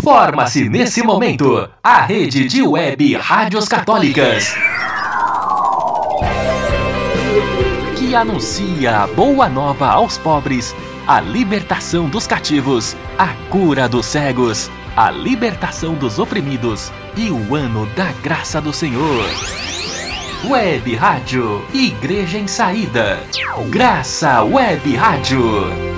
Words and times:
Forma-se 0.00 0.68
nesse 0.68 1.02
momento 1.02 1.68
a 1.82 2.02
rede 2.02 2.48
de 2.48 2.62
web 2.62 3.14
rádios 3.16 3.68
católicas 3.68 4.54
que 7.98 8.14
anuncia 8.14 9.00
a 9.00 9.06
boa 9.06 9.48
nova 9.48 9.88
aos 9.88 10.16
pobres, 10.16 10.74
a 11.06 11.20
libertação 11.20 12.08
dos 12.08 12.26
cativos, 12.26 12.96
a 13.18 13.28
cura 13.50 13.88
dos 13.88 14.06
cegos, 14.06 14.70
a 14.96 15.10
libertação 15.10 15.94
dos 15.94 16.18
oprimidos 16.18 16.90
e 17.16 17.30
o 17.30 17.54
ano 17.54 17.86
da 17.94 18.12
graça 18.22 18.60
do 18.60 18.72
Senhor. 18.72 19.24
Web 20.48 20.94
Rádio 20.96 21.64
Igreja 21.72 22.38
em 22.38 22.46
Saída. 22.46 23.20
Graça 23.70 24.42
Web 24.42 24.96
Rádio. 24.96 25.91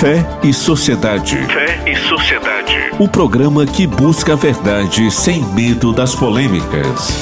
Fé 0.00 0.24
e 0.44 0.54
Sociedade. 0.54 1.36
Fé 1.48 1.90
e 1.90 1.96
Sociedade. 1.96 2.72
O 3.00 3.08
programa 3.08 3.66
que 3.66 3.84
busca 3.84 4.34
a 4.34 4.36
verdade 4.36 5.10
sem 5.10 5.42
medo 5.42 5.92
das 5.92 6.14
polêmicas. 6.14 7.16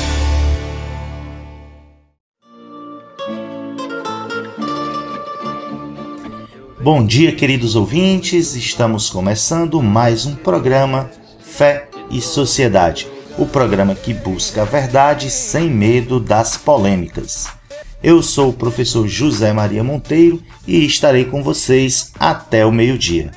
Bom 6.78 7.02
dia, 7.02 7.34
queridos 7.34 7.74
ouvintes. 7.76 8.54
Estamos 8.54 9.08
começando 9.08 9.82
mais 9.82 10.26
um 10.26 10.34
programa 10.34 11.08
Fé 11.40 11.88
e 12.10 12.20
Sociedade. 12.20 13.08
O 13.38 13.46
programa 13.46 13.94
que 13.94 14.12
busca 14.12 14.60
a 14.60 14.64
verdade 14.66 15.30
sem 15.30 15.70
medo 15.70 16.20
das 16.20 16.58
polêmicas. 16.58 17.46
Eu 18.02 18.22
sou 18.22 18.50
o 18.50 18.52
professor 18.52 19.08
José 19.08 19.52
Maria 19.52 19.82
Monteiro 19.82 20.42
e 20.66 20.84
estarei 20.84 21.24
com 21.24 21.42
vocês 21.42 22.12
até 22.18 22.64
o 22.64 22.70
meio-dia. 22.70 23.30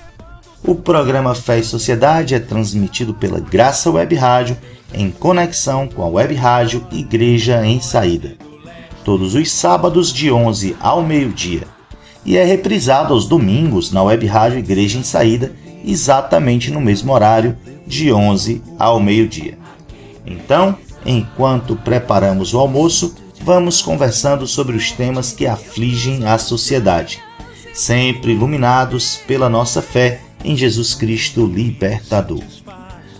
O 0.61 0.75
programa 0.75 1.33
Fé 1.33 1.59
e 1.59 1.63
Sociedade 1.63 2.35
é 2.35 2.39
transmitido 2.39 3.13
pela 3.13 3.39
Graça 3.39 3.89
Web 3.89 4.13
Rádio 4.15 4.57
em 4.93 5.09
conexão 5.09 5.87
com 5.87 6.03
a 6.03 6.07
Web 6.07 6.35
Rádio 6.35 6.85
Igreja 6.91 7.65
em 7.65 7.79
Saída, 7.79 8.35
todos 9.05 9.33
os 9.33 9.49
sábados 9.49 10.11
de 10.11 10.29
11 10.29 10.75
ao 10.79 11.01
meio-dia, 11.01 11.63
e 12.25 12.35
é 12.35 12.43
reprisado 12.43 13.13
aos 13.13 13.27
domingos 13.27 13.91
na 13.91 14.03
Web 14.03 14.25
Rádio 14.27 14.59
Igreja 14.59 14.99
em 14.99 15.03
Saída, 15.03 15.53
exatamente 15.85 16.69
no 16.69 16.81
mesmo 16.81 17.13
horário, 17.13 17.57
de 17.87 18.11
11 18.11 18.61
ao 18.77 18.99
meio-dia. 18.99 19.57
Então, 20.25 20.75
enquanto 21.05 21.77
preparamos 21.77 22.53
o 22.53 22.59
almoço, 22.59 23.15
vamos 23.41 23.81
conversando 23.81 24.45
sobre 24.45 24.75
os 24.75 24.91
temas 24.91 25.31
que 25.31 25.47
afligem 25.47 26.27
a 26.27 26.37
sociedade, 26.37 27.21
sempre 27.73 28.33
iluminados 28.33 29.17
pela 29.27 29.49
nossa 29.49 29.81
fé 29.81 30.21
em 30.43 30.55
Jesus 30.55 30.93
Cristo 30.93 31.45
Libertador. 31.45 32.43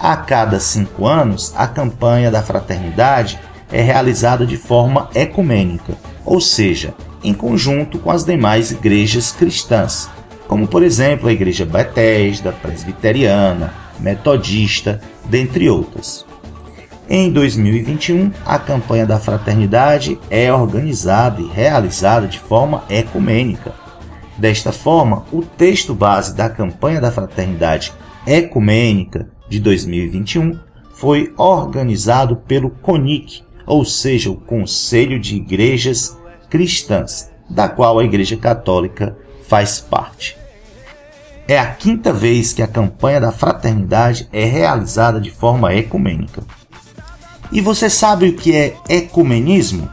A 0.00 0.16
cada 0.16 0.58
cinco 0.58 1.06
anos, 1.06 1.52
a 1.56 1.66
campanha 1.66 2.30
da 2.30 2.42
fraternidade 2.42 3.38
é 3.70 3.80
realizada 3.80 4.44
de 4.44 4.56
forma 4.56 5.08
ecumênica, 5.14 5.94
ou 6.24 6.40
seja, 6.40 6.94
em 7.22 7.32
conjunto 7.32 7.98
com 7.98 8.10
as 8.10 8.24
demais 8.24 8.72
igrejas 8.72 9.32
cristãs, 9.32 10.10
como 10.48 10.66
por 10.66 10.82
exemplo 10.82 11.28
a 11.28 11.32
Igreja 11.32 11.64
Betesda, 11.64 12.52
Presbiteriana, 12.52 13.72
Metodista, 13.98 15.00
dentre 15.24 15.70
outras. 15.70 16.26
Em 17.08 17.30
2021, 17.30 18.32
a 18.44 18.58
campanha 18.58 19.06
da 19.06 19.18
fraternidade 19.18 20.18
é 20.30 20.52
organizada 20.52 21.40
e 21.40 21.46
realizada 21.46 22.26
de 22.26 22.38
forma 22.38 22.84
ecumênica. 22.88 23.72
Desta 24.36 24.72
forma, 24.72 25.24
o 25.32 25.42
texto 25.42 25.94
base 25.94 26.34
da 26.34 26.48
campanha 26.48 27.00
da 27.00 27.10
fraternidade 27.10 27.92
ecumênica 28.26 29.28
de 29.48 29.58
2021 29.58 30.58
foi 30.94 31.32
organizado 31.36 32.36
pelo 32.36 32.70
CONIC, 32.70 33.42
ou 33.66 33.84
seja, 33.84 34.30
o 34.30 34.36
Conselho 34.36 35.18
de 35.18 35.36
Igrejas 35.36 36.16
Cristãs, 36.48 37.30
da 37.50 37.68
qual 37.68 37.98
a 37.98 38.04
Igreja 38.04 38.36
Católica 38.36 39.16
faz 39.48 39.80
parte. 39.80 40.36
É 41.48 41.58
a 41.58 41.66
quinta 41.66 42.12
vez 42.12 42.52
que 42.52 42.62
a 42.62 42.68
campanha 42.68 43.20
da 43.20 43.32
fraternidade 43.32 44.28
é 44.32 44.44
realizada 44.44 45.20
de 45.20 45.30
forma 45.30 45.74
ecumênica. 45.74 46.42
E 47.50 47.60
você 47.60 47.90
sabe 47.90 48.28
o 48.28 48.36
que 48.36 48.54
é 48.54 48.76
ecumenismo? 48.88 49.90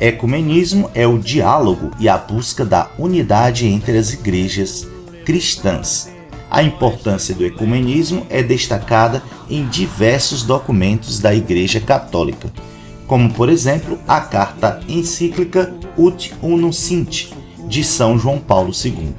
Ecumenismo 0.00 0.90
é 0.94 1.06
o 1.06 1.18
diálogo 1.18 1.92
e 2.00 2.08
a 2.08 2.18
busca 2.18 2.64
da 2.64 2.90
unidade 2.98 3.66
entre 3.66 3.96
as 3.96 4.12
igrejas 4.12 4.86
cristãs. 5.24 6.13
A 6.54 6.62
importância 6.62 7.34
do 7.34 7.44
ecumenismo 7.44 8.24
é 8.30 8.40
destacada 8.40 9.20
em 9.50 9.66
diversos 9.66 10.44
documentos 10.44 11.18
da 11.18 11.34
Igreja 11.34 11.80
Católica, 11.80 12.48
como 13.08 13.28
por 13.34 13.48
exemplo 13.48 13.98
a 14.06 14.20
carta 14.20 14.78
encíclica 14.88 15.74
Ut 15.98 16.32
Unum 16.40 16.70
Sint 16.70 17.32
de 17.66 17.82
São 17.82 18.16
João 18.16 18.38
Paulo 18.38 18.70
II. 18.72 19.16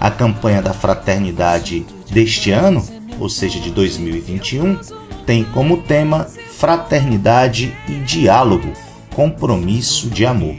A 0.00 0.10
campanha 0.10 0.60
da 0.60 0.74
fraternidade 0.74 1.86
deste 2.10 2.50
ano, 2.50 2.84
ou 3.20 3.28
seja, 3.28 3.60
de 3.60 3.70
2021, 3.70 4.80
tem 5.24 5.44
como 5.44 5.82
tema 5.82 6.26
Fraternidade 6.58 7.72
e 7.88 7.92
Diálogo, 8.00 8.72
Compromisso 9.14 10.10
de 10.10 10.26
Amor. 10.26 10.56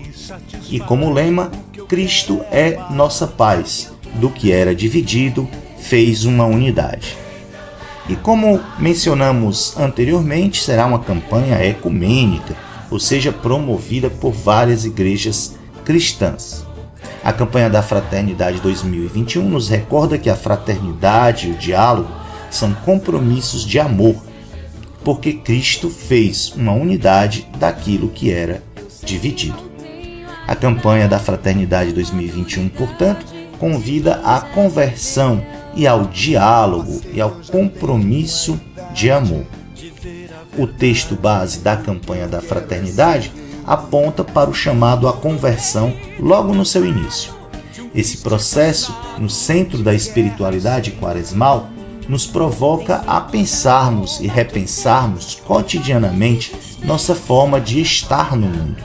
E 0.69 0.79
como 0.79 1.11
lema, 1.11 1.51
Cristo 1.89 2.39
é 2.49 2.79
nossa 2.91 3.27
paz, 3.27 3.93
do 4.13 4.29
que 4.29 4.53
era 4.53 4.73
dividido, 4.73 5.45
fez 5.89 6.25
uma 6.25 6.45
unidade. 6.45 7.15
E 8.09 8.15
como 8.15 8.59
mencionamos 8.77 9.77
anteriormente, 9.77 10.61
será 10.61 10.85
uma 10.85 10.99
campanha 10.99 11.63
ecumênica, 11.63 12.55
ou 12.89 12.99
seja, 12.99 13.31
promovida 13.31 14.09
por 14.09 14.31
várias 14.31 14.85
igrejas 14.85 15.55
cristãs. 15.83 16.65
A 17.23 17.33
campanha 17.33 17.69
da 17.69 17.81
Fraternidade 17.81 18.59
2021 18.61 19.49
nos 19.49 19.69
recorda 19.69 20.17
que 20.17 20.29
a 20.29 20.35
fraternidade 20.35 21.47
e 21.47 21.51
o 21.51 21.55
diálogo 21.55 22.09
são 22.51 22.73
compromissos 22.73 23.65
de 23.65 23.79
amor, 23.79 24.15
porque 25.03 25.33
Cristo 25.33 25.89
fez 25.89 26.53
uma 26.55 26.73
unidade 26.73 27.47
daquilo 27.57 28.09
que 28.09 28.31
era 28.31 28.61
dividido. 29.03 29.57
A 30.47 30.55
campanha 30.55 31.07
da 31.07 31.17
Fraternidade 31.17 31.91
2021, 31.91 32.69
portanto, 32.69 33.25
convida 33.57 34.21
à 34.23 34.41
conversão 34.41 35.43
e 35.75 35.85
ao 35.85 36.05
diálogo 36.05 37.01
e 37.13 37.19
ao 37.19 37.31
compromisso 37.51 38.59
de 38.93 39.11
amor. 39.11 39.45
O 40.57 40.65
texto 40.65 41.15
base 41.15 41.59
da 41.59 41.75
campanha 41.75 42.27
da 42.27 42.41
fraternidade 42.41 43.31
aponta 43.65 44.23
para 44.23 44.49
o 44.49 44.53
chamado 44.53 45.07
à 45.07 45.13
conversão 45.13 45.93
logo 46.19 46.53
no 46.53 46.65
seu 46.65 46.85
início. 46.85 47.33
Esse 47.93 48.17
processo, 48.17 48.95
no 49.17 49.29
centro 49.29 49.79
da 49.79 49.93
espiritualidade 49.93 50.91
quaresmal, 50.91 51.69
nos 52.07 52.27
provoca 52.27 53.03
a 53.07 53.19
pensarmos 53.19 54.19
e 54.19 54.27
repensarmos 54.27 55.35
cotidianamente 55.45 56.55
nossa 56.83 57.15
forma 57.15 57.59
de 57.59 57.81
estar 57.81 58.35
no 58.35 58.47
mundo. 58.47 58.83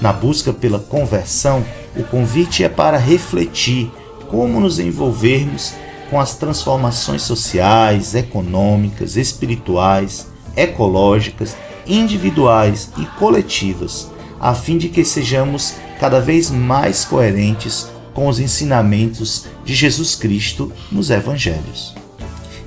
Na 0.00 0.12
busca 0.12 0.52
pela 0.52 0.78
conversão, 0.78 1.64
o 1.96 2.02
convite 2.04 2.64
é 2.64 2.68
para 2.68 2.96
refletir 2.96 3.90
como 4.28 4.60
nos 4.60 4.78
envolvermos 4.78 5.74
com 6.10 6.20
as 6.20 6.36
transformações 6.36 7.22
sociais, 7.22 8.14
econômicas, 8.14 9.16
espirituais, 9.16 10.26
ecológicas, 10.56 11.56
individuais 11.86 12.90
e 12.98 13.04
coletivas, 13.18 14.10
a 14.40 14.54
fim 14.54 14.78
de 14.78 14.88
que 14.88 15.04
sejamos 15.04 15.74
cada 15.98 16.20
vez 16.20 16.50
mais 16.50 17.04
coerentes 17.04 17.90
com 18.14 18.28
os 18.28 18.40
ensinamentos 18.40 19.46
de 19.64 19.74
Jesus 19.74 20.14
Cristo 20.14 20.72
nos 20.90 21.10
Evangelhos. 21.10 21.94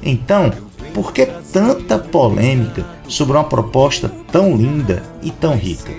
Então, 0.02 0.52
por 0.94 1.14
que 1.14 1.26
tanta 1.26 1.98
polêmica 1.98 2.86
sobre 3.08 3.38
uma 3.38 3.44
proposta 3.44 4.10
tão 4.32 4.56
linda 4.56 5.04
e 5.22 5.32
tão 5.32 5.56
rica? 5.56 5.92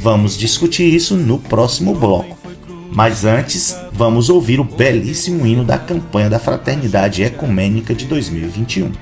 Vamos 0.00 0.36
discutir 0.36 0.92
isso 0.92 1.16
no 1.16 1.38
próximo 1.38 1.94
bloco. 1.94 2.35
Mas 2.92 3.24
antes, 3.24 3.76
vamos 3.92 4.30
ouvir 4.30 4.60
o 4.60 4.64
belíssimo 4.64 5.46
hino 5.46 5.64
da 5.64 5.78
campanha 5.78 6.30
da 6.30 6.38
Fraternidade 6.38 7.22
Ecumênica 7.22 7.94
de 7.94 8.06
2021. 8.06 8.92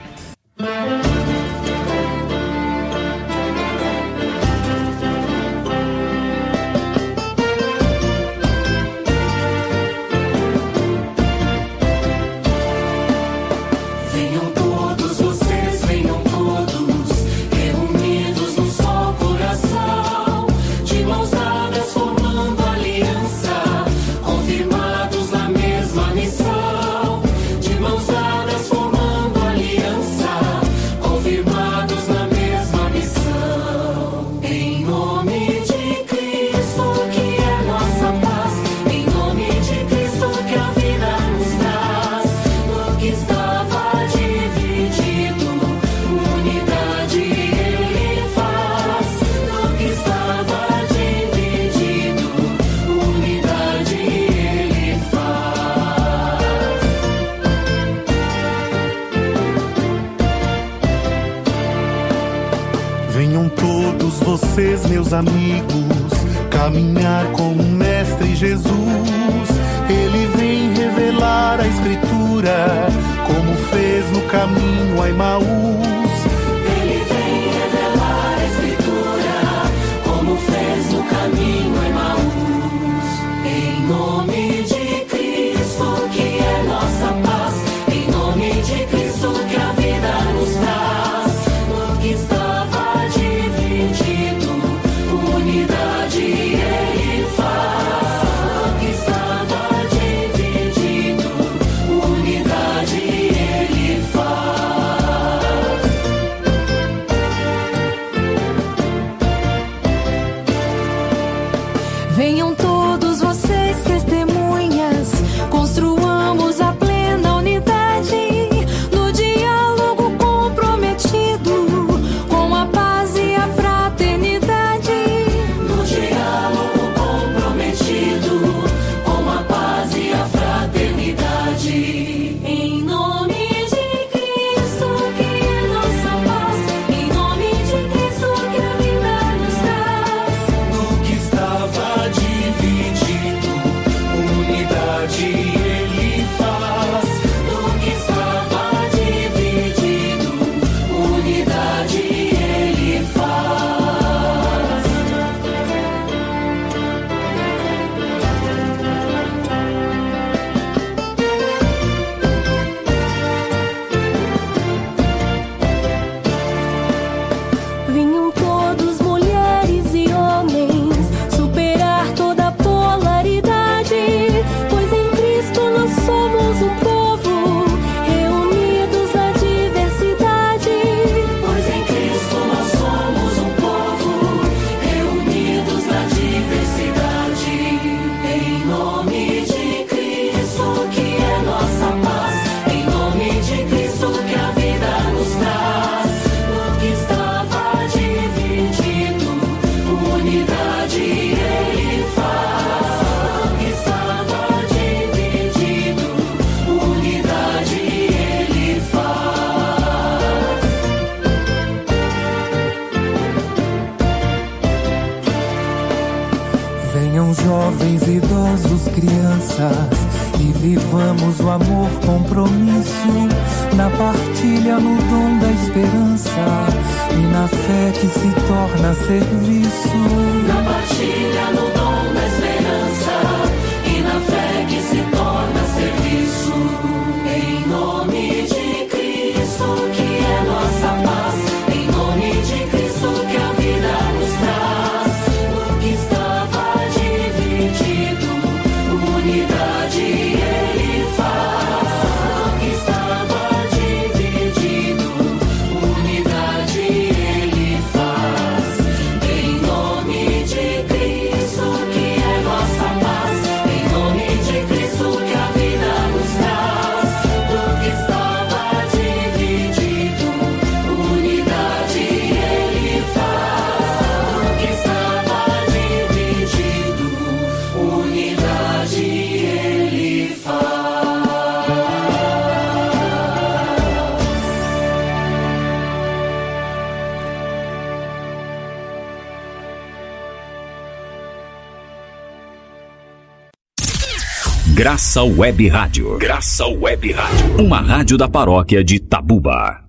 Graça 294.84 295.22
Web 295.22 295.67
Rádio. 295.67 296.19
Graça 296.19 296.67
Web 296.67 297.10
Rádio. 297.10 297.64
Uma 297.64 297.81
rádio 297.81 298.19
da 298.19 298.29
paróquia 298.29 298.84
de 298.84 299.00
Tabuba. 299.00 299.82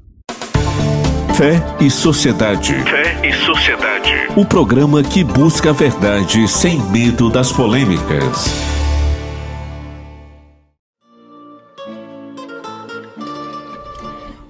Fé 1.36 1.62
e 1.82 1.92
Sociedade. 1.92 2.74
Fé 2.76 3.28
e 3.28 3.34
Sociedade. 3.34 4.14
O 4.38 4.46
programa 4.46 5.04
que 5.04 5.22
busca 5.22 5.72
a 5.72 5.74
verdade 5.74 6.48
sem 6.48 6.80
medo 6.80 7.30
das 7.30 7.52
polêmicas. 7.52 8.56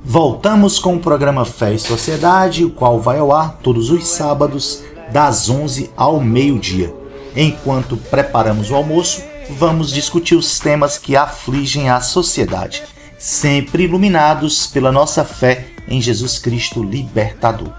Voltamos 0.04 0.78
com 0.78 0.94
o 0.94 1.00
programa 1.00 1.44
Fé 1.44 1.74
e 1.74 1.80
Sociedade, 1.80 2.64
o 2.64 2.70
qual 2.70 3.02
vai 3.02 3.18
ao 3.18 3.32
ar 3.32 3.58
todos 3.64 3.90
os 3.90 4.06
sábados, 4.06 4.84
das 5.12 5.50
11 5.50 5.90
ao 5.98 6.22
meio-dia. 6.22 6.94
Enquanto 7.36 7.98
preparamos 7.98 8.70
o 8.70 8.76
almoço, 8.76 9.24
vamos 9.50 9.92
discutir 9.92 10.36
os 10.36 10.60
temas 10.60 10.98
que 10.98 11.16
afligem 11.16 11.90
a 11.90 12.02
sociedade, 12.02 12.84
sempre 13.18 13.84
iluminados 13.84 14.68
pela 14.68 14.92
nossa 14.92 15.24
fé 15.24 15.68
em 15.88 16.02
Jesus 16.02 16.40
Cristo 16.40 16.84
Libertador. 16.84 17.72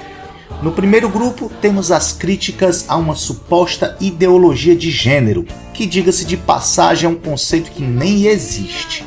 No 0.64 0.72
primeiro 0.72 1.10
grupo, 1.10 1.52
temos 1.60 1.92
as 1.92 2.14
críticas 2.14 2.86
a 2.88 2.96
uma 2.96 3.16
suposta 3.16 3.98
ideologia 4.00 4.74
de 4.78 4.90
gênero, 4.90 5.46
que, 5.74 5.86
diga-se 5.86 6.24
de 6.24 6.38
passagem, 6.38 7.08
é 7.08 7.12
um 7.12 7.18
conceito 7.18 7.72
que 7.72 7.84
nem 7.84 8.28
existe. 8.28 9.06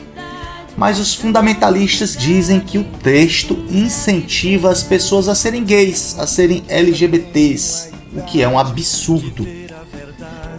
Mas 0.76 0.98
os 0.98 1.14
fundamentalistas 1.14 2.14
dizem 2.14 2.60
que 2.60 2.76
o 2.76 2.84
texto 2.84 3.54
incentiva 3.70 4.70
as 4.70 4.82
pessoas 4.82 5.28
a 5.28 5.34
serem 5.34 5.64
gays, 5.64 6.18
a 6.18 6.26
serem 6.26 6.62
LGBTs, 6.68 7.88
o 8.14 8.20
que 8.20 8.42
é 8.42 8.48
um 8.48 8.58
absurdo. 8.58 9.61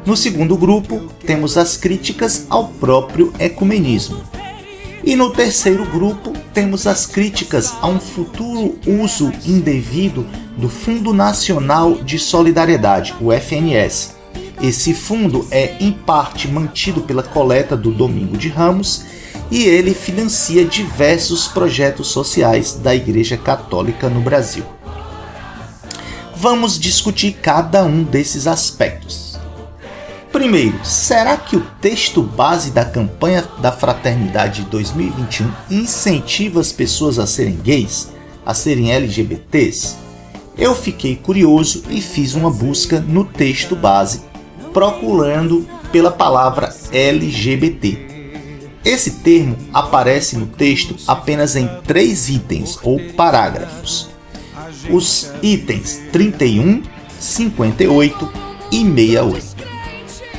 No 0.05 0.17
segundo 0.17 0.57
grupo, 0.57 0.99
temos 1.25 1.57
as 1.57 1.77
críticas 1.77 2.45
ao 2.49 2.67
próprio 2.67 3.33
ecumenismo. 3.39 4.21
E 5.01 5.15
no 5.15 5.29
terceiro 5.29 5.85
grupo, 5.85 6.33
temos 6.53 6.85
as 6.85 7.05
críticas 7.05 7.73
a 7.79 7.87
um 7.87 8.01
futuro 8.01 8.77
uso 8.85 9.31
indevido 9.45 10.27
do 10.57 10.67
Fundo 10.67 11.13
Nacional 11.13 11.95
de 11.95 12.19
Solidariedade, 12.19 13.15
o 13.21 13.31
FNS. 13.31 14.15
Esse 14.61 14.93
fundo 14.93 15.47
é, 15.49 15.77
em 15.79 15.93
parte, 15.93 16.49
mantido 16.49 17.01
pela 17.01 17.23
coleta 17.23 17.77
do 17.77 17.89
Domingo 17.89 18.37
de 18.37 18.49
Ramos 18.49 19.05
e 19.49 19.63
ele 19.63 19.93
financia 19.93 20.65
diversos 20.65 21.47
projetos 21.47 22.07
sociais 22.07 22.73
da 22.73 22.93
Igreja 22.93 23.37
Católica 23.37 24.09
no 24.09 24.19
Brasil. 24.19 24.65
Vamos 26.35 26.77
discutir 26.77 27.37
cada 27.41 27.85
um 27.85 28.03
desses 28.03 28.47
aspectos. 28.47 29.32
Primeiro, 30.33 30.83
será 30.83 31.37
que 31.37 31.55
o 31.55 31.61
texto 31.79 32.23
base 32.23 32.71
da 32.71 32.83
campanha 32.83 33.47
da 33.59 33.71
Fraternidade 33.71 34.63
2021 34.63 35.47
incentiva 35.69 36.59
as 36.59 36.71
pessoas 36.71 37.19
a 37.19 37.27
serem 37.27 37.55
gays, 37.57 38.09
a 38.43 38.51
serem 38.51 38.91
LGBTs? 38.91 39.95
Eu 40.57 40.73
fiquei 40.73 41.15
curioso 41.15 41.83
e 41.87 42.01
fiz 42.01 42.33
uma 42.33 42.49
busca 42.49 42.99
no 42.99 43.23
texto 43.23 43.75
base, 43.75 44.21
procurando 44.73 45.67
pela 45.91 46.09
palavra 46.09 46.73
LGBT. 46.91 48.33
Esse 48.83 49.11
termo 49.19 49.55
aparece 49.71 50.35
no 50.35 50.47
texto 50.47 50.95
apenas 51.07 51.55
em 51.55 51.69
três 51.85 52.27
itens 52.27 52.79
ou 52.81 52.99
parágrafos. 53.15 54.09
Os 54.89 55.31
itens 55.43 56.01
31, 56.11 56.81
58 57.19 58.33
e 58.71 58.83
68. 58.83 59.52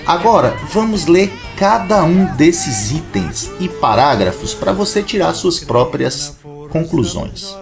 Agora 0.06 0.54
vamos 0.70 1.06
ler 1.06 1.32
cada 1.56 2.04
um 2.04 2.26
desses 2.36 2.90
itens 2.90 3.50
e 3.58 3.68
parágrafos 3.68 4.52
para 4.52 4.70
você 4.70 5.02
tirar 5.02 5.32
suas 5.32 5.60
próprias 5.60 6.36
conclusões. 6.70 7.56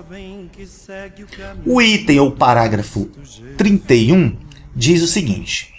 O 1.65 1.81
item 1.81 2.19
ou 2.19 2.33
parágrafo 2.33 3.09
31 3.57 4.37
diz 4.75 5.03
o 5.03 5.07
seguinte: 5.07 5.73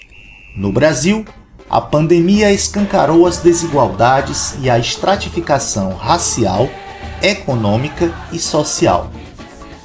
No 0.56 0.72
Brasil, 0.72 1.26
a 1.70 1.82
pandemia 1.82 2.52
escancarou 2.54 3.28
as 3.28 3.40
desigualdades 3.40 4.56
e 4.62 4.70
a 4.70 4.80
estratificação 4.80 5.94
racial, 5.96 6.70
econômica 7.22 8.14
e 8.32 8.40
social. 8.40 9.12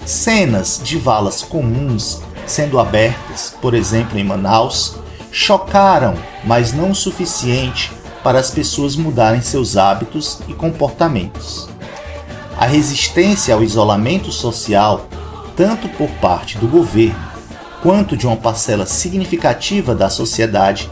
Cenas 0.07 0.81
de 0.83 0.97
valas 0.97 1.43
comuns 1.43 2.23
sendo 2.47 2.79
abertas, 2.79 3.55
por 3.61 3.75
exemplo 3.75 4.19
em 4.19 4.25
Manaus, 4.25 4.97
chocaram, 5.39 6.15
mas 6.43 6.73
não 6.73 6.91
o 6.91 6.95
suficiente 6.95 7.93
para 8.25 8.41
as 8.41 8.51
pessoas 8.51 8.97
mudarem 8.97 9.41
seus 9.41 9.77
hábitos 9.77 10.41
e 10.49 10.53
comportamentos. 10.53 11.69
A 12.59 12.67
resistência 12.67 13.55
ao 13.55 13.63
isolamento 13.63 14.33
social, 14.33 15.07
tanto 15.57 15.89
por 15.91 16.09
parte 16.21 16.59
do 16.59 16.67
governo 16.67 17.29
quanto 17.81 18.17
de 18.17 18.27
uma 18.27 18.37
parcela 18.37 18.85
significativa 18.85 19.95
da 19.95 20.11
sociedade, 20.11 20.91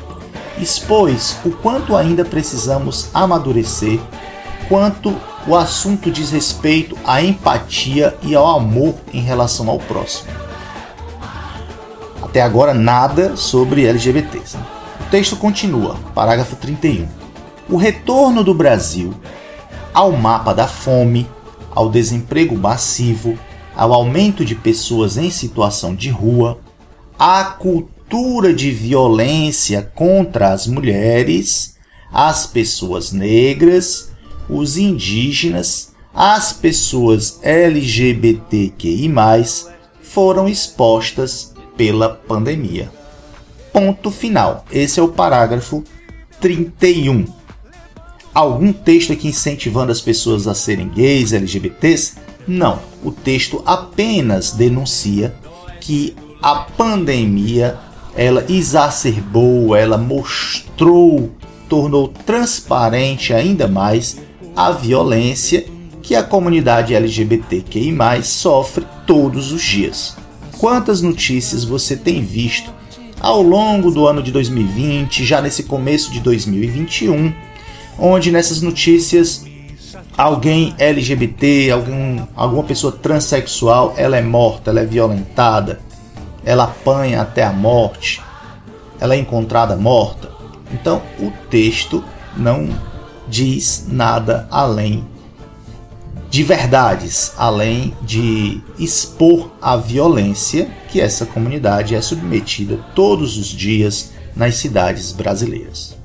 expôs 0.58 1.36
o 1.44 1.50
quanto 1.50 1.96
ainda 1.96 2.24
precisamos 2.24 3.10
amadurecer 3.12 3.98
quanto 4.68 5.12
o 5.48 5.56
assunto 5.56 6.08
diz 6.08 6.30
respeito 6.30 6.96
à 7.04 7.20
empatia 7.20 8.16
e 8.22 8.36
ao 8.36 8.46
amor 8.46 8.94
em 9.12 9.20
relação 9.20 9.68
ao 9.68 9.78
próximo. 9.78 10.30
Até 12.36 12.42
agora, 12.42 12.74
nada 12.74 13.34
sobre 13.34 13.86
LGBTs. 13.86 14.58
O 15.00 15.10
texto 15.10 15.36
continua, 15.36 15.96
parágrafo 16.14 16.54
31. 16.54 17.08
O 17.66 17.78
retorno 17.78 18.44
do 18.44 18.52
Brasil 18.52 19.14
ao 19.94 20.12
mapa 20.12 20.52
da 20.52 20.68
fome, 20.68 21.26
ao 21.74 21.88
desemprego 21.88 22.54
massivo, 22.54 23.38
ao 23.74 23.90
aumento 23.90 24.44
de 24.44 24.54
pessoas 24.54 25.16
em 25.16 25.30
situação 25.30 25.94
de 25.94 26.10
rua, 26.10 26.58
à 27.18 27.42
cultura 27.42 28.52
de 28.52 28.70
violência 28.70 29.90
contra 29.94 30.52
as 30.52 30.66
mulheres, 30.66 31.78
as 32.12 32.46
pessoas 32.46 33.12
negras, 33.12 34.10
os 34.46 34.76
indígenas, 34.76 35.94
as 36.14 36.52
pessoas 36.52 37.38
LGBTQI, 37.42 39.10
foram 40.02 40.46
expostas 40.46 41.55
pela 41.76 42.08
pandemia. 42.08 42.90
Ponto 43.72 44.10
final. 44.10 44.64
Esse 44.70 45.00
é 45.00 45.02
o 45.02 45.08
parágrafo 45.08 45.84
31. 46.40 47.24
Algum 48.34 48.72
texto 48.72 49.12
aqui 49.12 49.28
incentivando 49.28 49.92
as 49.92 50.00
pessoas 50.00 50.46
a 50.46 50.54
serem 50.54 50.88
gays, 50.88 51.32
LGBTs? 51.32 52.14
Não. 52.46 52.80
O 53.04 53.10
texto 53.10 53.62
apenas 53.64 54.52
denuncia 54.52 55.34
que 55.80 56.14
a 56.42 56.54
pandemia 56.54 57.78
ela 58.14 58.44
exacerbou, 58.48 59.76
ela 59.76 59.98
mostrou, 59.98 61.30
tornou 61.68 62.08
transparente 62.08 63.34
ainda 63.34 63.68
mais 63.68 64.16
a 64.54 64.70
violência 64.70 65.66
que 66.02 66.14
a 66.14 66.22
comunidade 66.22 66.94
LGBTQI+ 66.94 68.22
sofre 68.22 68.86
todos 69.06 69.52
os 69.52 69.62
dias. 69.62 70.16
Quantas 70.58 71.02
notícias 71.02 71.64
você 71.64 71.96
tem 71.96 72.22
visto 72.22 72.72
ao 73.20 73.42
longo 73.42 73.90
do 73.90 74.06
ano 74.06 74.22
de 74.22 74.30
2020, 74.30 75.24
já 75.24 75.40
nesse 75.40 75.64
começo 75.64 76.10
de 76.10 76.20
2021, 76.20 77.32
onde 77.98 78.30
nessas 78.30 78.62
notícias 78.62 79.44
alguém 80.16 80.74
LGBT, 80.78 81.70
algum, 81.70 82.26
alguma 82.34 82.62
pessoa 82.64 82.92
transexual, 82.92 83.94
ela 83.96 84.16
é 84.16 84.22
morta, 84.22 84.70
ela 84.70 84.80
é 84.80 84.86
violentada, 84.86 85.80
ela 86.44 86.64
apanha 86.64 87.20
até 87.20 87.42
a 87.42 87.52
morte, 87.52 88.22
ela 88.98 89.14
é 89.14 89.18
encontrada 89.18 89.76
morta. 89.76 90.30
Então 90.72 91.02
o 91.18 91.30
texto 91.50 92.02
não 92.36 92.68
diz 93.28 93.86
nada 93.88 94.46
além 94.50 95.04
de 96.36 96.42
verdades, 96.42 97.32
além 97.38 97.96
de 98.02 98.60
expor 98.78 99.50
a 99.58 99.74
violência 99.74 100.70
que 100.90 101.00
essa 101.00 101.24
comunidade 101.24 101.94
é 101.94 102.00
submetida 102.02 102.76
todos 102.94 103.38
os 103.38 103.46
dias 103.46 104.10
nas 104.36 104.56
cidades 104.56 105.12
brasileiras. 105.12 105.96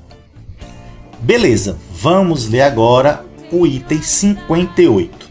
Beleza, 1.20 1.78
vamos 1.92 2.48
ler 2.48 2.62
agora 2.62 3.26
o 3.52 3.68
item 3.68 4.02
58. 4.02 5.30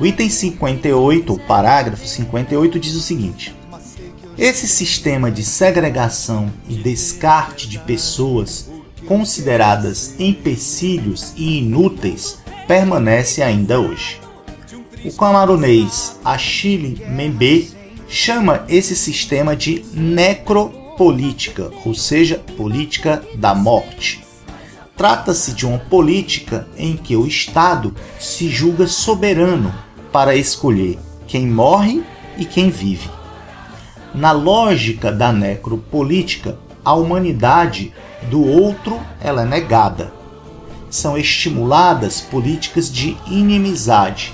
O 0.00 0.06
item 0.06 0.30
58, 0.30 1.32
o 1.32 1.38
parágrafo 1.40 2.06
58, 2.06 2.78
diz 2.78 2.94
o 2.94 3.00
seguinte: 3.00 3.52
Esse 4.38 4.68
sistema 4.68 5.28
de 5.28 5.42
segregação 5.42 6.52
e 6.68 6.76
descarte 6.76 7.68
de 7.68 7.80
pessoas 7.80 8.70
consideradas 9.08 10.14
empecilhos 10.20 11.32
e 11.36 11.58
inúteis 11.58 12.45
permanece 12.66 13.42
ainda 13.42 13.80
hoje. 13.80 14.20
O 15.04 15.12
camaronês 15.12 16.18
Achille 16.24 17.00
Mbembe 17.08 17.70
chama 18.08 18.64
esse 18.68 18.96
sistema 18.96 19.54
de 19.54 19.84
necropolítica, 19.92 21.70
ou 21.84 21.94
seja, 21.94 22.40
política 22.56 23.22
da 23.34 23.54
morte. 23.54 24.24
Trata-se 24.96 25.52
de 25.52 25.66
uma 25.66 25.78
política 25.78 26.66
em 26.76 26.96
que 26.96 27.14
o 27.14 27.26
Estado 27.26 27.94
se 28.18 28.48
julga 28.48 28.86
soberano 28.86 29.72
para 30.10 30.34
escolher 30.34 30.98
quem 31.26 31.46
morre 31.46 32.02
e 32.38 32.44
quem 32.44 32.70
vive. 32.70 33.10
Na 34.14 34.32
lógica 34.32 35.12
da 35.12 35.30
necropolítica, 35.32 36.58
a 36.82 36.94
humanidade 36.94 37.92
do 38.30 38.42
outro 38.42 38.98
ela 39.20 39.42
é 39.42 39.44
negada. 39.44 40.15
São 40.90 41.16
estimuladas 41.16 42.20
políticas 42.20 42.90
de 42.90 43.16
inimizade. 43.26 44.32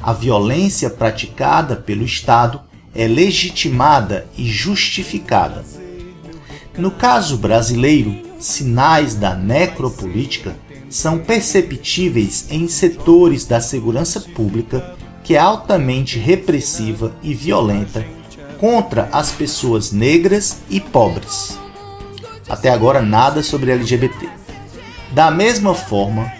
A 0.00 0.12
violência 0.12 0.88
praticada 0.88 1.76
pelo 1.76 2.04
Estado 2.04 2.60
é 2.94 3.06
legitimada 3.06 4.26
e 4.36 4.48
justificada. 4.48 5.64
No 6.76 6.90
caso 6.90 7.36
brasileiro, 7.36 8.16
sinais 8.38 9.14
da 9.14 9.34
necropolítica 9.34 10.56
são 10.88 11.18
perceptíveis 11.18 12.46
em 12.50 12.68
setores 12.68 13.44
da 13.44 13.60
segurança 13.60 14.20
pública 14.20 14.96
que 15.22 15.34
é 15.34 15.38
altamente 15.38 16.18
repressiva 16.18 17.12
e 17.22 17.34
violenta 17.34 18.06
contra 18.58 19.08
as 19.12 19.30
pessoas 19.30 19.92
negras 19.92 20.60
e 20.70 20.80
pobres. 20.80 21.58
Até 22.48 22.70
agora, 22.70 23.02
nada 23.02 23.42
sobre 23.42 23.70
LGBT. 23.70 24.37
Da 25.12 25.30
mesma 25.30 25.74
forma, 25.74 26.30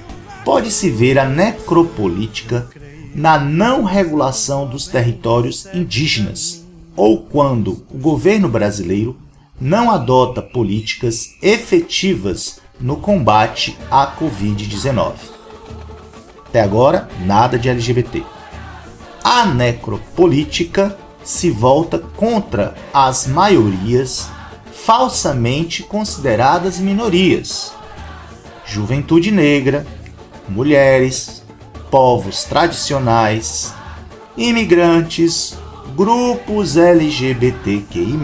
pode-se 0.45 0.91
ver 0.91 1.19
a 1.19 1.25
necropolítica 1.25 2.69
na 3.15 3.39
não 3.39 3.85
regulação 3.85 4.67
dos 4.67 4.87
territórios 4.87 5.67
indígenas, 5.73 6.65
ou 6.95 7.19
quando 7.23 7.85
o 7.91 7.99
governo 7.99 8.49
brasileiro 8.49 9.17
não 9.61 9.91
adota 9.91 10.41
políticas 10.41 11.35
efetivas 11.43 12.61
no 12.81 12.97
combate 12.97 13.77
à 13.91 14.07
Covid-19. 14.17 15.15
Até 16.47 16.61
agora, 16.61 17.09
nada 17.25 17.59
de 17.59 17.69
LGBT. 17.69 18.23
A 19.23 19.47
necropolítica 19.47 20.97
se 21.25 21.51
volta 21.51 21.99
contra 21.99 22.75
as 22.93 23.27
maiorias 23.27 24.31
falsamente 24.73 25.83
consideradas 25.83 26.79
minorias. 26.79 27.73
Juventude 28.69 29.31
negra, 29.31 29.87
mulheres, 30.47 31.43
povos 31.91 32.45
tradicionais, 32.45 33.73
imigrantes, 34.37 35.57
grupos 35.97 36.77
LGBTQI, 36.77 38.19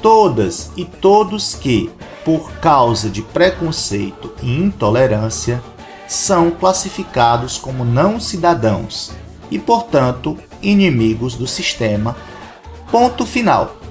todas 0.00 0.70
e 0.76 0.84
todos 0.84 1.56
que, 1.56 1.90
por 2.24 2.52
causa 2.60 3.10
de 3.10 3.22
preconceito 3.22 4.32
e 4.40 4.56
intolerância, 4.56 5.60
são 6.06 6.52
classificados 6.52 7.58
como 7.58 7.84
não 7.84 8.20
cidadãos 8.20 9.10
e, 9.50 9.58
portanto, 9.58 10.38
inimigos 10.62 11.34
do 11.34 11.48
sistema. 11.48 12.16
Ponto 12.88 13.26
final. 13.26 13.81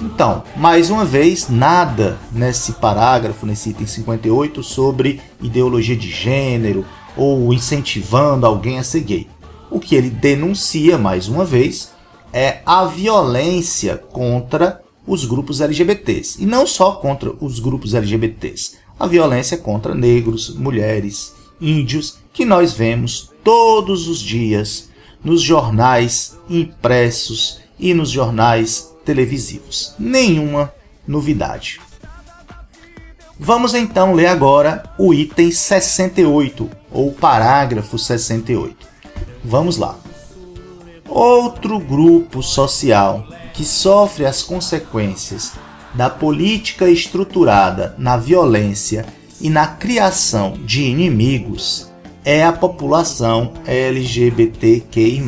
Então, 0.00 0.42
mais 0.56 0.90
uma 0.90 1.04
vez, 1.04 1.48
nada 1.48 2.18
nesse 2.32 2.72
parágrafo, 2.72 3.46
nesse 3.46 3.70
item 3.70 3.86
58, 3.86 4.62
sobre 4.62 5.20
ideologia 5.40 5.96
de 5.96 6.10
gênero 6.10 6.84
ou 7.16 7.52
incentivando 7.52 8.46
alguém 8.46 8.78
a 8.78 8.84
ser 8.84 9.00
gay. 9.00 9.28
O 9.70 9.78
que 9.78 9.94
ele 9.94 10.10
denuncia, 10.10 10.98
mais 10.98 11.28
uma 11.28 11.44
vez, 11.44 11.92
é 12.32 12.60
a 12.66 12.84
violência 12.84 13.96
contra 13.96 14.80
os 15.06 15.24
grupos 15.24 15.60
LGBTs. 15.60 16.42
E 16.42 16.46
não 16.46 16.66
só 16.66 16.92
contra 16.92 17.32
os 17.40 17.58
grupos 17.58 17.94
LGBTs. 17.94 18.76
A 18.98 19.06
violência 19.06 19.56
contra 19.56 19.94
negros, 19.94 20.54
mulheres, 20.54 21.34
índios, 21.60 22.18
que 22.32 22.44
nós 22.44 22.72
vemos 22.72 23.30
todos 23.42 24.08
os 24.08 24.20
dias 24.20 24.88
nos 25.22 25.40
jornais 25.40 26.36
impressos 26.48 27.60
e 27.78 27.94
nos 27.94 28.10
jornais 28.10 28.93
televisivos. 29.04 29.94
Nenhuma 29.98 30.72
novidade. 31.06 31.80
Vamos 33.38 33.74
então 33.74 34.14
ler 34.14 34.26
agora 34.26 34.84
o 34.98 35.12
item 35.12 35.50
68, 35.50 36.70
ou 36.90 37.12
parágrafo 37.12 37.98
68. 37.98 38.86
Vamos 39.44 39.76
lá. 39.76 39.98
Outro 41.08 41.78
grupo 41.78 42.42
social 42.42 43.26
que 43.52 43.64
sofre 43.64 44.24
as 44.24 44.42
consequências 44.42 45.52
da 45.94 46.08
política 46.10 46.88
estruturada 46.88 47.94
na 47.98 48.16
violência 48.16 49.04
e 49.40 49.50
na 49.50 49.66
criação 49.66 50.54
de 50.64 50.82
inimigos 50.82 51.90
é 52.24 52.44
a 52.44 52.52
população 52.52 53.52
LGBTQI. 53.66 55.22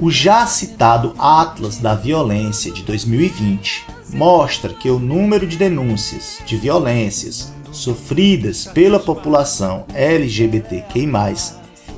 O 0.00 0.12
já 0.12 0.46
citado 0.46 1.12
Atlas 1.18 1.78
da 1.78 1.92
Violência 1.92 2.70
de 2.70 2.84
2020 2.84 3.84
mostra 4.14 4.72
que 4.72 4.88
o 4.88 5.00
número 5.00 5.44
de 5.44 5.56
denúncias 5.56 6.38
de 6.46 6.56
violências 6.56 7.52
sofridas 7.72 8.64
pela 8.64 9.00
população 9.00 9.84
LGBTQI+, 9.92 11.10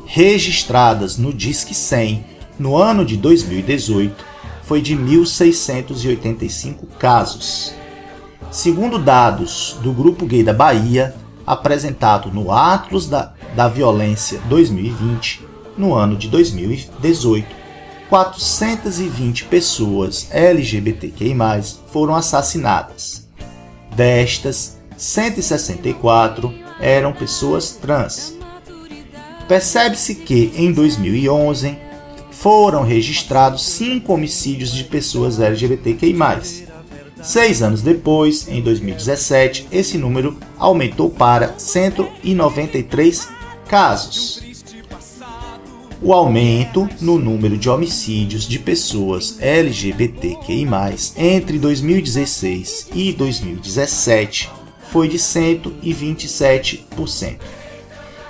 registradas 0.07 1.19
no 1.19 1.31
Disque 1.31 1.75
100 1.75 2.25
no 2.59 2.75
ano 2.75 3.05
de 3.05 3.19
2018 3.19 4.25
foi 4.63 4.81
de 4.81 4.97
1.685 4.97 6.87
casos. 6.99 7.75
Segundo 8.51 8.99
dados 8.99 9.77
do 9.83 9.93
Grupo 9.93 10.25
Gay 10.25 10.43
da 10.43 10.55
Bahia, 10.55 11.15
apresentado 11.47 12.33
no 12.33 12.51
Atlas 12.51 13.07
da, 13.07 13.35
da 13.55 13.69
Violência 13.69 14.41
2020, 14.49 15.47
no 15.77 15.95
ano 15.95 16.17
de 16.17 16.29
2018, 16.29 17.60
420 18.11 19.45
pessoas 19.45 20.27
LGBTQI+, 20.33 21.33
foram 21.93 22.17
assassinadas. 22.17 23.29
Destas, 23.95 24.79
164 24.97 26.53
eram 26.81 27.13
pessoas 27.13 27.71
trans. 27.71 28.37
Percebe-se 29.47 30.17
que, 30.17 30.53
em 30.57 30.73
2011, 30.73 31.79
foram 32.33 32.83
registrados 32.83 33.65
cinco 33.65 34.15
homicídios 34.15 34.73
de 34.73 34.83
pessoas 34.83 35.39
LGBTQI+. 35.39 36.17
Seis 37.23 37.63
anos 37.63 37.81
depois, 37.81 38.49
em 38.49 38.61
2017, 38.61 39.69
esse 39.71 39.97
número 39.97 40.37
aumentou 40.59 41.11
para 41.11 41.55
193 41.57 43.29
casos. 43.69 44.50
O 46.03 46.15
aumento 46.15 46.89
no 47.03 47.19
número 47.19 47.59
de 47.59 47.69
homicídios 47.69 48.49
de 48.49 48.59
pessoas 48.59 49.37
LGBTQI+, 49.39 50.67
entre 51.15 51.59
2016 51.59 52.89
e 52.95 53.13
2017 53.13 54.51
foi 54.91 55.09
de 55.09 55.19
127%. 55.19 57.39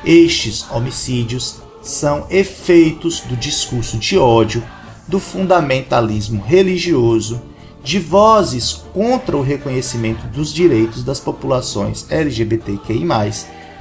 Estes 0.04 0.68
homicídios 0.68 1.60
são 1.80 2.26
efeitos 2.28 3.20
do 3.20 3.36
discurso 3.36 3.98
de 3.98 4.18
ódio, 4.18 4.64
do 5.06 5.20
fundamentalismo 5.20 6.42
religioso, 6.42 7.40
de 7.84 8.00
vozes 8.00 8.82
contra 8.92 9.36
o 9.36 9.42
reconhecimento 9.42 10.26
dos 10.26 10.52
direitos 10.52 11.04
das 11.04 11.20
populações 11.20 12.04
LGBTQI, 12.10 13.04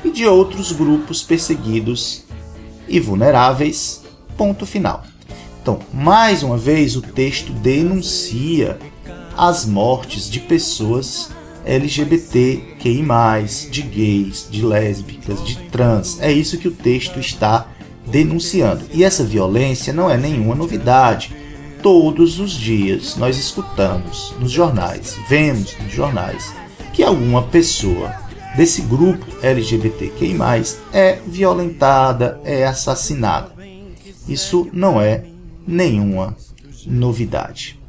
e 0.03 0.11
de 0.11 0.25
outros 0.25 0.71
grupos 0.71 1.21
perseguidos 1.21 2.23
e 2.89 2.99
vulneráveis. 2.99 4.01
Ponto 4.37 4.65
final. 4.65 5.03
Então, 5.61 5.79
mais 5.93 6.43
uma 6.43 6.57
vez, 6.57 6.95
o 6.95 7.01
texto 7.01 7.51
denuncia 7.51 8.77
as 9.37 9.65
mortes 9.65 10.29
de 10.29 10.39
pessoas 10.39 11.29
LGBTQI, 11.65 13.05
de 13.69 13.81
gays, 13.83 14.47
de 14.49 14.65
lésbicas, 14.65 15.45
de 15.45 15.57
trans. 15.69 16.19
É 16.19 16.31
isso 16.31 16.57
que 16.57 16.67
o 16.67 16.71
texto 16.71 17.19
está 17.19 17.67
denunciando. 18.07 18.85
E 18.91 19.03
essa 19.03 19.23
violência 19.23 19.93
não 19.93 20.09
é 20.09 20.17
nenhuma 20.17 20.55
novidade. 20.55 21.35
Todos 21.83 22.39
os 22.39 22.51
dias 22.51 23.15
nós 23.15 23.37
escutamos 23.37 24.33
nos 24.39 24.51
jornais, 24.51 25.15
vemos 25.29 25.77
nos 25.77 25.93
jornais, 25.93 26.53
que 26.93 27.03
alguma 27.03 27.43
pessoa 27.43 28.13
desse 28.59 28.81
grupo 28.81 29.25
LGBTQI, 29.41 30.37
é 30.91 31.17
violentada, 31.25 32.41
é 32.43 32.67
assassinada. 32.67 33.53
Isso 34.27 34.67
não 34.73 34.99
é 34.99 35.23
nenhuma 35.65 36.35
novidade. 36.85 37.79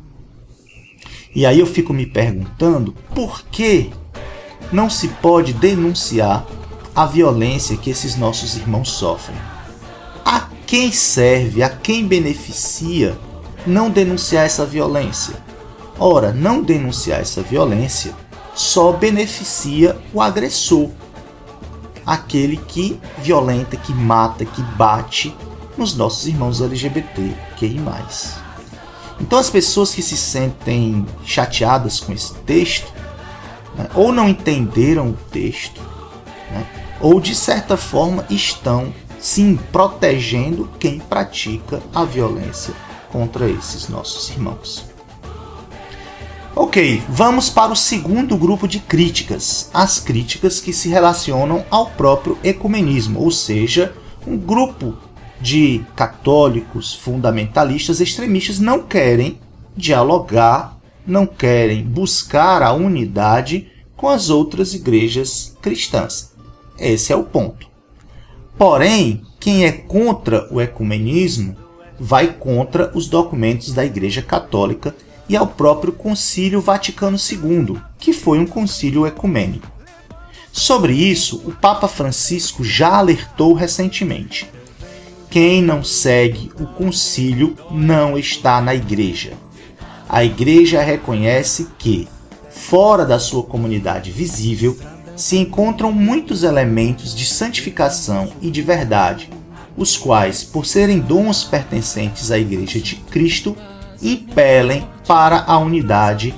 E 1.34 1.44
aí 1.44 1.58
eu 1.58 1.66
fico 1.66 1.92
me 1.92 2.06
perguntando 2.06 2.94
por 3.12 3.42
que 3.46 3.90
não 4.70 4.88
se 4.88 5.08
pode 5.08 5.52
denunciar 5.54 6.46
a 6.94 7.04
violência 7.04 7.76
que 7.76 7.90
esses 7.90 8.14
nossos 8.14 8.54
irmãos 8.54 8.92
sofrem 8.92 9.36
a 10.24 10.48
quem 10.68 10.92
serve, 10.92 11.64
a 11.64 11.68
quem 11.68 12.06
beneficia 12.06 13.18
não 13.66 13.90
denunciar 13.90 14.46
essa 14.46 14.64
violência? 14.64 15.34
Ora, 15.98 16.32
não 16.32 16.62
denunciar 16.62 17.20
essa 17.20 17.42
violência 17.42 18.14
só 18.60 18.92
beneficia 18.92 19.98
o 20.12 20.20
agressor, 20.20 20.90
aquele 22.04 22.58
que 22.58 23.00
violenta, 23.16 23.74
que 23.74 23.90
mata, 23.94 24.44
que 24.44 24.60
bate 24.60 25.34
nos 25.78 25.96
nossos 25.96 26.26
irmãos 26.26 26.60
LGBT, 26.60 27.34
QI+. 27.56 27.80
Então 29.18 29.38
as 29.38 29.48
pessoas 29.48 29.94
que 29.94 30.02
se 30.02 30.14
sentem 30.14 31.06
chateadas 31.24 32.00
com 32.00 32.12
esse 32.12 32.34
texto, 32.40 32.92
né, 33.74 33.88
ou 33.94 34.12
não 34.12 34.28
entenderam 34.28 35.08
o 35.08 35.16
texto, 35.32 35.80
né, 36.50 36.66
ou 37.00 37.18
de 37.18 37.34
certa 37.34 37.78
forma 37.78 38.26
estão 38.28 38.92
sim 39.18 39.58
protegendo 39.72 40.68
quem 40.78 40.98
pratica 40.98 41.80
a 41.94 42.04
violência 42.04 42.74
contra 43.10 43.48
esses 43.48 43.88
nossos 43.88 44.28
irmãos. 44.28 44.89
Ok, 46.62 47.02
vamos 47.08 47.48
para 47.48 47.72
o 47.72 47.76
segundo 47.76 48.36
grupo 48.36 48.68
de 48.68 48.80
críticas, 48.80 49.70
as 49.72 49.98
críticas 49.98 50.60
que 50.60 50.74
se 50.74 50.90
relacionam 50.90 51.64
ao 51.70 51.86
próprio 51.86 52.36
ecumenismo, 52.44 53.18
ou 53.18 53.30
seja, 53.30 53.94
um 54.26 54.36
grupo 54.36 54.94
de 55.40 55.82
católicos 55.96 56.94
fundamentalistas 56.94 57.98
extremistas 57.98 58.58
não 58.58 58.82
querem 58.82 59.40
dialogar, 59.74 60.78
não 61.06 61.26
querem 61.26 61.82
buscar 61.82 62.62
a 62.62 62.74
unidade 62.74 63.72
com 63.96 64.06
as 64.06 64.28
outras 64.28 64.74
igrejas 64.74 65.56
cristãs. 65.62 66.34
Esse 66.78 67.10
é 67.10 67.16
o 67.16 67.24
ponto. 67.24 67.66
Porém, 68.58 69.22
quem 69.40 69.64
é 69.64 69.72
contra 69.72 70.46
o 70.52 70.60
ecumenismo 70.60 71.56
vai 71.98 72.34
contra 72.34 72.92
os 72.94 73.08
documentos 73.08 73.72
da 73.72 73.82
Igreja 73.82 74.20
Católica 74.20 74.94
e 75.30 75.36
ao 75.36 75.46
próprio 75.46 75.92
Concílio 75.92 76.60
Vaticano 76.60 77.16
II, 77.16 77.76
que 78.00 78.12
foi 78.12 78.40
um 78.40 78.46
concílio 78.46 79.06
ecumênico. 79.06 79.70
Sobre 80.50 80.92
isso, 80.92 81.40
o 81.44 81.52
Papa 81.52 81.86
Francisco 81.86 82.64
já 82.64 82.96
alertou 82.96 83.52
recentemente. 83.54 84.50
Quem 85.30 85.62
não 85.62 85.84
segue 85.84 86.50
o 86.58 86.66
concílio 86.66 87.56
não 87.70 88.18
está 88.18 88.60
na 88.60 88.74
igreja. 88.74 89.34
A 90.08 90.24
igreja 90.24 90.82
reconhece 90.82 91.68
que, 91.78 92.08
fora 92.50 93.06
da 93.06 93.20
sua 93.20 93.44
comunidade 93.44 94.10
visível, 94.10 94.76
se 95.14 95.36
encontram 95.36 95.92
muitos 95.92 96.42
elementos 96.42 97.14
de 97.14 97.24
santificação 97.24 98.32
e 98.42 98.50
de 98.50 98.62
verdade, 98.62 99.30
os 99.76 99.96
quais, 99.96 100.42
por 100.42 100.66
serem 100.66 100.98
dons 100.98 101.44
pertencentes 101.44 102.32
à 102.32 102.38
Igreja 102.38 102.80
de 102.80 102.96
Cristo, 102.96 103.56
impelem 104.02 104.86
para 105.06 105.44
a 105.46 105.58
unidade 105.58 106.34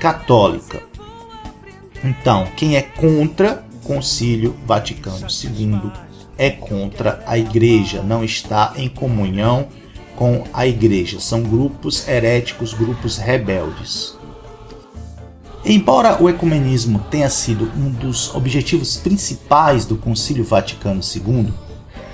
católica. 0.00 0.82
Então, 2.02 2.46
quem 2.56 2.76
é 2.76 2.82
contra 2.82 3.64
o 3.72 3.86
Concílio 3.86 4.54
Vaticano 4.66 5.26
II 5.28 5.92
é 6.36 6.50
contra 6.50 7.22
a 7.26 7.38
Igreja, 7.38 8.02
não 8.02 8.24
está 8.24 8.72
em 8.76 8.88
comunhão 8.88 9.68
com 10.16 10.44
a 10.52 10.66
Igreja. 10.66 11.20
São 11.20 11.42
grupos 11.42 12.06
heréticos, 12.08 12.74
grupos 12.74 13.16
rebeldes. 13.16 14.16
Embora 15.64 16.22
o 16.22 16.28
ecumenismo 16.28 16.98
tenha 17.10 17.30
sido 17.30 17.70
um 17.76 17.88
dos 17.90 18.34
objetivos 18.34 18.98
principais 18.98 19.86
do 19.86 19.96
Concílio 19.96 20.44
Vaticano 20.44 21.00
II, 21.00 21.52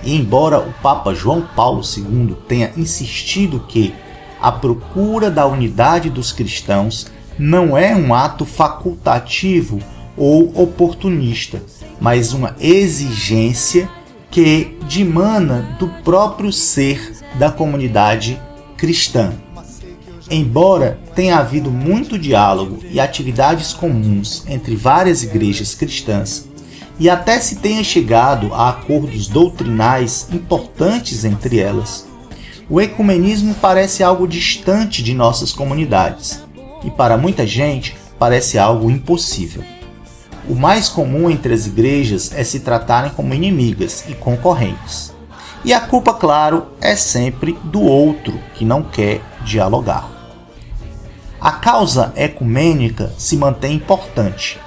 e 0.05 0.15
embora 0.15 0.61
o 0.61 0.73
Papa 0.75 1.13
João 1.13 1.43
Paulo 1.57 1.83
II 1.83 2.37
tenha 2.47 2.73
insistido 2.77 3.61
que 3.69 3.93
a 4.41 4.51
procura 4.51 5.31
da 5.31 5.47
unidade 5.47 6.09
dos 6.09 6.33
cristãos 6.33 7.07
não 7.39 7.77
é 7.77 7.95
um 7.95 8.15
ato 8.15 8.45
facultativo 8.45 9.79
ou 10.17 10.53
oportunista, 10.61 11.63
mas 12.01 12.33
uma 12.33 12.55
exigência 12.61 13.89
que 14.31 14.77
dimana 14.87 15.77
do 15.79 15.89
próprio 16.05 16.53
ser 16.53 17.13
da 17.39 17.51
comunidade 17.51 18.41
cristã. 18.77 19.33
Embora 20.31 20.99
tenha 21.15 21.39
havido 21.39 21.71
muito 21.71 22.19
diálogo 22.19 22.79
e 22.91 23.01
atividades 23.01 23.73
comuns 23.73 24.45
entre 24.47 24.77
várias 24.77 25.23
igrejas 25.23 25.75
cristãs, 25.75 26.49
e 26.99 27.09
até 27.09 27.41
se 27.41 27.57
tenha 27.57 27.83
chegado 27.83 28.53
a 28.53 28.69
acordos 28.69 29.27
doutrinais 29.27 30.29
importantes 30.31 31.25
entre 31.25 31.59
elas, 31.59 32.07
o 32.71 32.81
ecumenismo 32.81 33.53
parece 33.57 34.05
algo 34.05 34.29
distante 34.29 35.03
de 35.03 35.13
nossas 35.13 35.53
comunidades 35.53 36.41
e 36.85 36.91
para 36.91 37.19
muita 37.19 37.45
gente 37.45 37.97
parece 38.17 38.59
algo 38.59 38.89
impossível. 38.89 39.65
O 40.49 40.55
mais 40.55 40.89
comum 40.89 41.29
entre 41.29 41.53
as 41.53 41.67
igrejas 41.67 42.31
é 42.33 42.45
se 42.45 42.61
tratarem 42.61 43.11
como 43.11 43.35
inimigas 43.35 44.05
e 44.09 44.15
concorrentes. 44.15 45.13
E 45.65 45.75
a 45.75 45.81
culpa, 45.81 46.15
claro, 46.15 46.69
é 46.81 46.95
sempre 46.95 47.59
do 47.65 47.83
outro 47.83 48.39
que 48.55 48.65
não 48.65 48.85
quer 48.85 49.21
dialogar. 49.45 50.09
A 51.41 51.53
causa 51.53 52.13
ecumênica 52.15 53.13
se 53.19 53.37
mantém 53.37 53.75
importante. 53.75 54.61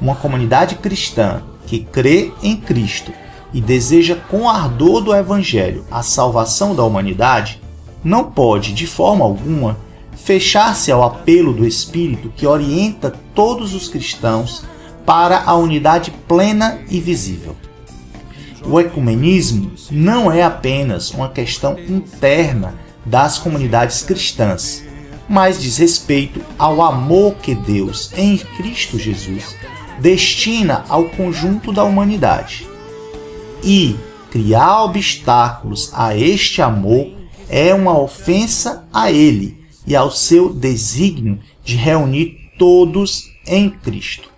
Uma 0.00 0.16
comunidade 0.16 0.76
cristã 0.76 1.42
que 1.66 1.84
crê 1.84 2.32
em 2.42 2.56
Cristo 2.56 3.12
e 3.52 3.60
deseja 3.60 4.16
com 4.16 4.48
ardor 4.48 5.00
do 5.00 5.14
Evangelho 5.14 5.84
a 5.90 6.02
salvação 6.02 6.74
da 6.74 6.82
humanidade, 6.84 7.60
não 8.02 8.24
pode, 8.24 8.72
de 8.72 8.86
forma 8.86 9.24
alguma, 9.24 9.76
fechar-se 10.16 10.90
ao 10.90 11.02
apelo 11.02 11.52
do 11.52 11.66
Espírito 11.66 12.32
que 12.34 12.46
orienta 12.46 13.12
todos 13.34 13.74
os 13.74 13.88
cristãos 13.88 14.64
para 15.04 15.42
a 15.44 15.54
unidade 15.56 16.12
plena 16.28 16.80
e 16.88 17.00
visível. 17.00 17.56
O 18.64 18.78
ecumenismo 18.80 19.72
não 19.90 20.30
é 20.30 20.42
apenas 20.42 21.10
uma 21.10 21.28
questão 21.28 21.76
interna 21.78 22.74
das 23.04 23.38
comunidades 23.38 24.02
cristãs, 24.02 24.84
mas 25.28 25.60
diz 25.60 25.78
respeito 25.78 26.40
ao 26.56 26.80
amor 26.80 27.34
que 27.34 27.54
Deus, 27.54 28.12
em 28.16 28.38
Cristo 28.38 28.98
Jesus, 28.98 29.56
destina 30.00 30.84
ao 30.88 31.06
conjunto 31.06 31.72
da 31.72 31.82
humanidade. 31.82 32.71
E 33.62 33.96
criar 34.30 34.84
obstáculos 34.84 35.90
a 35.94 36.16
este 36.16 36.60
amor 36.60 37.12
é 37.48 37.72
uma 37.72 37.98
ofensa 37.98 38.84
a 38.92 39.12
Ele 39.12 39.62
e 39.86 39.94
ao 39.94 40.10
seu 40.10 40.52
desígnio 40.52 41.38
de 41.62 41.76
reunir 41.76 42.50
todos 42.58 43.30
em 43.46 43.70
Cristo. 43.70 44.30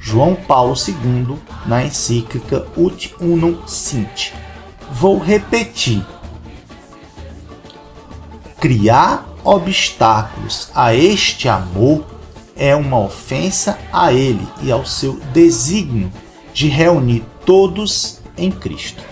João 0.00 0.34
Paulo 0.34 0.74
II, 0.76 1.36
na 1.66 1.84
encíclica 1.84 2.66
Ut 2.76 3.14
Unum 3.20 3.66
Sint. 3.66 4.32
Vou 4.92 5.18
repetir. 5.18 6.04
Criar 8.60 9.28
obstáculos 9.44 10.70
a 10.74 10.94
este 10.94 11.48
amor 11.48 12.04
é 12.56 12.74
uma 12.74 12.98
ofensa 12.98 13.78
a 13.92 14.12
ele 14.12 14.46
e 14.62 14.70
ao 14.70 14.86
seu 14.86 15.20
desígnio 15.32 16.10
de 16.52 16.68
reunir 16.68 17.24
todos 17.44 18.20
em 18.36 18.50
Cristo. 18.50 19.02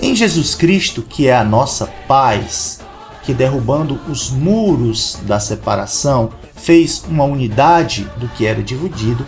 Em 0.00 0.14
Jesus 0.14 0.54
Cristo, 0.54 1.02
que 1.02 1.28
é 1.28 1.36
a 1.36 1.44
nossa 1.44 1.86
paz, 2.08 2.80
que 3.22 3.32
derrubando 3.32 4.00
os 4.08 4.30
muros 4.30 5.18
da 5.22 5.38
separação, 5.38 6.30
fez 6.54 7.04
uma 7.08 7.24
unidade 7.24 8.04
do 8.16 8.28
que 8.28 8.46
era 8.46 8.62
dividido, 8.62 9.26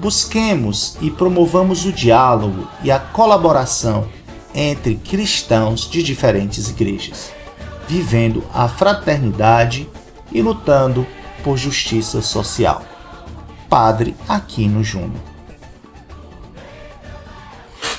busquemos 0.00 0.96
e 1.00 1.10
promovamos 1.10 1.84
o 1.84 1.92
diálogo 1.92 2.68
e 2.82 2.90
a 2.90 2.98
colaboração 2.98 4.08
entre 4.54 4.96
cristãos 4.96 5.88
de 5.88 6.02
diferentes 6.02 6.68
igrejas, 6.68 7.30
vivendo 7.86 8.42
a 8.52 8.68
fraternidade 8.68 9.88
e 10.32 10.42
lutando 10.42 11.06
por 11.44 11.56
justiça 11.56 12.22
social. 12.22 12.82
Padre 13.68 14.16
Aquino 14.28 14.82
Júnior. 14.82 15.27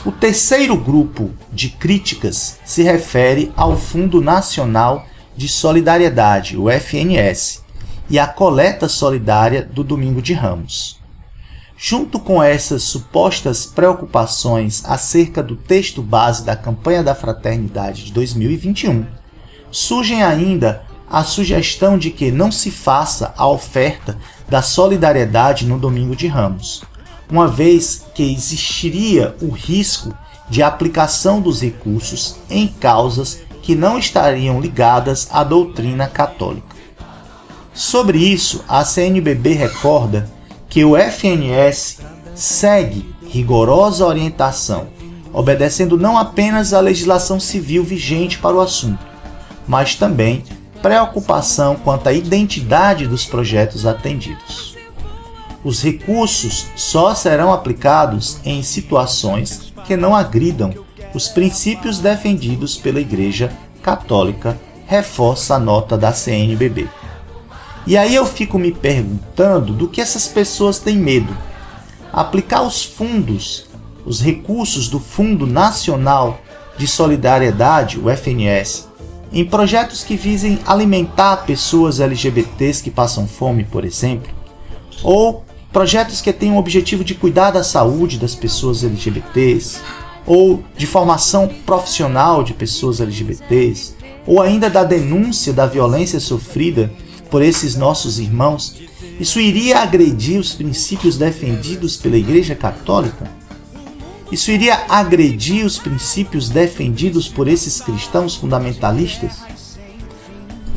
O 0.06 0.14
terceiro 0.14 0.78
grupo 0.78 1.32
de 1.52 1.70
críticas 1.70 2.58
se 2.64 2.82
refere 2.82 3.52
ao 3.58 3.76
Fundo 3.76 4.22
Nacional 4.22 5.06
de 5.36 5.50
Solidariedade, 5.50 6.58
o 6.58 6.70
FNS, 6.70 7.62
e 8.10 8.18
a 8.18 8.26
coleta 8.26 8.88
solidária 8.88 9.62
do 9.62 9.84
Domingo 9.84 10.22
de 10.22 10.34
Ramos. 10.34 10.98
Junto 11.78 12.18
com 12.18 12.42
essas 12.42 12.84
supostas 12.84 13.66
preocupações 13.66 14.84
acerca 14.86 15.44
do 15.44 15.58
texto 15.58 16.02
base 16.02 16.46
da 16.46 16.56
campanha 16.56 17.04
da 17.04 17.14
Fraternidade 17.14 18.06
de 18.06 18.14
2021, 18.14 19.06
surgem 19.70 20.24
ainda 20.24 20.82
a 21.10 21.26
sugestão 21.26 21.98
de 21.98 22.10
que 22.10 22.32
não 22.32 22.52
se 22.52 22.72
faça 22.72 23.34
a 23.36 23.48
oferta 23.48 24.18
da 24.48 24.62
solidariedade 24.62 25.66
no 25.66 25.78
Domingo 25.78 26.16
de 26.16 26.28
Ramos, 26.28 26.84
uma 27.30 27.48
vez 27.48 28.06
que 28.14 28.34
existiria 28.34 29.36
o 29.42 29.50
risco 29.50 30.14
de 30.50 30.64
aplicação 30.64 31.40
dos 31.40 31.62
recursos 31.62 32.38
em 32.50 32.68
causas 32.68 33.42
que 33.62 33.76
não 33.76 34.00
estariam 34.00 34.60
ligadas 34.60 35.28
à 35.32 35.44
doutrina 35.44 36.08
católica. 36.08 36.76
Sobre 37.72 38.18
isso, 38.18 38.64
a 38.68 38.84
CNBB 38.84 39.54
recorda 39.54 40.30
que 40.68 40.84
o 40.84 40.98
FNS 40.98 42.00
segue 42.34 43.14
rigorosa 43.28 44.06
orientação, 44.06 44.88
obedecendo 45.32 45.98
não 45.98 46.18
apenas 46.18 46.74
à 46.74 46.80
legislação 46.80 47.40
civil 47.40 47.84
vigente 47.84 48.40
para 48.40 48.56
o 48.56 48.62
assunto, 48.62 49.06
mas 49.68 49.94
também 49.94 50.44
preocupação 50.82 51.76
quanto 51.76 52.08
à 52.08 52.14
identidade 52.14 53.06
dos 53.06 53.26
projetos 53.26 53.86
atendidos. 53.86 54.79
Os 55.70 55.84
recursos 55.84 56.66
só 56.76 57.14
serão 57.14 57.54
aplicados 57.54 58.40
em 58.44 58.64
situações 58.64 59.72
que 59.86 59.96
não 59.96 60.16
agridam 60.16 60.74
os 61.14 61.28
princípios 61.28 62.00
defendidos 62.00 62.76
pela 62.76 63.00
Igreja 63.00 63.56
Católica, 63.80 64.60
reforça 64.88 65.54
a 65.54 65.60
nota 65.60 65.96
da 65.96 66.12
CNBB. 66.12 66.90
E 67.86 67.96
aí 67.96 68.16
eu 68.16 68.26
fico 68.26 68.58
me 68.58 68.72
perguntando 68.72 69.72
do 69.72 69.88
que 69.88 70.02
essas 70.02 70.28
pessoas 70.28 70.80
têm 70.80 70.98
medo. 70.98 71.38
Aplicar 72.12 72.64
os 72.64 72.84
fundos, 72.84 73.68
os 74.04 74.20
recursos 74.20 74.90
do 74.90 75.00
Fundo 75.00 75.46
Nacional 75.46 76.42
de 76.80 76.88
Solidariedade, 76.88 78.00
o 78.00 78.10
FNS, 78.10 78.88
em 79.32 79.46
projetos 79.46 80.04
que 80.04 80.16
visem 80.16 80.58
alimentar 80.66 81.46
pessoas 81.46 82.00
LGBTs 82.00 82.82
que 82.82 82.90
passam 82.90 83.28
fome, 83.28 83.64
por 83.64 83.86
exemplo, 83.86 84.34
ou 85.04 85.46
projetos 85.72 86.22
que 86.22 86.34
têm 86.34 86.52
o 86.52 86.58
objetivo 86.58 87.04
de 87.04 87.16
cuidar 87.16 87.52
da 87.52 87.64
saúde 87.64 88.18
das 88.18 88.36
pessoas 88.36 88.84
LGBTs, 88.84 89.80
ou 90.26 90.64
de 90.76 90.86
formação 90.86 91.48
profissional 91.66 92.44
de 92.44 92.54
pessoas 92.54 93.00
LGBTs, 93.00 93.96
ou 94.26 94.42
ainda 94.42 94.70
da 94.70 94.84
denúncia 94.84 95.54
da 95.54 95.66
violência 95.66 96.20
sofrida 96.20 96.92
por 97.30 97.42
esses 97.42 97.76
nossos 97.76 98.20
irmãos, 98.20 98.76
isso 99.20 99.40
iria 99.40 99.80
agredir 99.80 100.40
os 100.40 100.54
princípios 100.54 101.18
defendidos 101.18 101.98
pela 101.98 102.18
Igreja 102.18 102.56
Católica? 102.56 103.30
Isso 104.32 104.52
iria 104.52 104.86
agredir 104.88 105.66
os 105.66 105.80
princípios 105.80 106.50
defendidos 106.50 107.28
por 107.28 107.48
esses 107.48 107.82
cristãos 107.82 108.36
fundamentalistas? 108.36 109.42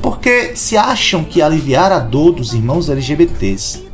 Porque 0.00 0.56
se 0.56 0.76
acham 0.76 1.22
que 1.22 1.42
aliviar 1.42 1.92
a 1.92 1.98
dor 1.98 2.32
dos 2.32 2.54
irmãos 2.54 2.88
LGBTs 2.88 3.91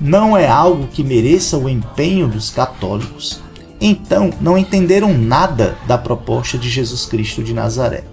não 0.00 0.36
é 0.36 0.48
algo 0.48 0.86
que 0.86 1.04
mereça 1.04 1.58
o 1.58 1.68
empenho 1.68 2.26
dos 2.26 2.48
católicos, 2.50 3.42
então 3.80 4.30
não 4.40 4.56
entenderam 4.56 5.12
nada 5.12 5.76
da 5.86 5.98
proposta 5.98 6.56
de 6.56 6.70
Jesus 6.70 7.04
Cristo 7.04 7.42
de 7.42 7.52
Nazaré. 7.52 8.04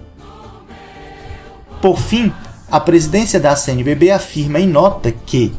Por 1.80 1.98
fim, 1.98 2.32
a 2.70 2.78
presidência 2.78 3.40
da 3.40 3.56
CNBB 3.56 4.10
afirma 4.10 4.60
em 4.60 4.66
nota 4.66 5.10
que, 5.10 5.52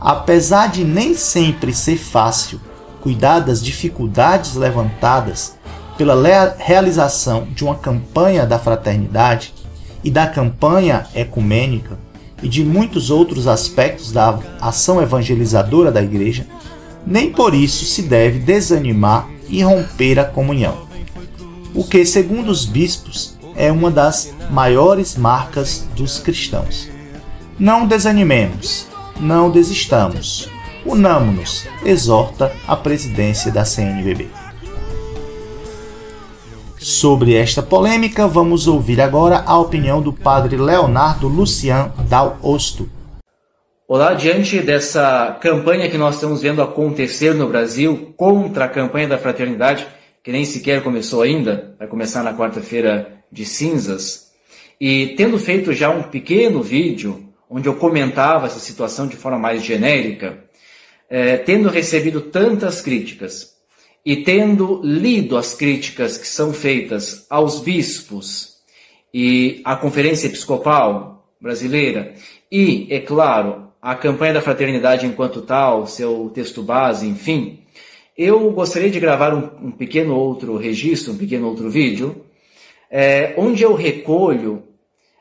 apesar 0.00 0.68
de 0.68 0.84
nem 0.84 1.14
sempre 1.14 1.74
ser 1.74 1.96
fácil 1.96 2.58
cuidar 3.02 3.40
das 3.40 3.62
dificuldades 3.62 4.54
levantadas 4.54 5.56
pela 5.98 6.14
realização 6.58 7.46
de 7.54 7.62
uma 7.62 7.74
campanha 7.74 8.46
da 8.46 8.58
fraternidade 8.58 9.52
e 10.02 10.10
da 10.10 10.26
campanha 10.26 11.06
ecumênica 11.14 11.98
e 12.44 12.48
de 12.48 12.62
muitos 12.62 13.10
outros 13.10 13.48
aspectos 13.48 14.12
da 14.12 14.38
ação 14.60 15.02
evangelizadora 15.02 15.90
da 15.90 16.02
Igreja, 16.02 16.46
nem 17.06 17.32
por 17.32 17.54
isso 17.54 17.86
se 17.86 18.02
deve 18.02 18.38
desanimar 18.38 19.28
e 19.48 19.62
romper 19.62 20.20
a 20.20 20.24
comunhão. 20.24 20.86
O 21.74 21.84
que, 21.84 22.04
segundo 22.04 22.50
os 22.50 22.66
bispos, 22.66 23.36
é 23.56 23.72
uma 23.72 23.90
das 23.90 24.32
maiores 24.50 25.16
marcas 25.16 25.86
dos 25.96 26.18
cristãos. 26.18 26.88
Não 27.58 27.86
desanimemos, 27.86 28.86
não 29.18 29.50
desistamos. 29.50 30.48
Unamo-nos, 30.84 31.66
exorta 31.82 32.52
a 32.68 32.76
presidência 32.76 33.50
da 33.50 33.64
CNBB. 33.64 34.43
Sobre 36.84 37.34
esta 37.34 37.62
polêmica, 37.62 38.28
vamos 38.28 38.68
ouvir 38.68 39.00
agora 39.00 39.42
a 39.46 39.58
opinião 39.58 40.02
do 40.02 40.12
padre 40.12 40.58
Leonardo 40.58 41.26
Lucian 41.26 41.90
Dal 42.10 42.38
Osto. 42.42 42.90
Olá, 43.88 44.12
diante 44.12 44.60
dessa 44.60 45.34
campanha 45.40 45.88
que 45.88 45.96
nós 45.96 46.16
estamos 46.16 46.42
vendo 46.42 46.60
acontecer 46.60 47.34
no 47.34 47.48
Brasil 47.48 48.12
contra 48.18 48.66
a 48.66 48.68
campanha 48.68 49.08
da 49.08 49.16
fraternidade, 49.16 49.86
que 50.22 50.30
nem 50.30 50.44
sequer 50.44 50.82
começou 50.82 51.22
ainda, 51.22 51.74
vai 51.78 51.88
começar 51.88 52.22
na 52.22 52.36
quarta-feira 52.36 53.24
de 53.32 53.46
cinzas. 53.46 54.32
E 54.78 55.14
tendo 55.16 55.38
feito 55.38 55.72
já 55.72 55.88
um 55.88 56.02
pequeno 56.02 56.62
vídeo 56.62 57.30
onde 57.48 57.66
eu 57.66 57.76
comentava 57.76 58.44
essa 58.44 58.60
situação 58.60 59.06
de 59.06 59.16
forma 59.16 59.38
mais 59.38 59.64
genérica, 59.64 60.38
é, 61.08 61.38
tendo 61.38 61.70
recebido 61.70 62.20
tantas 62.20 62.82
críticas 62.82 63.53
e 64.04 64.16
tendo 64.16 64.80
lido 64.82 65.36
as 65.36 65.54
críticas 65.54 66.18
que 66.18 66.26
são 66.26 66.52
feitas 66.52 67.26
aos 67.30 67.60
bispos 67.60 68.56
e 69.12 69.62
à 69.64 69.74
Conferência 69.76 70.26
Episcopal 70.26 71.26
Brasileira 71.40 72.14
e, 72.50 72.86
é 72.90 73.00
claro, 73.00 73.68
a 73.80 73.94
campanha 73.94 74.34
da 74.34 74.40
fraternidade 74.42 75.06
enquanto 75.06 75.42
tal, 75.42 75.86
seu 75.86 76.30
texto 76.34 76.62
base, 76.62 77.06
enfim, 77.06 77.60
eu 78.16 78.50
gostaria 78.50 78.90
de 78.90 79.00
gravar 79.00 79.34
um, 79.34 79.68
um 79.68 79.70
pequeno 79.72 80.14
outro 80.14 80.56
registro, 80.56 81.12
um 81.12 81.18
pequeno 81.18 81.48
outro 81.48 81.70
vídeo, 81.70 82.24
é, 82.90 83.34
onde 83.36 83.62
eu 83.62 83.74
recolho 83.74 84.62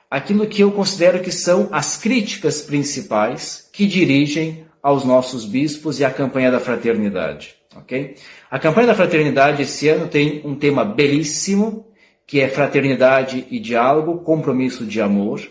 aquilo 0.10 0.46
que 0.46 0.62
eu 0.62 0.72
considero 0.72 1.22
que 1.22 1.32
são 1.32 1.70
as 1.72 1.98
críticas 1.98 2.62
principais 2.62 3.68
que 3.74 3.88
dirigem 3.88 4.66
aos 4.82 5.04
nossos 5.04 5.44
bispos 5.44 6.00
e 6.00 6.06
à 6.06 6.12
campanha 6.12 6.52
da 6.52 6.60
fraternidade. 6.60 7.56
Ok? 7.76 8.16
A 8.50 8.60
campanha 8.60 8.88
da 8.88 8.96
fraternidade 8.96 9.62
esse 9.62 9.88
ano 9.90 10.08
tem 10.08 10.42
um 10.46 10.56
tema 10.56 10.84
belíssimo, 10.86 11.88
que 12.26 12.40
é 12.40 12.48
fraternidade 12.48 13.46
e 13.50 13.60
diálogo, 13.60 14.20
compromisso 14.20 14.86
de 14.86 15.02
amor. 15.02 15.42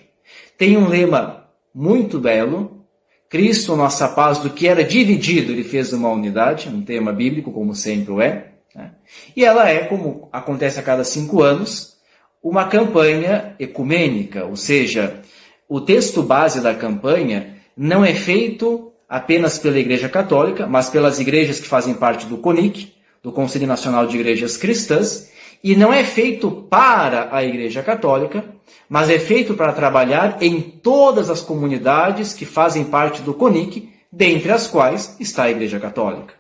Tem 0.57 0.77
um 0.77 0.89
lema 0.89 1.47
muito 1.75 2.19
belo, 2.19 2.83
Cristo, 3.29 3.75
nossa 3.77 4.09
paz, 4.09 4.39
do 4.39 4.51
que 4.51 4.69
era 4.69 4.85
dividido, 4.85 5.53
ele 5.53 5.65
fez 5.65 5.93
uma 5.95 6.11
unidade, 6.11 6.69
um 6.69 6.83
tema 6.83 7.13
bíblico, 7.13 7.51
como 7.51 7.75
sempre 7.75 8.13
o 8.13 8.21
é. 8.21 8.49
Né? 8.75 8.91
E 9.35 9.43
ela 9.43 9.71
é, 9.71 9.85
como 9.85 10.29
acontece 10.31 10.79
a 10.79 10.83
cada 10.83 11.03
cinco 11.03 11.43
anos, 11.43 11.97
uma 12.43 12.67
campanha 12.67 13.55
ecumênica, 13.59 14.45
ou 14.45 14.55
seja, 14.55 15.23
o 15.67 15.81
texto 15.81 16.23
base 16.23 16.61
da 16.61 16.75
campanha 16.75 17.57
não 17.75 18.05
é 18.05 18.13
feito 18.13 18.92
apenas 19.13 19.59
pela 19.59 19.79
Igreja 19.79 20.09
Católica, 20.09 20.67
mas 20.67 20.89
pelas 20.89 21.21
igrejas 21.21 21.61
que 21.61 21.69
fazem 21.69 21.93
parte 21.93 22.25
do 22.25 22.39
CONIC, 22.39 22.95
do 23.23 23.31
Conselho 23.31 23.67
Nacional 23.67 24.07
de 24.07 24.17
Igrejas 24.17 24.57
Cristãs, 24.57 25.31
e 25.63 25.77
não 25.77 25.93
é 25.93 26.03
feito 26.03 26.51
para 26.51 27.29
a 27.31 27.45
Igreja 27.45 27.83
Católica, 27.83 28.43
mas 28.89 29.11
é 29.11 29.19
feito 29.19 29.53
para 29.53 29.75
trabalhar 29.75 30.43
em 30.43 30.63
todas 30.63 31.29
as 31.29 31.43
comunidades 31.43 32.33
que 32.33 32.47
fazem 32.47 32.85
parte 32.85 33.21
do 33.21 33.35
CONIC, 33.35 33.93
dentre 34.11 34.51
as 34.51 34.67
quais 34.67 35.15
está 35.21 35.43
a 35.43 35.51
Igreja 35.51 35.79
Católica. 35.79 36.33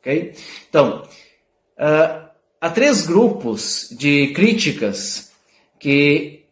Okay? 0.00 0.32
Então, 0.68 1.04
uh, 1.78 2.28
há 2.60 2.70
três 2.70 3.06
grupos 3.06 3.88
de 3.96 4.32
críticas 4.32 5.30
que 5.78 6.44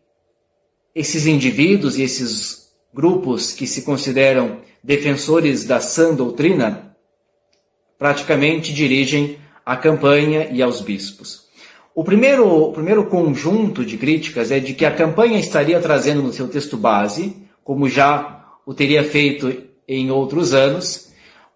esses 0.95 1.27
indivíduos 1.27 1.99
e 1.99 2.03
esses 2.03 2.73
grupos 2.95 3.51
que 3.51 3.67
se 3.67 3.83
consideram 3.83 4.63
defensores 4.85 5.64
da 5.64 5.81
sã 5.81 6.14
doutrina 6.14 6.94
praticamente 7.99 8.73
dirigem 8.75 9.38
a 9.64 9.77
campanha 9.77 10.51
e 10.53 10.62
aos 10.62 10.83
bispos. 10.83 11.44
O 11.94 12.05
primeiro, 12.05 12.47
o 12.47 12.73
primeiro 12.73 13.07
conjunto 13.07 13.83
de 13.83 13.97
críticas 13.97 14.51
é 14.51 14.61
de 14.61 14.75
que 14.75 14.85
a 14.85 14.90
campanha 14.90 15.38
estaria 15.38 15.81
trazendo 15.81 16.23
no 16.23 16.33
seu 16.35 16.49
texto 16.49 16.77
base, 16.77 17.35
como 17.62 17.88
já 17.88 18.44
o 18.66 18.75
teria 18.75 19.03
feito 19.03 19.57
em 19.88 20.11
outros 20.11 20.53
anos, 20.53 21.11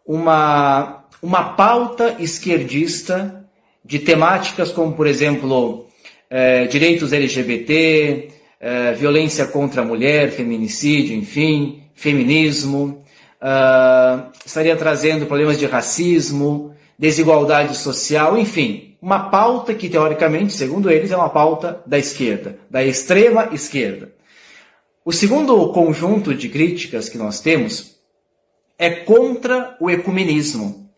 uma, 0.07 1.05
uma 1.21 1.53
pauta 1.53 2.17
esquerdista 2.19 3.45
de 3.85 3.99
temáticas 3.99 4.71
como, 4.71 4.93
por 4.93 5.07
exemplo, 5.07 5.87
é, 6.31 6.67
direitos 6.67 7.13
LGBT, 7.13 8.29
é, 8.59 8.93
violência 8.93 9.47
contra 9.47 9.83
a 9.83 9.85
mulher, 9.85 10.31
feminicídio, 10.31 11.15
enfim, 11.15 11.83
feminismo, 11.95 13.05
uh, 13.43 14.31
estaria 14.45 14.77
trazendo 14.77 15.27
problemas 15.27 15.59
de 15.59 15.67
racismo, 15.67 16.75
desigualdade 16.99 17.77
social, 17.77 18.37
enfim, 18.37 18.97
uma 19.01 19.31
pauta 19.31 19.75
que 19.75 19.89
teoricamente, 19.89 20.53
segundo 20.53 20.91
eles, 20.91 21.11
é 21.11 21.17
uma 21.17 21.31
pauta 21.31 21.81
da 21.87 21.99
esquerda, 21.99 22.59
da 22.69 22.85
extrema 22.85 23.49
esquerda. 23.53 24.13
O 25.05 25.13
segundo 25.13 25.73
conjunto 25.73 26.35
de 26.35 26.49
críticas 26.49 27.09
que 27.09 27.17
nós 27.17 27.41
temos 27.41 27.97
é 28.79 28.91
contra 28.91 29.77
o 29.81 29.89
ecumenismo, 29.89 30.91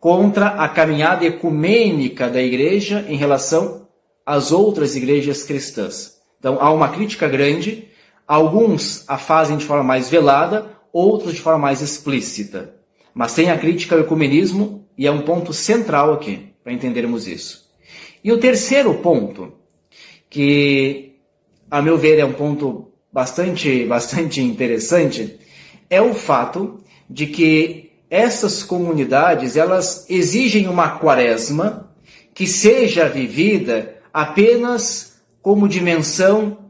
contra 0.00 0.48
a 0.48 0.68
caminhada 0.68 1.24
ecumênica 1.26 2.28
da 2.28 2.40
igreja 2.40 3.04
em 3.08 3.16
relação 3.16 3.88
as 4.28 4.52
outras 4.52 4.94
igrejas 4.94 5.42
cristãs. 5.42 6.18
Então 6.38 6.58
há 6.60 6.70
uma 6.70 6.90
crítica 6.90 7.26
grande, 7.26 7.88
alguns 8.26 9.02
a 9.08 9.16
fazem 9.16 9.56
de 9.56 9.64
forma 9.64 9.82
mais 9.82 10.10
velada, 10.10 10.66
outros 10.92 11.34
de 11.34 11.40
forma 11.40 11.58
mais 11.58 11.80
explícita. 11.80 12.74
Mas 13.14 13.34
tem 13.34 13.50
a 13.50 13.58
crítica 13.58 13.94
ao 13.94 14.00
ecumenismo 14.00 14.86
e 14.96 15.06
é 15.06 15.10
um 15.10 15.22
ponto 15.22 15.52
central 15.52 16.12
aqui, 16.12 16.48
para 16.62 16.72
entendermos 16.72 17.26
isso. 17.26 17.68
E 18.22 18.32
o 18.32 18.38
terceiro 18.38 18.94
ponto, 18.94 19.52
que 20.28 21.16
a 21.70 21.80
meu 21.80 21.96
ver 21.96 22.18
é 22.18 22.24
um 22.24 22.32
ponto 22.32 22.88
bastante, 23.12 23.84
bastante 23.86 24.40
interessante, 24.40 25.38
é 25.88 26.00
o 26.00 26.14
fato 26.14 26.82
de 27.08 27.26
que 27.26 27.92
essas 28.10 28.62
comunidades 28.62 29.56
elas 29.56 30.06
exigem 30.08 30.66
uma 30.66 30.98
quaresma 30.98 31.90
que 32.34 32.46
seja 32.46 33.08
vivida 33.08 33.96
apenas 34.12 35.20
como 35.42 35.68
dimensão 35.68 36.67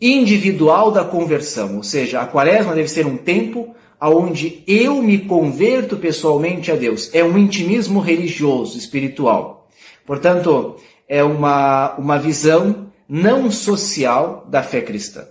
individual 0.00 0.90
da 0.90 1.04
conversão, 1.04 1.76
ou 1.76 1.82
seja, 1.82 2.20
a 2.20 2.26
quaresma 2.26 2.74
deve 2.74 2.88
ser 2.88 3.06
um 3.06 3.16
tempo 3.16 3.74
aonde 4.00 4.64
eu 4.66 5.02
me 5.02 5.18
converto 5.18 5.96
pessoalmente 5.96 6.72
a 6.72 6.76
Deus. 6.76 7.10
É 7.12 7.22
um 7.22 7.36
intimismo 7.36 8.00
religioso, 8.00 8.78
espiritual. 8.78 9.68
Portanto, 10.06 10.76
é 11.06 11.22
uma, 11.22 11.94
uma 11.96 12.18
visão 12.18 12.90
não 13.06 13.50
social 13.50 14.46
da 14.48 14.62
fé 14.62 14.80
cristã. 14.80 15.28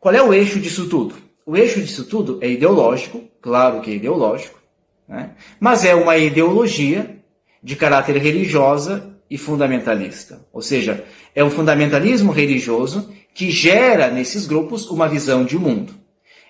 Qual 0.00 0.14
é 0.14 0.22
o 0.22 0.32
eixo 0.32 0.58
disso 0.58 0.88
tudo? 0.88 1.16
O 1.44 1.56
eixo 1.56 1.80
disso 1.80 2.04
tudo 2.04 2.38
é 2.40 2.48
ideológico, 2.48 3.22
claro 3.42 3.80
que 3.80 3.90
é 3.90 3.94
ideológico, 3.94 4.58
né? 5.06 5.34
mas 5.58 5.84
é 5.84 5.94
uma 5.94 6.16
ideologia 6.16 7.18
de 7.62 7.74
caráter 7.74 8.16
religiosa 8.16 9.17
e 9.30 9.36
fundamentalista. 9.36 10.40
Ou 10.52 10.62
seja, 10.62 11.04
é 11.34 11.44
um 11.44 11.50
fundamentalismo 11.50 12.32
religioso 12.32 13.12
que 13.34 13.50
gera 13.50 14.10
nesses 14.10 14.46
grupos 14.46 14.88
uma 14.90 15.08
visão 15.08 15.44
de 15.44 15.58
mundo. 15.58 15.94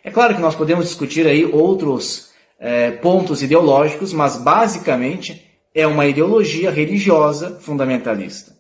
É 0.03 0.11
claro 0.11 0.35
que 0.35 0.41
nós 0.41 0.55
podemos 0.55 0.87
discutir 0.87 1.27
aí 1.27 1.45
outros 1.45 2.31
é, 2.59 2.91
pontos 2.93 3.43
ideológicos, 3.43 4.13
mas 4.13 4.37
basicamente 4.37 5.45
é 5.75 5.87
uma 5.87 6.07
ideologia 6.07 6.71
religiosa 6.71 7.59
fundamentalista, 7.61 8.57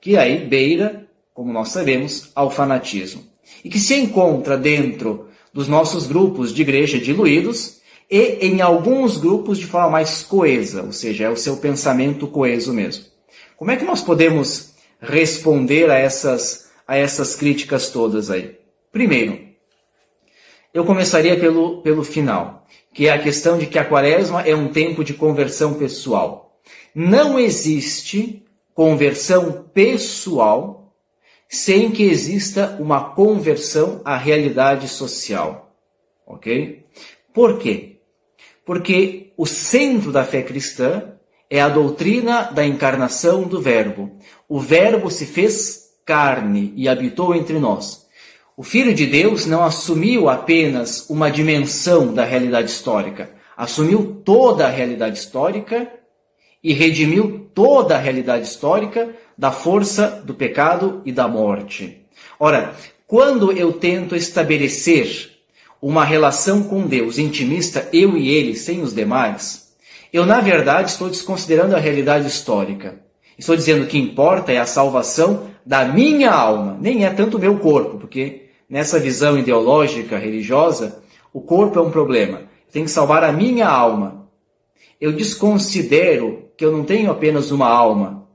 que 0.00 0.16
aí 0.16 0.44
beira, 0.44 1.06
como 1.34 1.52
nós 1.52 1.68
sabemos, 1.68 2.30
ao 2.34 2.50
fanatismo. 2.50 3.22
E 3.64 3.68
que 3.68 3.78
se 3.78 3.94
encontra 3.94 4.56
dentro 4.56 5.28
dos 5.52 5.68
nossos 5.68 6.06
grupos 6.06 6.52
de 6.52 6.62
igreja 6.62 6.98
diluídos 6.98 7.80
e 8.10 8.38
em 8.46 8.60
alguns 8.60 9.16
grupos 9.16 9.58
de 9.58 9.66
forma 9.66 9.90
mais 9.90 10.22
coesa, 10.22 10.82
ou 10.82 10.92
seja, 10.92 11.24
é 11.24 11.30
o 11.30 11.36
seu 11.36 11.56
pensamento 11.56 12.26
coeso 12.26 12.72
mesmo. 12.72 13.04
Como 13.56 13.70
é 13.70 13.76
que 13.76 13.84
nós 13.84 14.02
podemos 14.02 14.74
responder 15.00 15.90
a 15.90 15.98
essas, 15.98 16.70
a 16.86 16.96
essas 16.96 17.34
críticas 17.34 17.90
todas 17.90 18.30
aí? 18.30 18.58
Primeiro, 18.92 19.38
eu 20.74 20.84
começaria 20.84 21.38
pelo, 21.38 21.80
pelo 21.80 22.04
final, 22.04 22.66
que 22.92 23.06
é 23.06 23.12
a 23.12 23.22
questão 23.22 23.56
de 23.56 23.66
que 23.66 23.78
a 23.78 23.84
quaresma 23.84 24.42
é 24.42 24.54
um 24.54 24.68
tempo 24.68 25.02
de 25.02 25.14
conversão 25.14 25.74
pessoal. 25.74 26.60
Não 26.94 27.38
existe 27.38 28.44
conversão 28.74 29.64
pessoal 29.72 30.94
sem 31.48 31.90
que 31.90 32.02
exista 32.02 32.76
uma 32.78 33.14
conversão 33.14 34.02
à 34.04 34.16
realidade 34.16 34.86
social. 34.88 35.74
Ok? 36.26 36.84
Por 37.32 37.58
quê? 37.58 38.00
Porque 38.66 39.32
o 39.36 39.46
centro 39.46 40.12
da 40.12 40.24
fé 40.24 40.42
cristã 40.42 41.15
é 41.50 41.60
a 41.60 41.68
doutrina 41.68 42.42
da 42.42 42.66
encarnação 42.66 43.42
do 43.42 43.60
Verbo. 43.60 44.10
O 44.48 44.60
Verbo 44.60 45.10
se 45.10 45.26
fez 45.26 45.90
carne 46.04 46.72
e 46.76 46.88
habitou 46.88 47.34
entre 47.34 47.58
nós. 47.58 48.06
O 48.56 48.62
Filho 48.62 48.94
de 48.94 49.06
Deus 49.06 49.44
não 49.44 49.64
assumiu 49.64 50.28
apenas 50.28 51.10
uma 51.10 51.30
dimensão 51.30 52.14
da 52.14 52.24
realidade 52.24 52.70
histórica, 52.70 53.30
assumiu 53.56 54.22
toda 54.24 54.66
a 54.66 54.70
realidade 54.70 55.18
histórica 55.18 55.90
e 56.62 56.72
redimiu 56.72 57.50
toda 57.54 57.94
a 57.94 57.98
realidade 57.98 58.46
histórica 58.46 59.10
da 59.36 59.52
força 59.52 60.22
do 60.24 60.34
pecado 60.34 61.02
e 61.04 61.12
da 61.12 61.28
morte. 61.28 62.06
Ora, 62.40 62.74
quando 63.06 63.52
eu 63.52 63.72
tento 63.72 64.16
estabelecer 64.16 65.32
uma 65.80 66.04
relação 66.04 66.62
com 66.62 66.86
Deus 66.86 67.18
intimista, 67.18 67.88
eu 67.92 68.16
e 68.16 68.30
ele, 68.30 68.56
sem 68.56 68.80
os 68.80 68.94
demais, 68.94 69.65
eu, 70.12 70.24
na 70.24 70.40
verdade, 70.40 70.90
estou 70.90 71.08
desconsiderando 71.08 71.74
a 71.74 71.78
realidade 71.78 72.26
histórica. 72.26 73.00
Estou 73.38 73.56
dizendo 73.56 73.86
que 73.86 73.98
importa 73.98 74.52
é 74.52 74.58
a 74.58 74.66
salvação 74.66 75.50
da 75.64 75.84
minha 75.84 76.30
alma, 76.30 76.76
nem 76.80 77.04
é 77.04 77.10
tanto 77.10 77.36
o 77.36 77.40
meu 77.40 77.58
corpo, 77.58 77.98
porque 77.98 78.46
nessa 78.68 78.98
visão 78.98 79.38
ideológica 79.38 80.16
religiosa, 80.16 81.02
o 81.32 81.40
corpo 81.40 81.78
é 81.78 81.82
um 81.82 81.90
problema. 81.90 82.42
Tem 82.72 82.84
que 82.84 82.90
salvar 82.90 83.24
a 83.24 83.32
minha 83.32 83.68
alma. 83.68 84.28
Eu 85.00 85.12
desconsidero 85.12 86.50
que 86.56 86.64
eu 86.64 86.72
não 86.72 86.84
tenho 86.84 87.10
apenas 87.10 87.50
uma 87.50 87.68
alma, 87.68 88.26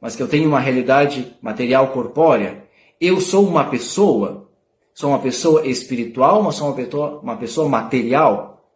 mas 0.00 0.14
que 0.14 0.22
eu 0.22 0.28
tenho 0.28 0.48
uma 0.48 0.60
realidade 0.60 1.34
material 1.40 1.88
corpórea. 1.88 2.64
Eu 3.00 3.20
sou 3.20 3.46
uma 3.46 3.64
pessoa, 3.64 4.48
sou 4.92 5.10
uma 5.10 5.18
pessoa 5.18 5.66
espiritual, 5.66 6.42
mas 6.42 6.56
sou 6.56 6.68
uma 6.68 6.76
pessoa, 6.76 7.20
uma 7.20 7.36
pessoa 7.36 7.68
material. 7.68 8.66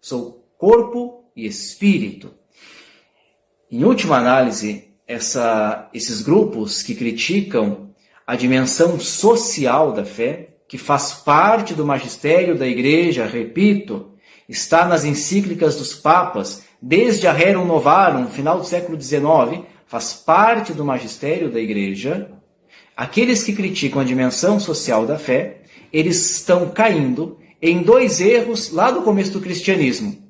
Sou 0.00 0.44
corpo 0.58 1.21
e 1.36 1.46
espírito. 1.46 2.32
Em 3.70 3.84
última 3.84 4.18
análise, 4.18 4.88
essa, 5.06 5.88
esses 5.92 6.22
grupos 6.22 6.82
que 6.82 6.94
criticam 6.94 7.90
a 8.26 8.36
dimensão 8.36 8.98
social 9.00 9.92
da 9.92 10.04
fé, 10.04 10.50
que 10.68 10.78
faz 10.78 11.12
parte 11.12 11.74
do 11.74 11.84
magistério 11.84 12.56
da 12.56 12.66
Igreja, 12.66 13.26
repito, 13.26 14.12
está 14.48 14.86
nas 14.86 15.04
encíclicas 15.04 15.76
dos 15.76 15.94
papas, 15.94 16.62
desde 16.80 17.26
a 17.26 17.32
Rerum 17.32 17.64
Novarum, 17.64 18.26
final 18.28 18.58
do 18.58 18.66
século 18.66 19.00
XIX, 19.00 19.64
faz 19.86 20.14
parte 20.14 20.72
do 20.72 20.84
magistério 20.84 21.50
da 21.50 21.60
Igreja. 21.60 22.30
Aqueles 22.96 23.42
que 23.42 23.52
criticam 23.52 24.00
a 24.00 24.04
dimensão 24.04 24.58
social 24.58 25.06
da 25.06 25.18
fé, 25.18 25.62
eles 25.92 26.38
estão 26.38 26.70
caindo 26.70 27.38
em 27.60 27.82
dois 27.82 28.20
erros 28.20 28.70
lá 28.72 28.90
do 28.90 29.02
começo 29.02 29.32
do 29.32 29.40
cristianismo, 29.40 30.21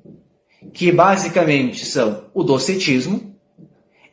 que 0.73 0.91
basicamente 0.91 1.85
são 1.85 2.25
o 2.33 2.43
docetismo 2.43 3.35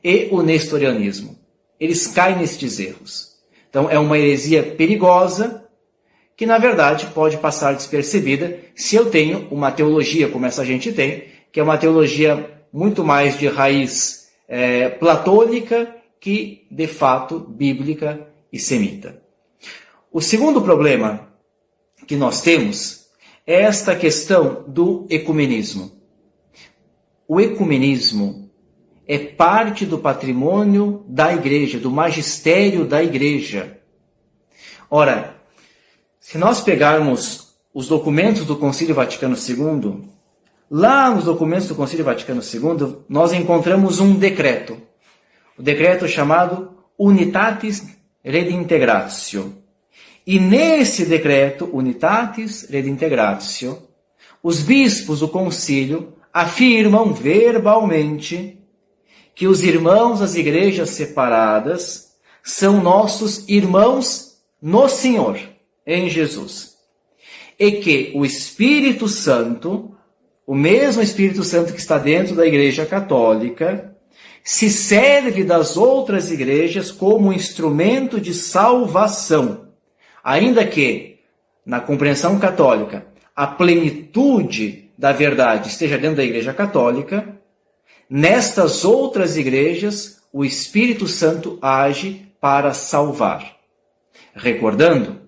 e 0.04 0.28
o 0.30 0.42
nestorianismo. 0.42 1.38
Eles 1.78 2.06
caem 2.06 2.38
nestes 2.38 2.78
erros. 2.78 3.38
Então 3.68 3.88
é 3.90 3.98
uma 3.98 4.18
heresia 4.18 4.62
perigosa 4.62 5.64
que 6.36 6.46
na 6.46 6.58
verdade 6.58 7.06
pode 7.14 7.36
passar 7.38 7.74
despercebida 7.74 8.58
se 8.74 8.96
eu 8.96 9.10
tenho 9.10 9.48
uma 9.50 9.70
teologia 9.70 10.28
como 10.28 10.46
essa 10.46 10.64
gente 10.64 10.92
tem, 10.92 11.24
que 11.50 11.60
é 11.60 11.62
uma 11.62 11.78
teologia 11.78 12.50
muito 12.72 13.04
mais 13.04 13.38
de 13.38 13.46
raiz 13.46 14.28
é, 14.48 14.88
platônica 14.88 15.94
que 16.20 16.66
de 16.70 16.86
fato 16.86 17.38
bíblica 17.38 18.26
e 18.52 18.58
semita. 18.58 19.22
O 20.12 20.20
segundo 20.20 20.60
problema 20.60 21.28
que 22.06 22.16
nós 22.16 22.42
temos 22.42 23.06
é 23.46 23.62
esta 23.62 23.94
questão 23.94 24.64
do 24.66 25.06
ecumenismo. 25.08 25.99
O 27.32 27.40
ecumenismo 27.40 28.50
é 29.06 29.16
parte 29.16 29.86
do 29.86 29.98
patrimônio 29.98 31.04
da 31.06 31.32
igreja, 31.32 31.78
do 31.78 31.88
magistério 31.88 32.84
da 32.84 33.04
igreja. 33.04 33.78
Ora, 34.90 35.36
se 36.18 36.36
nós 36.36 36.60
pegarmos 36.60 37.54
os 37.72 37.86
documentos 37.86 38.44
do 38.44 38.56
Concílio 38.56 38.96
Vaticano 38.96 39.36
II, 39.36 40.08
lá 40.68 41.08
nos 41.14 41.22
documentos 41.22 41.68
do 41.68 41.76
Concílio 41.76 42.04
Vaticano 42.04 42.42
II, 42.42 42.96
nós 43.08 43.32
encontramos 43.32 44.00
um 44.00 44.12
decreto, 44.12 44.76
o 45.56 45.62
decreto 45.62 46.08
chamado 46.08 46.78
Unitatis 46.98 47.96
Redintegratio. 48.24 49.54
E 50.26 50.40
nesse 50.40 51.06
decreto, 51.06 51.70
Unitatis 51.72 52.68
Redintegratio, 52.68 53.78
os 54.42 54.64
bispos 54.64 55.20
do 55.20 55.28
concílio 55.28 56.14
afirmam 56.32 57.12
verbalmente 57.12 58.58
que 59.34 59.46
os 59.46 59.62
irmãos 59.62 60.20
das 60.20 60.34
igrejas 60.34 60.90
separadas 60.90 62.10
são 62.42 62.82
nossos 62.82 63.48
irmãos 63.48 64.38
no 64.60 64.88
Senhor 64.88 65.38
em 65.86 66.08
Jesus. 66.08 66.76
E 67.58 67.72
que 67.72 68.12
o 68.14 68.24
Espírito 68.24 69.08
Santo, 69.08 69.94
o 70.46 70.54
mesmo 70.54 71.02
Espírito 71.02 71.44
Santo 71.44 71.72
que 71.72 71.80
está 71.80 71.98
dentro 71.98 72.34
da 72.34 72.46
Igreja 72.46 72.86
Católica, 72.86 73.96
se 74.42 74.70
serve 74.70 75.44
das 75.44 75.76
outras 75.76 76.30
igrejas 76.30 76.90
como 76.90 77.32
instrumento 77.32 78.20
de 78.20 78.32
salvação. 78.32 79.68
Ainda 80.24 80.66
que, 80.66 81.18
na 81.64 81.80
compreensão 81.80 82.38
católica, 82.38 83.06
a 83.34 83.46
plenitude 83.46 84.79
da 85.00 85.12
verdade 85.12 85.70
esteja 85.70 85.96
dentro 85.96 86.18
da 86.18 86.24
Igreja 86.24 86.52
Católica, 86.52 87.40
nestas 88.08 88.84
outras 88.84 89.38
igrejas 89.38 90.20
o 90.30 90.44
Espírito 90.44 91.08
Santo 91.08 91.58
age 91.62 92.30
para 92.38 92.74
salvar. 92.74 93.56
Recordando 94.34 95.22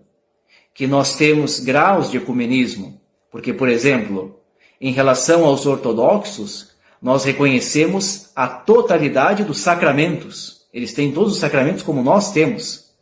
que 0.75 0.87
nós 0.87 1.17
temos 1.17 1.59
graus 1.59 2.11
de 2.11 2.19
ecumenismo, 2.19 3.01
porque, 3.31 3.55
por 3.55 3.67
exemplo, 3.67 4.39
em 4.79 4.93
relação 4.93 5.43
aos 5.47 5.65
ortodoxos, 5.65 6.73
nós 7.01 7.25
reconhecemos 7.25 8.31
a 8.37 8.47
totalidade 8.47 9.43
dos 9.43 9.61
sacramentos. 9.61 10.67
Eles 10.71 10.93
têm 10.93 11.13
todos 11.13 11.33
os 11.33 11.39
sacramentos 11.39 11.83
como 11.83 12.03
nós 12.03 12.31
temos. 12.31 12.93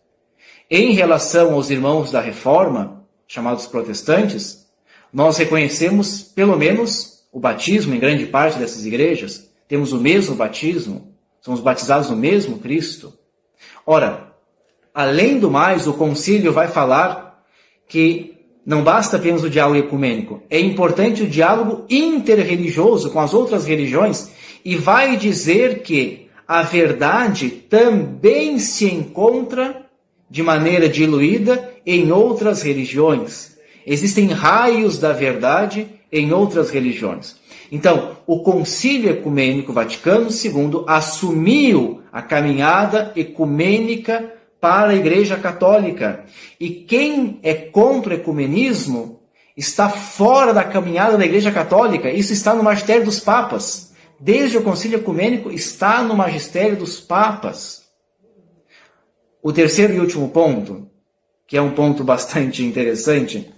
Em 0.70 0.92
relação 0.92 1.52
aos 1.52 1.68
irmãos 1.68 2.12
da 2.12 2.20
Reforma, 2.20 3.04
chamados 3.26 3.66
protestantes, 3.66 4.59
nós 5.12 5.36
reconhecemos 5.36 6.22
pelo 6.22 6.56
menos 6.56 7.24
o 7.32 7.40
batismo 7.40 7.94
em 7.94 7.98
grande 7.98 8.26
parte 8.26 8.58
dessas 8.58 8.84
igrejas. 8.84 9.48
Temos 9.68 9.92
o 9.92 10.00
mesmo 10.00 10.34
batismo, 10.34 11.14
somos 11.40 11.60
batizados 11.60 12.10
no 12.10 12.16
mesmo 12.16 12.58
Cristo. 12.58 13.12
Ora, 13.86 14.34
além 14.94 15.38
do 15.38 15.50
mais, 15.50 15.86
o 15.86 15.94
concílio 15.94 16.52
vai 16.52 16.68
falar 16.68 17.44
que 17.88 18.36
não 18.64 18.84
basta 18.84 19.16
apenas 19.16 19.42
o 19.42 19.50
diálogo 19.50 19.78
ecumênico, 19.78 20.42
é 20.50 20.60
importante 20.60 21.22
o 21.22 21.28
diálogo 21.28 21.86
interreligioso 21.88 23.10
com 23.10 23.18
as 23.18 23.32
outras 23.34 23.64
religiões 23.64 24.30
e 24.64 24.76
vai 24.76 25.16
dizer 25.16 25.82
que 25.82 26.28
a 26.46 26.62
verdade 26.62 27.48
também 27.48 28.58
se 28.58 28.84
encontra 28.84 29.86
de 30.28 30.42
maneira 30.42 30.88
diluída 30.88 31.72
em 31.84 32.12
outras 32.12 32.62
religiões. 32.62 33.49
Existem 33.86 34.28
raios 34.28 34.98
da 34.98 35.12
verdade 35.12 35.88
em 36.12 36.32
outras 36.32 36.70
religiões. 36.70 37.36
Então, 37.70 38.16
o 38.26 38.40
Concílio 38.40 39.10
Ecumênico 39.10 39.72
Vaticano 39.72 40.28
II 40.30 40.84
assumiu 40.86 42.02
a 42.12 42.20
caminhada 42.20 43.12
ecumênica 43.14 44.34
para 44.60 44.90
a 44.90 44.94
Igreja 44.96 45.36
Católica. 45.36 46.24
E 46.58 46.70
quem 46.70 47.38
é 47.42 47.54
contra 47.54 48.14
o 48.14 48.16
ecumenismo 48.16 49.20
está 49.56 49.88
fora 49.88 50.52
da 50.52 50.64
caminhada 50.64 51.16
da 51.16 51.24
Igreja 51.24 51.52
Católica. 51.52 52.10
Isso 52.10 52.32
está 52.32 52.54
no 52.54 52.62
magistério 52.62 53.04
dos 53.04 53.20
papas. 53.20 53.92
Desde 54.18 54.58
o 54.58 54.62
Concílio 54.62 54.98
Ecumênico 54.98 55.50
está 55.50 56.02
no 56.02 56.14
magistério 56.14 56.76
dos 56.76 57.00
papas. 57.00 57.84
O 59.42 59.52
terceiro 59.52 59.94
e 59.94 60.00
último 60.00 60.28
ponto, 60.28 60.88
que 61.46 61.56
é 61.56 61.62
um 61.62 61.70
ponto 61.70 62.02
bastante 62.04 62.64
interessante, 62.64 63.50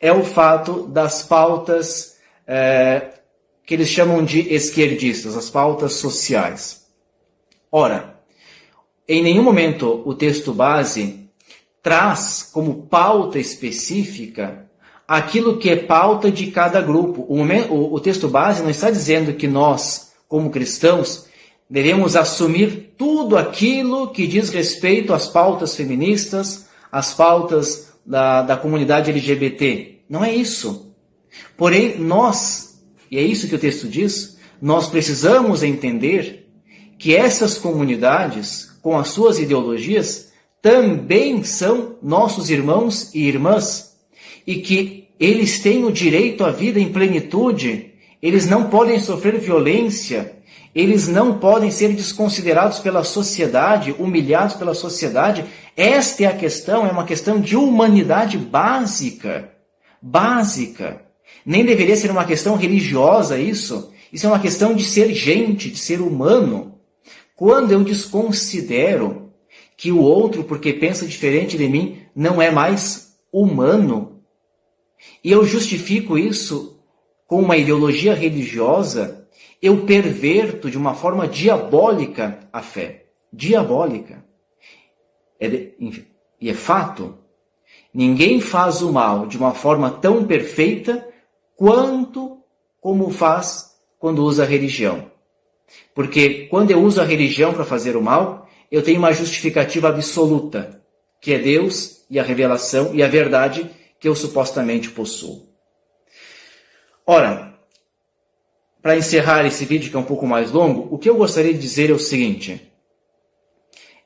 é 0.00 0.12
o 0.12 0.24
fato 0.24 0.86
das 0.86 1.22
pautas 1.22 2.16
é, 2.46 3.08
que 3.66 3.74
eles 3.74 3.88
chamam 3.88 4.24
de 4.24 4.52
esquerdistas, 4.52 5.36
as 5.36 5.50
pautas 5.50 5.94
sociais. 5.94 6.86
Ora, 7.70 8.18
em 9.06 9.22
nenhum 9.22 9.42
momento 9.42 10.02
o 10.04 10.14
texto 10.14 10.52
base 10.52 11.28
traz 11.82 12.48
como 12.52 12.86
pauta 12.86 13.38
específica 13.38 14.66
aquilo 15.06 15.56
que 15.56 15.70
é 15.70 15.76
pauta 15.76 16.30
de 16.30 16.48
cada 16.48 16.80
grupo. 16.80 17.26
O, 17.28 17.42
o, 17.42 17.94
o 17.94 18.00
texto 18.00 18.28
base 18.28 18.62
não 18.62 18.70
está 18.70 18.90
dizendo 18.90 19.32
que 19.32 19.48
nós, 19.48 20.12
como 20.28 20.50
cristãos, 20.50 21.26
devemos 21.68 22.14
assumir 22.14 22.94
tudo 22.96 23.36
aquilo 23.36 24.10
que 24.10 24.26
diz 24.26 24.50
respeito 24.50 25.14
às 25.14 25.26
pautas 25.26 25.74
feministas, 25.74 26.68
às 26.92 27.14
pautas 27.14 27.87
da, 28.08 28.42
da 28.42 28.56
comunidade 28.56 29.10
LGBT. 29.10 30.00
Não 30.08 30.24
é 30.24 30.34
isso. 30.34 30.94
Porém, 31.56 31.98
nós, 31.98 32.82
e 33.10 33.18
é 33.18 33.22
isso 33.22 33.48
que 33.48 33.54
o 33.54 33.58
texto 33.58 33.86
diz, 33.86 34.38
nós 34.60 34.88
precisamos 34.88 35.62
entender 35.62 36.48
que 36.98 37.14
essas 37.14 37.56
comunidades 37.56 38.68
com 38.88 38.96
as 38.96 39.08
suas 39.08 39.38
ideologias, 39.38 40.32
também 40.62 41.42
são 41.42 41.96
nossos 42.02 42.50
irmãos 42.50 43.14
e 43.14 43.26
irmãs 43.26 43.96
e 44.46 44.56
que 44.56 45.08
eles 45.20 45.60
têm 45.60 45.84
o 45.84 45.92
direito 45.92 46.44
à 46.44 46.50
vida 46.50 46.80
em 46.80 46.92
plenitude, 46.92 47.92
eles 48.22 48.48
não 48.48 48.70
podem 48.70 48.98
sofrer 48.98 49.38
violência, 49.38 50.37
eles 50.78 51.08
não 51.08 51.40
podem 51.40 51.72
ser 51.72 51.92
desconsiderados 51.92 52.78
pela 52.78 53.02
sociedade, 53.02 53.92
humilhados 53.98 54.54
pela 54.54 54.74
sociedade. 54.74 55.44
Esta 55.76 56.22
é 56.22 56.26
a 56.26 56.36
questão, 56.36 56.86
é 56.86 56.90
uma 56.92 57.04
questão 57.04 57.40
de 57.40 57.56
humanidade 57.56 58.38
básica. 58.38 59.50
Básica. 60.00 61.02
Nem 61.44 61.64
deveria 61.64 61.96
ser 61.96 62.12
uma 62.12 62.24
questão 62.24 62.54
religiosa 62.54 63.40
isso. 63.40 63.92
Isso 64.12 64.26
é 64.26 64.28
uma 64.28 64.38
questão 64.38 64.72
de 64.72 64.84
ser 64.84 65.12
gente, 65.12 65.68
de 65.68 65.78
ser 65.80 66.00
humano. 66.00 66.78
Quando 67.34 67.72
eu 67.72 67.82
desconsidero 67.82 69.32
que 69.76 69.90
o 69.90 69.98
outro, 69.98 70.44
porque 70.44 70.72
pensa 70.72 71.08
diferente 71.08 71.58
de 71.58 71.68
mim, 71.68 72.02
não 72.14 72.40
é 72.40 72.52
mais 72.52 73.16
humano, 73.32 74.22
e 75.24 75.32
eu 75.32 75.44
justifico 75.44 76.16
isso 76.16 76.78
com 77.26 77.40
uma 77.40 77.56
ideologia 77.56 78.14
religiosa, 78.14 79.27
eu 79.60 79.84
perverto 79.84 80.70
de 80.70 80.78
uma 80.78 80.94
forma 80.94 81.26
diabólica 81.26 82.38
a 82.52 82.62
fé. 82.62 83.06
Diabólica. 83.32 84.24
É 85.38 85.48
de, 85.48 85.74
e 86.40 86.48
é 86.48 86.54
fato. 86.54 87.18
Ninguém 87.92 88.40
faz 88.40 88.82
o 88.82 88.92
mal 88.92 89.26
de 89.26 89.36
uma 89.36 89.54
forma 89.54 89.90
tão 89.90 90.26
perfeita 90.26 91.06
quanto 91.56 92.38
como 92.80 93.10
faz 93.10 93.76
quando 93.98 94.24
usa 94.24 94.44
a 94.44 94.46
religião. 94.46 95.10
Porque 95.94 96.46
quando 96.46 96.70
eu 96.70 96.80
uso 96.82 97.00
a 97.00 97.04
religião 97.04 97.52
para 97.52 97.64
fazer 97.64 97.96
o 97.96 98.02
mal, 98.02 98.48
eu 98.70 98.82
tenho 98.82 98.98
uma 98.98 99.12
justificativa 99.12 99.88
absoluta, 99.88 100.82
que 101.20 101.32
é 101.32 101.38
Deus 101.38 102.04
e 102.08 102.18
a 102.18 102.22
revelação 102.22 102.94
e 102.94 103.02
a 103.02 103.08
verdade 103.08 103.68
que 103.98 104.08
eu 104.08 104.14
supostamente 104.14 104.90
possuo. 104.90 105.48
Ora, 107.04 107.57
para 108.82 108.96
encerrar 108.96 109.44
esse 109.44 109.64
vídeo 109.64 109.90
que 109.90 109.96
é 109.96 109.98
um 109.98 110.04
pouco 110.04 110.26
mais 110.26 110.52
longo, 110.52 110.92
o 110.94 110.98
que 110.98 111.08
eu 111.08 111.16
gostaria 111.16 111.52
de 111.52 111.60
dizer 111.60 111.90
é 111.90 111.92
o 111.92 111.98
seguinte: 111.98 112.60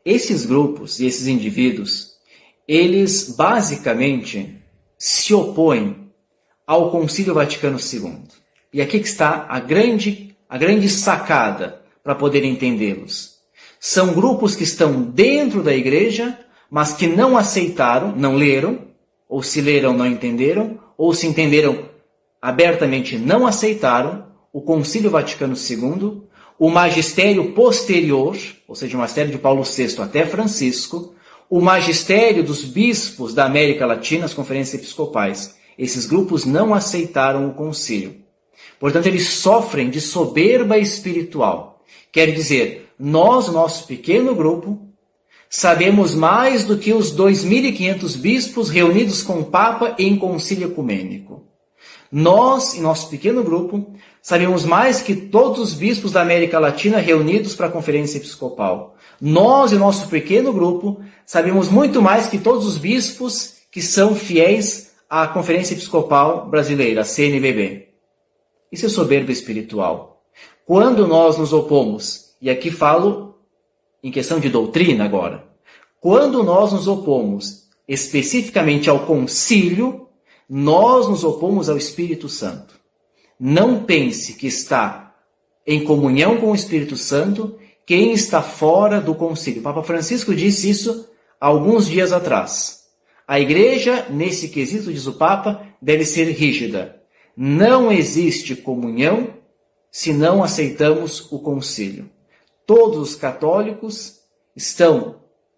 esses 0.05 0.47
grupos 0.47 0.99
e 0.99 1.07
esses 1.07 1.27
indivíduos, 1.27 2.13
eles 2.67 3.35
basicamente 3.37 4.59
se 4.99 5.35
opõem 5.35 6.11
ao 6.67 6.91
Concílio 6.91 7.35
Vaticano 7.35 7.79
II. 7.79 8.23
E 8.73 8.81
aqui 8.81 9.01
que 9.01 9.07
está 9.07 9.47
a 9.49 9.61
grande, 9.61 10.35
a 10.49 10.57
grande 10.57 10.89
sacada 10.89 11.83
para 12.03 12.15
poder 12.15 12.45
entendê-los. 12.45 13.33
São 13.79 14.15
grupos 14.15 14.57
que 14.57 14.63
estão 14.63 15.03
dentro 15.03 15.63
da 15.63 15.75
igreja, 15.75 16.39
mas 16.71 16.93
que 16.93 17.07
não 17.07 17.37
aceitaram, 17.37 18.15
não 18.17 18.37
leram, 18.37 18.79
ou 19.29 19.43
se 19.43 19.61
leram, 19.61 19.93
não 19.93 20.07
entenderam, 20.07 20.79
ou 20.97 21.13
se 21.13 21.27
entenderam 21.27 21.91
abertamente, 22.41 23.19
não 23.19 23.47
aceitaram 23.47 24.32
o 24.53 24.61
Concílio 24.61 25.11
Vaticano 25.11 25.55
II, 25.55 26.23
o 26.59 26.69
magistério 26.69 27.53
posterior, 27.53 28.37
ou 28.69 28.75
seja, 28.75 28.97
o 28.97 29.01
magistério 29.01 29.33
de 29.33 29.39
Paulo 29.39 29.63
VI 29.65 30.01
até 30.01 30.27
Francisco, 30.27 31.15
o 31.49 31.61
magistério 31.61 32.43
dos 32.43 32.65
bispos 32.65 33.35
da 33.35 33.45
América 33.45 33.87
Latina, 33.87 34.27
as 34.27 34.35
conferências 34.35 34.81
episcopais. 34.81 35.57
Esses 35.79 36.07
grupos 36.07 36.45
não 36.45 36.75
aceitaram 36.75 37.49
o 37.49 37.55
concílio. 37.55 38.17
Portanto, 38.79 39.07
eles 39.07 39.29
sofrem 39.29 39.91
de 39.91 40.01
soberba 40.01 40.79
espiritual. 40.79 41.83
Quer 42.11 42.33
dizer, 42.33 42.91
nós, 42.99 43.49
nosso 43.49 43.87
pequeno 43.87 44.35
grupo, 44.35 44.79
sabemos 45.49 46.15
mais 46.15 46.65
do 46.65 46.79
que 46.79 46.93
os 46.93 47.15
2.500 47.15 48.17
bispos 48.17 48.71
reunidos 48.71 49.23
com 49.23 49.41
o 49.41 49.45
Papa 49.45 49.95
em 49.99 50.17
concílio 50.17 50.69
ecumênico. 50.69 51.45
Nós, 52.11 52.75
em 52.75 52.81
nosso 52.81 53.09
pequeno 53.09 53.43
grupo, 53.43 53.95
sabemos 54.23 54.65
mais 54.65 55.03
que 55.03 55.17
todos 55.17 55.61
os 55.61 55.75
bispos 55.75 56.13
da 56.13 56.23
América 56.23 56.61
Latina 56.61 56.99
reunidos 56.99 57.57
para 57.57 57.67
a 57.67 57.71
conferência 57.71 58.19
episcopal. 58.19 58.97
Nós, 59.21 59.73
em 59.73 59.79
nosso 59.79 60.09
pequeno 60.09 60.53
grupo, 60.53 61.03
sabemos 61.27 61.69
muito 61.69 62.01
mais 62.01 62.29
que 62.29 62.39
todos 62.39 62.65
os 62.65 62.79
bispos 62.79 63.57
que 63.71 63.83
são 63.83 64.15
fiéis 64.15 64.93
à 65.11 65.27
Conferência 65.27 65.75
Episcopal 65.75 66.49
Brasileira, 66.49 67.01
a 67.01 67.05
CNBB. 67.05 67.89
Isso 68.71 68.87
é 68.87 68.89
soberba 68.89 69.33
espiritual. 69.33 70.23
Quando 70.65 71.07
nós 71.07 71.37
nos 71.37 71.53
opomos, 71.53 72.35
e 72.41 72.49
aqui 72.49 72.71
falo 72.71 73.35
em 74.03 74.11
questão 74.11 74.39
de 74.39 74.49
doutrina 74.49 75.05
agora, 75.05 75.45
quando 76.01 76.43
nós 76.43 76.73
nos 76.73 76.87
opomos 76.89 77.69
especificamente 77.87 78.89
ao 78.89 79.01
concílio, 79.01 80.09
nós 80.49 81.09
nos 81.09 81.25
opomos 81.25 81.69
ao 81.69 81.77
Espírito 81.77 82.29
Santo. 82.29 82.82
Não 83.45 83.83
pense 83.83 84.35
que 84.35 84.47
está 84.47 85.17
em 85.67 85.83
comunhão 85.83 86.37
com 86.37 86.53
o 86.53 86.55
Espírito 86.55 86.97
Santo 86.97 87.59
quem 87.85 88.13
está 88.13 88.41
fora 88.41 89.01
do 89.01 89.17
concílio. 89.17 89.63
Papa 89.63 89.83
Francisco 89.83 90.33
disse 90.33 90.71
isso 90.71 91.09
alguns 91.41 91.89
dias 91.89 92.13
atrás. 92.13 92.85
A 93.27 93.41
igreja, 93.41 94.07
nesse 94.09 94.49
quesito, 94.49 94.93
diz 94.93 95.09
o 95.09 95.15
Papa, 95.15 95.67
deve 95.83 96.05
ser 96.05 96.31
rígida. 96.31 97.03
Não 97.37 97.91
existe 97.91 98.55
comunhão 98.55 99.35
se 99.91 100.13
não 100.13 100.45
aceitamos 100.45 101.27
o 101.33 101.41
concílio. 101.41 102.09
Todos 102.65 103.11
os 103.11 103.17
católicos 103.17 104.21
estão 104.55 105.17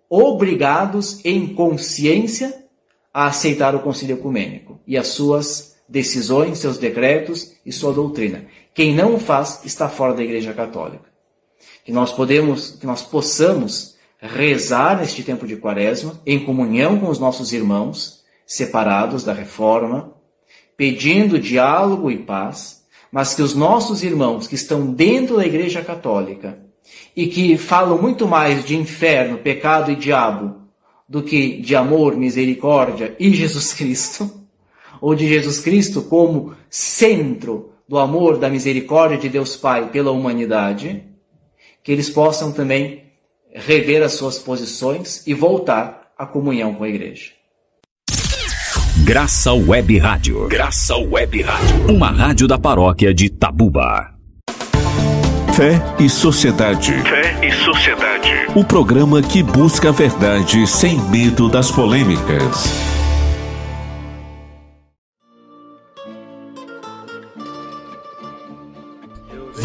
obrigados, 0.09 1.22
em 1.22 1.55
consciência, 1.55 2.64
a 3.12 3.26
aceitar 3.26 3.74
o 3.74 3.80
concílio 3.80 4.16
ecumênico 4.16 4.80
e 4.87 4.97
as 4.97 5.09
suas 5.09 5.74
decisões, 5.89 6.59
seus 6.59 6.78
decretos 6.78 7.53
e 7.64 7.72
sua 7.72 7.93
doutrina. 7.93 8.47
Quem 8.72 8.95
não 8.95 9.14
o 9.14 9.20
faz 9.20 9.61
está 9.64 9.89
fora 9.89 10.14
da 10.14 10.22
Igreja 10.22 10.53
Católica. 10.53 11.05
Que 11.85 11.93
nós 11.93 12.12
podemos, 12.12 12.72
que 12.72 12.87
nós 12.87 13.03
possamos 13.03 13.95
rezar 14.20 14.99
neste 14.99 15.22
tempo 15.22 15.47
de 15.47 15.57
Quaresma 15.57 16.20
em 16.26 16.45
comunhão 16.45 16.99
com 16.99 17.09
os 17.09 17.18
nossos 17.18 17.53
irmãos 17.53 18.24
separados 18.47 19.22
da 19.22 19.32
reforma, 19.32 20.12
pedindo 20.76 21.39
diálogo 21.39 22.11
e 22.11 22.18
paz, 22.18 22.85
mas 23.12 23.35
que 23.35 23.43
os 23.43 23.55
nossos 23.55 24.03
irmãos 24.03 24.47
que 24.47 24.55
estão 24.55 24.87
dentro 24.93 25.37
da 25.37 25.47
Igreja 25.47 25.82
Católica 25.82 26.59
e 27.14 27.28
que 27.28 27.57
falam 27.57 28.01
muito 28.01 28.26
mais 28.26 28.64
de 28.64 28.76
inferno, 28.76 29.39
pecado 29.39 29.93
e 29.93 29.97
diabo 29.97 30.62
do 31.09 31.22
que 31.22 31.61
de 31.61 31.76
amor, 31.76 32.16
misericórdia 32.16 33.14
e 33.20 33.32
Jesus 33.32 33.72
Cristo, 33.72 34.44
ou 35.05 35.15
de 35.15 35.29
Jesus 35.29 35.61
Cristo 35.61 36.01
como 36.01 36.55
centro 36.71 37.75
do 37.87 37.99
amor, 37.99 38.39
da 38.39 38.49
misericórdia 38.49 39.19
de 39.19 39.29
Deus 39.29 39.55
Pai 39.55 39.91
pela 39.91 40.11
humanidade, 40.11 41.03
que 41.83 41.93
eles 41.93 42.09
possam 42.09 42.51
também 42.51 43.03
rever 43.55 44.03
as 44.03 44.15
suas 44.15 44.39
posições 44.39 45.23
e 45.27 45.35
voltar 45.35 46.11
à 46.17 46.25
comunhão 46.25 46.73
com 46.73 46.85
a 46.85 46.89
igreja. 46.89 47.33
Graça 49.05 49.53
Web 49.53 49.99
Rádio. 49.99 50.49
Graça 50.49 50.97
Web 50.97 51.43
Rádio. 51.43 51.95
Uma 51.95 52.11
rádio 52.11 52.49
da 52.49 52.59
paróquia 52.59 53.13
de 53.13 53.29
Tabuba. 53.29 54.11
Fé 55.55 55.83
e 56.01 56.09
Sociedade. 56.09 56.93
Fé 57.03 57.47
e 57.47 57.53
Sociedade. 57.53 58.31
O 58.57 58.65
programa 58.65 59.21
que 59.21 59.43
busca 59.43 59.91
a 59.91 59.93
verdade 59.93 60.67
sem 60.67 60.99
medo 61.11 61.51
das 61.51 61.71
polêmicas. 61.71 62.94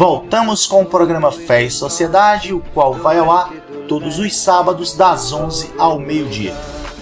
Voltamos 0.00 0.64
com 0.64 0.80
o 0.80 0.86
programa 0.86 1.30
Fé 1.30 1.64
e 1.64 1.70
Sociedade, 1.70 2.54
o 2.54 2.60
qual 2.72 2.94
vai 2.94 3.18
ao 3.18 3.30
ar 3.30 3.52
todos 3.86 4.18
os 4.18 4.34
sábados 4.34 4.94
das 4.94 5.30
11 5.30 5.74
ao 5.76 5.98
meio-dia. 5.98 6.56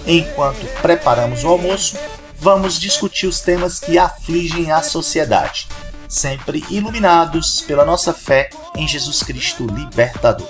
Enquanto 0.05 0.66
preparamos 0.82 1.44
o 1.44 1.49
almoço, 1.49 1.96
vamos 2.40 2.76
discutir 2.76 3.28
os 3.28 3.40
temas 3.40 3.78
que 3.78 3.96
afligem 3.96 4.72
a 4.72 4.82
sociedade, 4.82 5.68
sempre 6.09 6.64
iluminados 6.68 7.61
pela 7.61 7.84
nossa 7.84 8.12
fé 8.12 8.51
em 8.74 8.88
Jesus 8.88 9.22
Cristo 9.22 9.64
Libertador. 9.64 10.49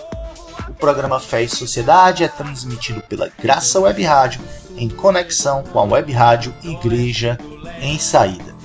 O 0.71 0.73
programa 0.73 1.21
Fé 1.21 1.43
e 1.43 1.51
Sociedade 1.51 2.25
é 2.25 2.29
transmitido 2.29 3.03
pela 3.03 3.31
Graça 3.43 3.79
Web 3.79 4.03
Rádio 4.03 4.41
em 4.75 4.89
conexão 4.89 5.65
com 5.65 5.79
a 5.81 5.85
Web 5.85 6.11
Rádio 6.13 6.55
Igreja 6.63 7.37
em 7.83 7.99
Saída. 7.99 8.58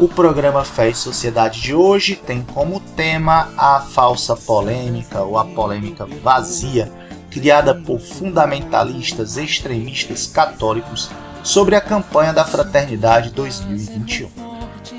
O 0.00 0.08
programa 0.08 0.64
Fé 0.64 0.88
e 0.88 0.94
Sociedade 0.94 1.60
de 1.60 1.74
hoje 1.74 2.16
tem 2.16 2.40
como 2.40 2.80
tema 2.80 3.52
a 3.54 3.80
falsa 3.80 4.34
polêmica 4.34 5.20
ou 5.20 5.36
a 5.36 5.44
polêmica 5.44 6.06
vazia 6.06 6.90
criada 7.30 7.74
por 7.74 8.00
fundamentalistas 8.00 9.36
extremistas 9.36 10.26
católicos 10.26 11.10
sobre 11.42 11.76
a 11.76 11.82
campanha 11.82 12.32
da 12.32 12.46
Fraternidade 12.46 13.28
2021. 13.32 14.30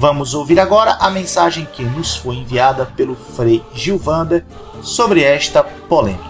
Vamos 0.00 0.32
ouvir 0.32 0.58
agora 0.58 0.92
a 0.92 1.10
mensagem 1.10 1.68
que 1.70 1.82
nos 1.82 2.16
foi 2.16 2.36
enviada 2.36 2.86
pelo 2.86 3.14
Frei 3.14 3.62
Gilvander 3.74 4.42
sobre 4.80 5.22
esta 5.22 5.62
polêmica. 5.62 6.29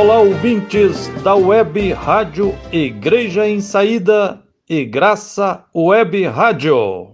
Olá, 0.00 0.18
ouvintes 0.18 1.08
da 1.22 1.34
Web 1.34 1.92
Rádio 1.92 2.58
Igreja 2.72 3.46
em 3.46 3.60
Saída 3.60 4.40
e 4.66 4.82
Graça 4.82 5.62
Web 5.74 6.24
Rádio. 6.24 7.12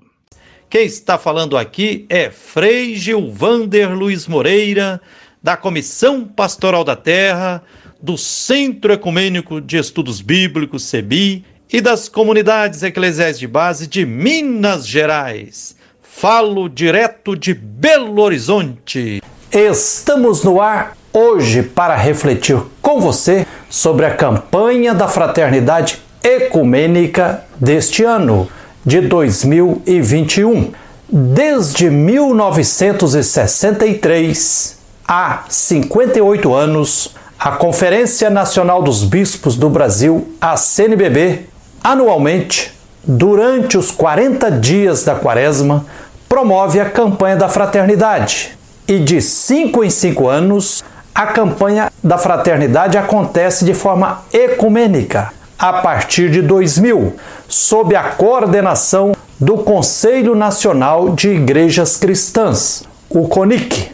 Quem 0.71 0.87
está 0.87 1.19
falando 1.19 1.57
aqui 1.57 2.07
é 2.09 2.31
Frei 2.31 2.95
Gilvander 2.95 3.93
Luiz 3.93 4.29
Moreira, 4.29 5.01
da 5.43 5.57
Comissão 5.57 6.25
Pastoral 6.25 6.85
da 6.85 6.95
Terra, 6.95 7.61
do 8.01 8.17
Centro 8.17 8.93
Ecumênico 8.93 9.61
de 9.61 9.79
Estudos 9.79 10.21
Bíblicos, 10.21 10.85
CEBI, 10.85 11.45
e 11.73 11.81
das 11.81 12.09
comunidades 12.09 12.85
eclesiais 12.85 13.37
de 13.37 13.49
base 13.49 13.89
de 13.89 14.07
Minas 14.07 14.87
Gerais. 14.87 15.75
Falo 16.01 16.69
direto 16.69 17.37
de 17.37 17.53
Belo 17.53 18.23
Horizonte. 18.23 19.21
Estamos 19.51 20.45
no 20.45 20.61
ar 20.61 20.96
hoje 21.17 21.63
para 21.63 21.97
refletir 21.97 22.61
com 22.83 23.01
você 23.01 23.47
sobre 23.71 24.05
a 24.05 24.15
campanha 24.15 24.93
da 24.93 25.09
Fraternidade 25.09 26.03
Ecumênica 26.23 27.43
deste 27.59 28.05
ano, 28.05 28.47
de 28.85 29.01
2021. 29.01 30.73
Desde 31.09 31.89
1963, 31.89 34.79
há 35.09 35.45
58 35.49 36.53
anos, 36.53 37.15
a 37.39 37.53
Conferência 37.53 38.29
Nacional 38.29 38.83
dos 38.83 39.03
Bispos 39.03 39.57
do 39.57 39.71
Brasil, 39.71 40.37
a 40.39 40.55
CNBB, 40.55 41.47
anualmente, 41.83 42.75
durante 43.03 43.79
os 43.79 43.91
40 43.91 44.51
dias 44.51 45.03
da 45.03 45.15
Quaresma, 45.15 45.87
promove 46.29 46.79
a 46.79 46.91
campanha 46.91 47.37
da 47.37 47.49
fraternidade. 47.49 48.55
E 48.87 48.99
de 48.99 49.23
5 49.23 49.83
em 49.83 49.91
5 49.91 50.29
anos, 50.29 50.85
a 51.17 51.29
campanha 51.29 51.91
da 52.05 52.19
fraternidade 52.19 52.99
acontece 52.99 53.65
de 53.65 53.73
forma 53.73 54.21
ecumênica, 54.31 55.33
a 55.59 55.73
partir 55.73 56.31
de 56.31 56.43
2000, 56.43 57.17
sob 57.49 57.97
a 57.97 58.03
coordenação 58.03 59.17
do 59.41 59.57
Conselho 59.57 60.35
Nacional 60.35 61.09
de 61.09 61.31
Igrejas 61.31 61.97
Cristãs, 61.97 62.85
o 63.09 63.27
CONIC. 63.29 63.93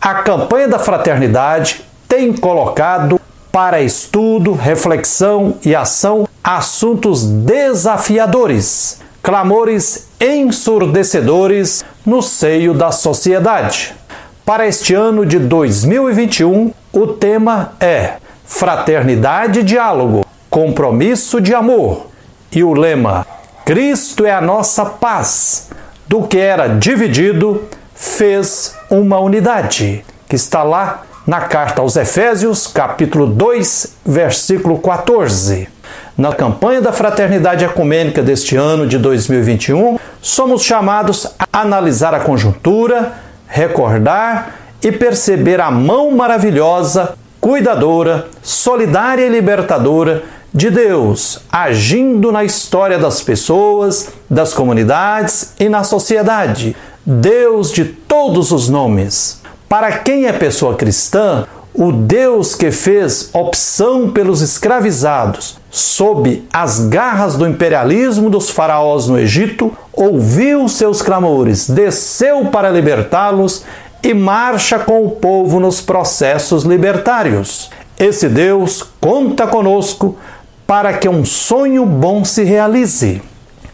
A 0.00 0.14
campanha 0.22 0.66
da 0.66 0.78
fraternidade 0.78 1.84
tem 2.08 2.32
colocado 2.32 3.20
para 3.52 3.82
estudo, 3.82 4.54
reflexão 4.54 5.56
e 5.62 5.76
ação 5.76 6.26
assuntos 6.42 7.26
desafiadores, 7.26 9.02
clamores 9.22 10.08
ensurdecedores 10.18 11.84
no 12.06 12.22
seio 12.22 12.72
da 12.72 12.90
sociedade. 12.90 13.94
Para 14.44 14.66
este 14.66 14.92
ano 14.92 15.24
de 15.24 15.38
2021, 15.38 16.70
o 16.92 17.06
tema 17.06 17.72
é 17.80 18.16
Fraternidade 18.44 19.60
e 19.60 19.62
Diálogo, 19.62 20.22
Compromisso 20.50 21.40
de 21.40 21.54
Amor. 21.54 22.08
E 22.52 22.62
o 22.62 22.74
lema 22.74 23.26
Cristo 23.64 24.26
é 24.26 24.32
a 24.32 24.42
nossa 24.42 24.84
paz. 24.84 25.70
Do 26.06 26.24
que 26.24 26.36
era 26.36 26.68
dividido, 26.68 27.62
fez 27.94 28.76
uma 28.90 29.18
unidade, 29.18 30.04
que 30.28 30.36
está 30.36 30.62
lá 30.62 31.04
na 31.26 31.40
carta 31.40 31.80
aos 31.80 31.96
Efésios, 31.96 32.66
capítulo 32.66 33.26
2, 33.26 33.96
versículo 34.04 34.78
14. 34.78 35.68
Na 36.18 36.34
campanha 36.34 36.82
da 36.82 36.92
Fraternidade 36.92 37.64
Ecumênica 37.64 38.22
deste 38.22 38.56
ano 38.56 38.86
de 38.86 38.98
2021, 38.98 39.98
somos 40.20 40.62
chamados 40.62 41.34
a 41.38 41.62
analisar 41.62 42.12
a 42.12 42.20
conjuntura, 42.20 43.24
recordar 43.54 44.56
e 44.82 44.90
perceber 44.90 45.60
a 45.60 45.70
mão 45.70 46.10
maravilhosa, 46.10 47.14
cuidadora, 47.40 48.26
solidária 48.42 49.24
e 49.24 49.28
libertadora 49.28 50.24
de 50.52 50.70
Deus 50.70 51.38
agindo 51.52 52.32
na 52.32 52.42
história 52.42 52.98
das 52.98 53.20
pessoas, 53.20 54.08
das 54.28 54.52
comunidades 54.52 55.54
e 55.60 55.68
na 55.68 55.84
sociedade. 55.84 56.74
Deus 57.06 57.70
de 57.70 57.84
todos 57.84 58.50
os 58.50 58.68
nomes. 58.68 59.40
Para 59.68 59.98
quem 59.98 60.26
é 60.26 60.32
pessoa 60.32 60.74
cristã, 60.74 61.46
o 61.74 61.90
Deus 61.90 62.54
que 62.54 62.70
fez 62.70 63.30
opção 63.32 64.08
pelos 64.08 64.40
escravizados 64.40 65.58
sob 65.68 66.44
as 66.52 66.86
garras 66.86 67.34
do 67.34 67.48
imperialismo 67.48 68.30
dos 68.30 68.48
faraós 68.48 69.08
no 69.08 69.18
Egito, 69.18 69.76
ouviu 69.92 70.68
seus 70.68 71.02
clamores, 71.02 71.68
desceu 71.68 72.46
para 72.46 72.70
libertá-los 72.70 73.64
e 74.00 74.14
marcha 74.14 74.78
com 74.78 75.04
o 75.04 75.10
povo 75.10 75.58
nos 75.58 75.80
processos 75.80 76.62
libertários. 76.62 77.70
Esse 77.98 78.28
Deus 78.28 78.88
conta 79.00 79.44
conosco 79.46 80.16
para 80.64 80.92
que 80.92 81.08
um 81.08 81.24
sonho 81.24 81.84
bom 81.84 82.24
se 82.24 82.44
realize. 82.44 83.20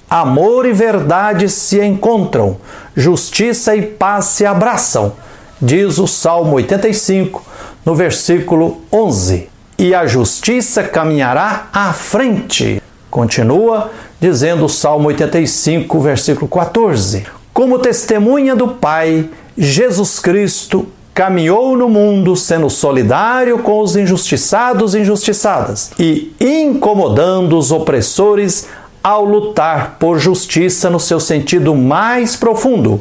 Amor 0.09 0.64
e 0.64 0.72
verdade 0.72 1.51
se 1.51 1.84
encontram, 1.84 2.57
justiça 2.96 3.76
e 3.76 3.82
paz 3.82 4.24
se 4.24 4.46
abraçam 4.46 5.12
diz 5.61 5.98
o 5.98 6.07
Salmo 6.07 6.55
85, 6.57 7.44
no 7.85 7.95
versículo 7.95 8.83
11. 8.93 9.49
E 9.78 9.95
a 9.95 10.07
justiça 10.07 10.83
caminhará 10.83 11.68
à 11.72 11.93
frente. 11.93 12.83
Continua 13.11 13.91
dizendo 14.20 14.66
o 14.66 14.68
Salmo 14.68 15.09
85, 15.09 16.01
versículo 16.01 16.49
14. 16.49 17.24
Como 17.53 17.78
testemunha 17.78 18.55
do 18.55 18.68
Pai, 18.68 19.28
Jesus 19.57 20.18
Cristo 20.18 20.87
caminhou 21.12 21.76
no 21.76 21.89
mundo 21.89 22.37
sendo 22.37 22.70
solidário 22.70 23.59
com 23.59 23.81
os 23.81 23.97
injustiçados 23.97 24.95
e 24.95 25.01
injustiçadas 25.01 25.91
e 25.99 26.33
incomodando 26.41 27.59
os 27.59 27.72
opressores 27.72 28.68
ao 29.03 29.24
lutar 29.24 29.96
por 29.98 30.18
justiça 30.18 30.90
no 30.90 31.01
seu 31.01 31.18
sentido 31.18 31.74
mais 31.74 32.36
profundo. 32.36 33.01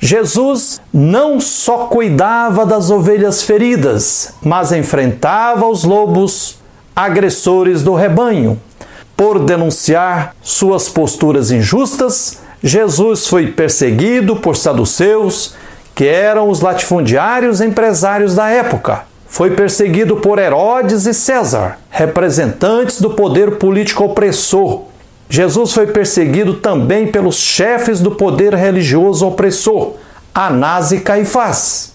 Jesus 0.00 0.80
não 0.92 1.40
só 1.40 1.86
cuidava 1.86 2.64
das 2.64 2.90
ovelhas 2.90 3.42
feridas, 3.42 4.34
mas 4.42 4.72
enfrentava 4.72 5.66
os 5.66 5.84
lobos 5.84 6.58
agressores 6.94 7.82
do 7.82 7.94
rebanho. 7.94 8.60
Por 9.16 9.40
denunciar 9.40 10.34
suas 10.42 10.88
posturas 10.88 11.50
injustas, 11.50 12.40
Jesus 12.62 13.26
foi 13.26 13.48
perseguido 13.48 14.36
por 14.36 14.56
saduceus, 14.56 15.54
que 15.94 16.06
eram 16.06 16.48
os 16.48 16.60
latifundiários 16.60 17.60
empresários 17.60 18.34
da 18.34 18.48
época. 18.48 19.02
Foi 19.26 19.50
perseguido 19.50 20.16
por 20.16 20.38
Herodes 20.38 21.06
e 21.06 21.14
César, 21.14 21.78
representantes 21.90 23.00
do 23.00 23.10
poder 23.10 23.52
político 23.52 24.04
opressor 24.04 24.91
Jesus 25.34 25.72
foi 25.72 25.86
perseguido 25.86 26.56
também 26.58 27.06
pelos 27.06 27.36
chefes 27.36 28.00
do 28.00 28.10
poder 28.10 28.52
religioso 28.52 29.26
opressor, 29.26 29.94
Anás 30.34 30.92
e 30.92 31.00
Caifás. 31.00 31.94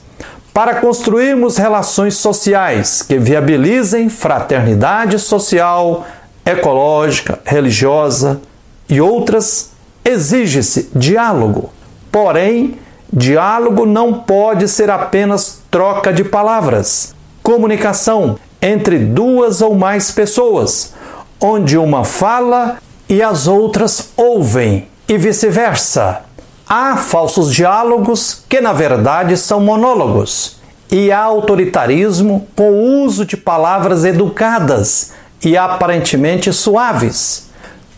Para 0.52 0.78
construirmos 0.82 1.56
relações 1.56 2.16
sociais 2.16 3.04
que 3.04 3.20
viabilizem 3.20 4.10
fraternidade 4.10 5.20
social, 5.20 6.08
ecológica, 6.44 7.38
religiosa 7.46 8.42
e 8.90 9.00
outras, 9.00 9.70
exige-se 10.04 10.90
diálogo. 10.96 11.70
Porém, 12.12 12.80
diálogo 13.14 13.86
não 13.86 14.16
pode 14.16 14.68
ser 14.68 14.90
apenas 14.90 15.62
troca 15.70 16.12
de 16.12 16.24
palavras, 16.24 17.14
comunicação 17.44 18.40
entre 18.60 18.98
duas 18.98 19.62
ou 19.62 19.76
mais 19.76 20.10
pessoas, 20.10 20.96
onde 21.40 21.78
uma 21.78 22.04
fala 22.04 22.80
e 23.10 23.22
as 23.22 23.48
outras 23.48 24.10
ouvem, 24.18 24.88
e 25.08 25.18
vice-versa. 25.18 26.22
Há 26.68 26.98
falsos 26.98 27.54
diálogos 27.54 28.44
que, 28.50 28.60
na 28.60 28.74
verdade, 28.74 29.38
são 29.38 29.62
monólogos, 29.62 30.58
e 30.92 31.12
há 31.12 31.22
autoritarismo 31.22 32.48
com 32.56 32.72
o 32.72 33.04
uso 33.04 33.26
de 33.26 33.38
palavras 33.38 34.04
educadas 34.04 35.14
e 35.44 35.56
aparentemente 35.56 36.52
suaves. 36.52 37.50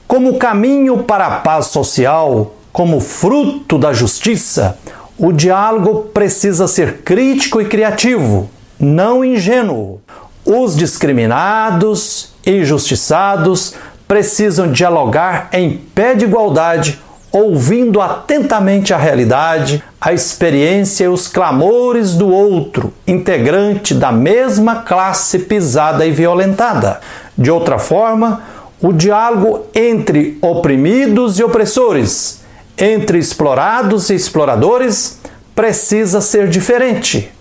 Como 0.07 0.37
caminho 0.37 1.03
para 1.03 1.27
a 1.27 1.39
paz 1.39 1.67
social, 1.67 2.55
como 2.71 2.99
fruto 2.99 3.77
da 3.77 3.93
justiça, 3.93 4.77
o 5.17 5.31
diálogo 5.31 6.09
precisa 6.13 6.67
ser 6.67 7.01
crítico 7.01 7.59
e 7.61 7.65
criativo, 7.65 8.49
não 8.79 9.23
ingênuo. 9.25 10.01
Os 10.45 10.75
discriminados, 10.75 12.33
injustiçados, 12.45 13.75
precisam 14.09 14.71
dialogar 14.71 15.49
em 15.53 15.77
pé 15.77 16.15
de 16.15 16.25
igualdade, 16.25 16.99
ouvindo 17.31 18.01
atentamente 18.01 18.91
a 18.91 18.97
realidade, 18.97 19.83
a 20.01 20.11
experiência 20.11 21.03
e 21.03 21.07
os 21.07 21.27
clamores 21.27 22.15
do 22.15 22.27
outro, 22.27 22.91
integrante 23.05 23.93
da 23.93 24.11
mesma 24.11 24.77
classe 24.77 25.37
pisada 25.37 26.07
e 26.07 26.11
violentada. 26.11 26.99
De 27.37 27.51
outra 27.51 27.77
forma, 27.77 28.41
o 28.81 28.91
diálogo 28.91 29.67
entre 29.75 30.39
oprimidos 30.41 31.37
e 31.37 31.43
opressores, 31.43 32.41
entre 32.75 33.19
explorados 33.19 34.09
e 34.09 34.15
exploradores, 34.15 35.19
precisa 35.53 36.19
ser 36.19 36.47
diferente. 36.49 37.31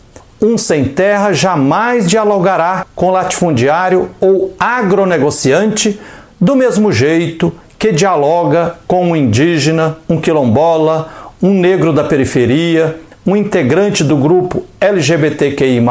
Um 0.40 0.58
sem 0.58 0.84
terra 0.84 1.32
jamais 1.32 2.06
dialogará 2.06 2.84
com 2.94 3.10
latifundiário 3.10 4.10
ou 4.20 4.54
agronegociante 4.60 5.98
do 6.40 6.54
mesmo 6.54 6.92
jeito 6.92 7.52
que 7.78 7.92
dialoga 7.92 8.76
com 8.86 9.10
um 9.10 9.16
indígena, 9.16 9.98
um 10.08 10.20
quilombola, 10.20 11.32
um 11.42 11.52
negro 11.54 11.92
da 11.92 12.04
periferia, 12.04 12.98
um 13.26 13.36
integrante 13.36 14.02
do 14.02 14.16
grupo 14.16 14.64
LGBTQI, 14.80 15.84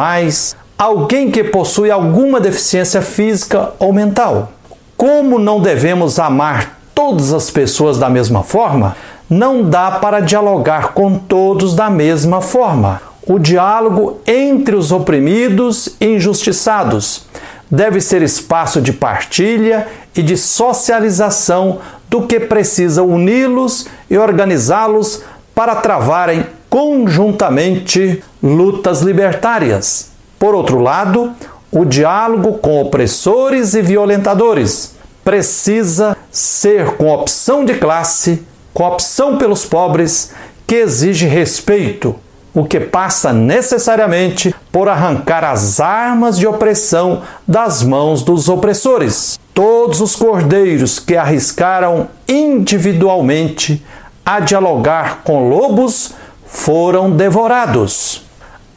alguém 0.77 1.31
que 1.31 1.43
possui 1.43 1.89
alguma 1.89 2.39
deficiência 2.39 3.01
física 3.01 3.71
ou 3.79 3.93
mental. 3.93 4.51
Como 4.95 5.37
não 5.39 5.61
devemos 5.61 6.19
amar 6.19 6.79
todas 6.93 7.31
as 7.31 7.49
pessoas 7.49 7.97
da 7.97 8.09
mesma 8.09 8.43
forma, 8.43 8.95
não 9.29 9.63
dá 9.63 9.91
para 9.91 10.19
dialogar 10.19 10.93
com 10.93 11.15
todos 11.15 11.75
da 11.75 11.89
mesma 11.89 12.41
forma. 12.41 13.01
O 13.27 13.37
diálogo 13.37 14.19
entre 14.25 14.75
os 14.75 14.91
oprimidos 14.91 15.89
e 15.99 16.15
injustiçados 16.15 17.27
deve 17.69 18.01
ser 18.01 18.21
espaço 18.21 18.81
de 18.81 18.93
partilha 18.93 19.87
e 20.15 20.21
de 20.21 20.37
socialização 20.37 21.79
do 22.09 22.25
que 22.25 22.39
precisa 22.39 23.03
uni-los 23.03 23.87
e 24.09 24.17
organizá-los 24.17 25.23
para 25.53 25.75
travarem 25.75 26.45
conjuntamente 26.69 28.23
lutas 28.41 29.01
libertárias. 29.01 30.11
Por 30.39 30.53
outro 30.53 30.79
lado, 30.79 31.33
o 31.71 31.83
diálogo 31.83 32.59
com 32.59 32.81
opressores 32.81 33.73
e 33.73 33.81
violentadores 33.81 34.95
precisa 35.23 36.15
ser 36.31 36.91
com 36.91 37.11
opção 37.11 37.65
de 37.65 37.73
classe, 37.73 38.45
com 38.73 38.83
opção 38.83 39.37
pelos 39.37 39.65
pobres, 39.65 40.31
que 40.65 40.75
exige 40.75 41.25
respeito, 41.25 42.15
o 42.53 42.65
que 42.65 42.79
passa 42.79 43.33
necessariamente 43.33 44.53
por 44.77 44.87
arrancar 44.87 45.43
as 45.43 45.79
armas 45.79 46.37
de 46.37 46.45
opressão 46.45 47.23
das 47.47 47.81
mãos 47.81 48.21
dos 48.21 48.47
opressores. 48.47 49.39
Todos 49.51 50.01
os 50.01 50.15
cordeiros 50.15 50.99
que 50.99 51.17
arriscaram 51.17 52.09
individualmente 52.27 53.83
a 54.23 54.39
dialogar 54.39 55.21
com 55.23 55.49
lobos 55.49 56.13
foram 56.45 57.09
devorados. 57.09 58.23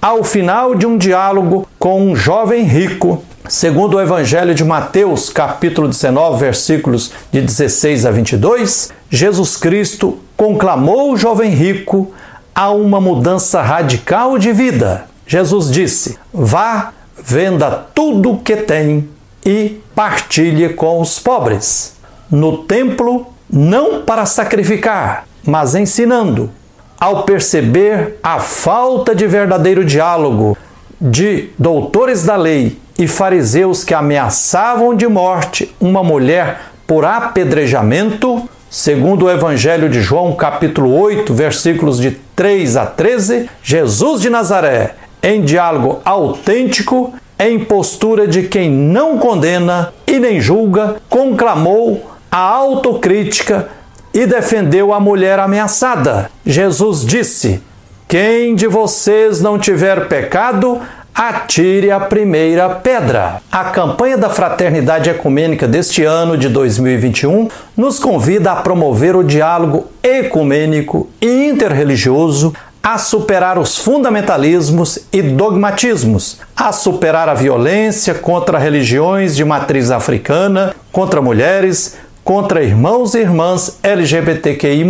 Ao 0.01 0.25
final 0.25 0.75
de 0.75 0.87
um 0.87 0.97
diálogo 0.97 1.69
com 1.79 2.01
um 2.01 2.17
jovem 2.17 2.65
rico, 2.65 3.23
segundo 3.47 3.99
o 3.99 4.01
Evangelho 4.01 4.55
de 4.55 4.65
Mateus, 4.65 5.29
capítulo 5.29 5.87
19, 5.87 6.41
versículos 6.41 7.13
de 7.31 7.43
16 7.43 8.07
a 8.07 8.11
22, 8.11 8.91
Jesus 9.11 9.55
Cristo 9.59 10.19
conclamou 10.35 11.13
o 11.13 11.17
jovem 11.19 11.51
rico 11.51 12.11
a 12.55 12.71
uma 12.71 13.03
mudança 13.03 13.61
radical 13.61 14.39
de 14.39 14.51
vida. 14.51 15.10
Jesus 15.31 15.71
disse: 15.71 16.19
Vá, 16.35 16.93
venda 17.23 17.71
tudo 17.95 18.33
o 18.33 18.39
que 18.39 18.57
tem 18.57 19.09
e 19.47 19.81
partilhe 19.95 20.71
com 20.71 21.01
os 21.01 21.21
pobres. 21.21 21.95
No 22.29 22.65
templo, 22.65 23.29
não 23.49 24.03
para 24.03 24.27
sacrificar, 24.27 25.25
mas 25.47 25.77
ensinando. 25.77 26.51
Ao 26.99 27.23
perceber 27.23 28.19
a 28.21 28.41
falta 28.41 29.15
de 29.15 29.29
verdadeiro 29.29 29.85
diálogo 29.85 30.59
de 31.01 31.51
doutores 31.57 32.25
da 32.25 32.35
lei 32.35 32.77
e 32.99 33.07
fariseus 33.07 33.85
que 33.85 33.95
ameaçavam 33.95 34.97
de 34.97 35.07
morte 35.07 35.73
uma 35.81 36.03
mulher 36.03 36.61
por 36.89 37.05
apedrejamento, 37.05 38.49
Segundo 38.73 39.25
o 39.25 39.31
Evangelho 39.31 39.89
de 39.89 40.01
João, 40.01 40.33
capítulo 40.37 40.97
8, 40.97 41.35
versículos 41.35 41.99
de 41.99 42.13
3 42.37 42.77
a 42.77 42.87
13, 42.87 43.51
Jesus 43.65 44.21
de 44.21 44.31
Nazaré, 44.31 44.95
em 45.23 45.43
diálogo 45.43 46.01
autêntico, 46.05 47.13
em 47.39 47.59
postura 47.59 48.27
de 48.29 48.45
quem 48.45 48.71
não 48.71 49.19
condena 49.19 49.93
e 50.07 50.19
nem 50.19 50.41
julga, 50.41 50.97
conclamou 51.09 52.11
a 52.31 52.39
autocrítica 52.39 53.69
e 54.13 54.27
defendeu 54.27 54.93
a 54.93 55.01
mulher 55.01 55.39
ameaçada. 55.39 56.31
Jesus 56.45 57.05
disse: 57.05 57.63
Quem 58.09 58.55
de 58.55 58.67
vocês 58.67 59.41
não 59.41 59.59
tiver 59.59 60.09
pecado, 60.09 60.81
Atire 61.15 61.91
a 61.91 62.01
primeira 62.01 62.71
pedra. 62.71 63.43
A 63.53 63.65
campanha 63.65 64.17
da 64.17 64.31
Fraternidade 64.31 65.11
Ecumênica 65.11 65.69
deste 65.69 66.03
ano 66.03 66.35
de 66.35 66.49
2021 66.49 67.49
nos 67.77 67.99
convida 67.99 68.53
a 68.53 68.57
promover 68.57 69.15
o 69.15 69.23
diálogo 69.23 69.87
ecumênico 70.03 71.11
e 71.21 71.49
interreligioso, 71.49 72.55
a 72.83 72.97
superar 72.97 73.59
os 73.59 73.77
fundamentalismos 73.77 75.01
e 75.13 75.21
dogmatismos, 75.21 76.39
a 76.57 76.73
superar 76.73 77.29
a 77.29 77.35
violência 77.35 78.15
contra 78.15 78.59
religiões 78.59 79.37
de 79.37 79.45
matriz 79.45 79.91
africana, 79.91 80.75
contra 80.91 81.21
mulheres, 81.21 81.99
contra 82.25 82.63
irmãos 82.63 83.15
e 83.15 83.19
irmãs 83.19 83.79
LGBTQI. 83.83 84.87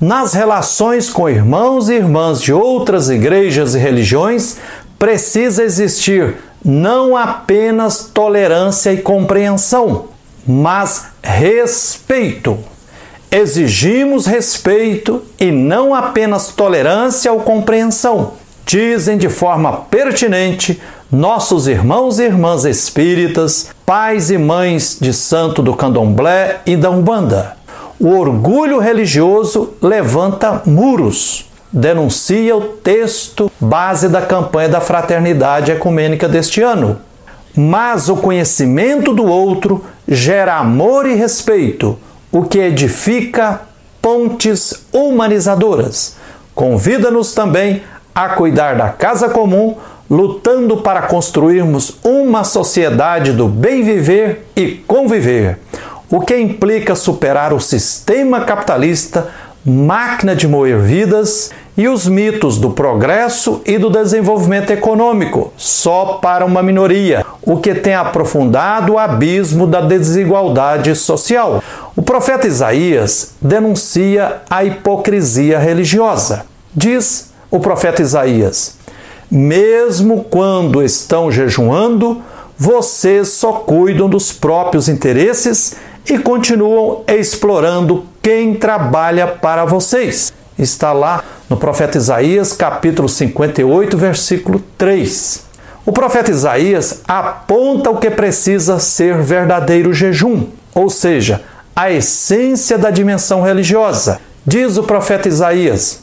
Nas 0.00 0.32
relações 0.32 1.10
com 1.10 1.28
irmãos 1.28 1.88
e 1.88 1.94
irmãs 1.94 2.40
de 2.40 2.52
outras 2.52 3.08
igrejas 3.10 3.74
e 3.74 3.78
religiões, 3.78 4.56
precisa 4.98 5.62
existir 5.62 6.36
não 6.64 7.16
apenas 7.16 8.10
tolerância 8.12 8.92
e 8.92 8.98
compreensão, 8.98 10.06
mas 10.46 11.06
respeito. 11.22 12.58
Exigimos 13.30 14.26
respeito 14.26 15.22
e 15.38 15.50
não 15.50 15.94
apenas 15.94 16.48
tolerância 16.48 17.32
ou 17.32 17.40
compreensão. 17.40 18.32
Dizem 18.64 19.18
de 19.18 19.28
forma 19.28 19.72
pertinente 19.72 20.80
nossos 21.10 21.66
irmãos 21.66 22.18
e 22.18 22.24
irmãs 22.24 22.64
espíritas, 22.64 23.70
pais 23.84 24.30
e 24.30 24.38
mães 24.38 24.98
de 25.00 25.12
santo 25.12 25.62
do 25.62 25.74
candomblé 25.74 26.60
e 26.66 26.76
da 26.76 26.90
umbanda. 26.90 27.56
O 27.98 28.10
orgulho 28.10 28.78
religioso 28.78 29.74
levanta 29.80 30.62
muros 30.66 31.48
denuncia 31.72 32.56
o 32.56 32.62
texto 32.62 33.50
base 33.60 34.08
da 34.08 34.22
campanha 34.22 34.68
da 34.68 34.80
Fraternidade 34.80 35.70
Ecumênica 35.70 36.28
deste 36.28 36.62
ano. 36.62 36.98
Mas 37.54 38.08
o 38.08 38.16
conhecimento 38.16 39.12
do 39.12 39.24
outro 39.24 39.84
gera 40.06 40.56
amor 40.56 41.06
e 41.06 41.14
respeito, 41.14 41.98
o 42.30 42.42
que 42.42 42.58
edifica 42.58 43.62
pontes 44.02 44.86
humanizadoras. 44.92 46.16
Convida-nos 46.54 47.34
também 47.34 47.82
a 48.14 48.30
cuidar 48.30 48.76
da 48.76 48.88
casa 48.88 49.28
comum, 49.28 49.76
lutando 50.10 50.78
para 50.78 51.02
construirmos 51.02 51.98
uma 52.02 52.42
sociedade 52.42 53.32
do 53.32 53.46
bem 53.46 53.82
viver 53.82 54.46
e 54.56 54.72
conviver, 54.86 55.58
o 56.10 56.20
que 56.20 56.36
implica 56.36 56.94
superar 56.94 57.52
o 57.52 57.60
sistema 57.60 58.40
capitalista 58.40 59.28
máquina 59.64 60.34
de 60.34 60.46
moer 60.46 60.78
vidas 60.78 61.50
e 61.76 61.86
os 61.86 62.08
mitos 62.08 62.58
do 62.58 62.70
progresso 62.70 63.62
e 63.64 63.78
do 63.78 63.88
desenvolvimento 63.88 64.70
econômico, 64.70 65.52
só 65.56 66.18
para 66.20 66.44
uma 66.44 66.60
minoria, 66.62 67.24
o 67.40 67.58
que 67.58 67.72
tem 67.72 67.94
aprofundado 67.94 68.94
o 68.94 68.98
abismo 68.98 69.64
da 69.64 69.80
desigualdade 69.80 70.94
social. 70.96 71.62
O 71.94 72.02
profeta 72.02 72.48
Isaías 72.48 73.34
denuncia 73.40 74.42
a 74.50 74.64
hipocrisia 74.64 75.58
religiosa. 75.58 76.46
Diz 76.74 77.30
o 77.48 77.60
profeta 77.60 78.02
Isaías: 78.02 78.76
Mesmo 79.30 80.24
quando 80.24 80.82
estão 80.82 81.30
jejuando, 81.30 82.20
vocês 82.56 83.28
só 83.28 83.52
cuidam 83.52 84.08
dos 84.08 84.32
próprios 84.32 84.88
interesses 84.88 85.76
e 86.10 86.18
continuam 86.18 87.02
explorando 87.06 88.04
quem 88.22 88.54
trabalha 88.54 89.26
para 89.26 89.64
vocês. 89.64 90.32
Está 90.58 90.92
lá 90.92 91.22
no 91.48 91.56
profeta 91.56 91.98
Isaías, 91.98 92.52
capítulo 92.52 93.08
58, 93.08 93.96
versículo 93.96 94.62
3. 94.76 95.46
O 95.86 95.92
profeta 95.92 96.30
Isaías 96.30 97.02
aponta 97.08 97.90
o 97.90 97.98
que 97.98 98.10
precisa 98.10 98.78
ser 98.78 99.22
verdadeiro 99.22 99.92
jejum, 99.92 100.46
ou 100.74 100.90
seja, 100.90 101.42
a 101.74 101.90
essência 101.90 102.76
da 102.76 102.90
dimensão 102.90 103.40
religiosa. 103.42 104.20
Diz 104.44 104.76
o 104.76 104.82
profeta 104.82 105.28
Isaías: 105.28 106.02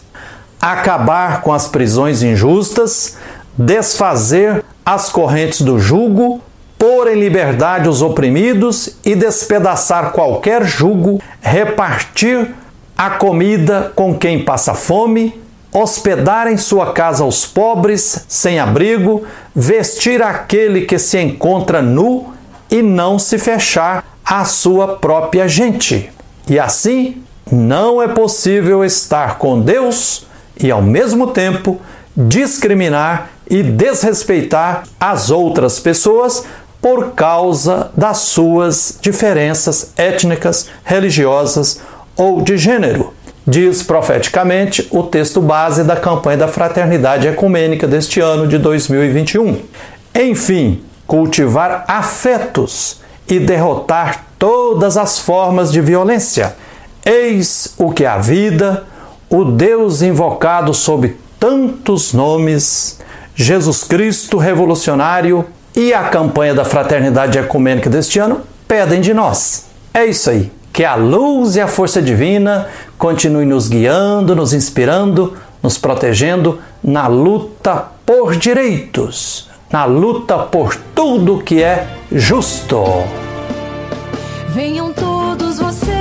acabar 0.60 1.42
com 1.42 1.54
as 1.54 1.68
prisões 1.68 2.24
injustas, 2.24 3.18
desfazer 3.58 4.64
as 4.86 5.10
correntes 5.10 5.62
do 5.62 5.78
jugo, 5.78 6.42
pôr 6.86 7.08
em 7.08 7.20
liberdade 7.20 7.90
os 7.90 8.04
oprimidos 8.04 8.98
e 9.04 9.16
despedaçar 9.16 10.12
qualquer 10.12 10.64
jugo, 10.64 11.20
repartir 11.42 12.54
a 12.96 13.10
comida 13.10 13.92
com 13.96 14.16
quem 14.16 14.46
passa 14.46 14.76
fome, 14.76 15.34
hospedar 15.74 16.46
em 16.46 16.58
sua 16.58 16.94
casa 16.94 17.26
os 17.26 17.44
pobres 17.44 18.24
sem 18.28 18.60
abrigo, 18.60 19.24
vestir 19.56 20.22
aquele 20.22 20.82
que 20.82 21.00
se 21.00 21.20
encontra 21.20 21.82
nu 21.82 22.32
e 22.70 22.84
não 22.84 23.18
se 23.18 23.40
fechar 23.40 24.06
à 24.24 24.46
sua 24.46 24.98
própria 24.98 25.48
gente. 25.48 26.12
E 26.48 26.60
assim, 26.60 27.24
não 27.52 28.00
é 28.00 28.08
possível 28.08 28.86
estar 28.86 29.40
com 29.40 29.60
Deus 29.60 30.28
e 30.62 30.70
ao 30.70 30.84
mesmo 30.84 31.32
tempo 31.32 31.82
discriminar 32.16 33.32
e 33.50 33.64
desrespeitar 33.64 34.84
as 35.00 35.32
outras 35.32 35.80
pessoas 35.80 36.46
por 36.86 37.14
causa 37.14 37.90
das 37.98 38.20
suas 38.20 39.00
diferenças 39.02 39.92
étnicas, 39.98 40.68
religiosas 40.84 41.82
ou 42.16 42.44
de 42.44 42.60
gênero. 42.60 43.12
Diz 43.44 43.82
profeticamente 43.82 44.88
o 44.92 45.02
texto 45.02 45.42
base 45.42 45.84
da 45.84 45.96
campanha 45.96 46.38
da 46.38 46.48
Fraternidade 46.48 47.28
Ecumênica 47.28 47.88
deste 47.88 48.20
ano 48.20 48.48
de 48.48 48.60
2021. 48.60 49.64
Enfim, 50.14 50.84
cultivar 51.08 51.86
afetos 51.88 53.02
e 53.28 53.40
derrotar 53.40 54.24
todas 54.38 54.96
as 54.96 55.18
formas 55.18 55.72
de 55.72 55.82
violência. 55.82 56.56
Eis 57.04 57.74
o 57.80 57.92
que 57.92 58.06
a 58.06 58.20
vida, 58.20 58.84
o 59.28 59.44
Deus 59.44 60.04
invocado 60.04 60.72
sob 60.72 61.18
tantos 61.40 62.14
nomes, 62.14 63.00
Jesus 63.36 63.84
Cristo 63.84 64.38
revolucionário 64.38 65.48
e 65.76 65.94
a 65.94 66.04
campanha 66.04 66.54
da 66.54 66.64
fraternidade 66.64 67.38
ecumênica 67.38 67.90
deste 67.90 68.18
ano 68.18 68.42
pedem 68.68 69.02
de 69.02 69.14
nós. 69.14 69.68
É 69.94 70.06
isso 70.06 70.30
aí. 70.30 70.52
Que 70.72 70.84
a 70.84 70.96
luz 70.96 71.56
e 71.56 71.62
a 71.62 71.68
força 71.68 72.02
divina 72.02 72.68
continue 72.98 73.46
nos 73.46 73.68
guiando, 73.68 74.36
nos 74.36 74.54
inspirando, 74.54 75.38
nos 75.62 75.78
protegendo 75.78 76.60
na 76.84 77.08
luta 77.08 77.86
por 78.06 78.36
direitos, 78.36 79.50
na 79.72 79.86
luta 79.86 80.38
por 80.38 80.76
tudo 80.94 81.42
que 81.42 81.64
é 81.64 81.88
justo. 82.12 82.84
Venham 84.50 84.94
todos 84.94 85.60
vocês, 85.60 85.95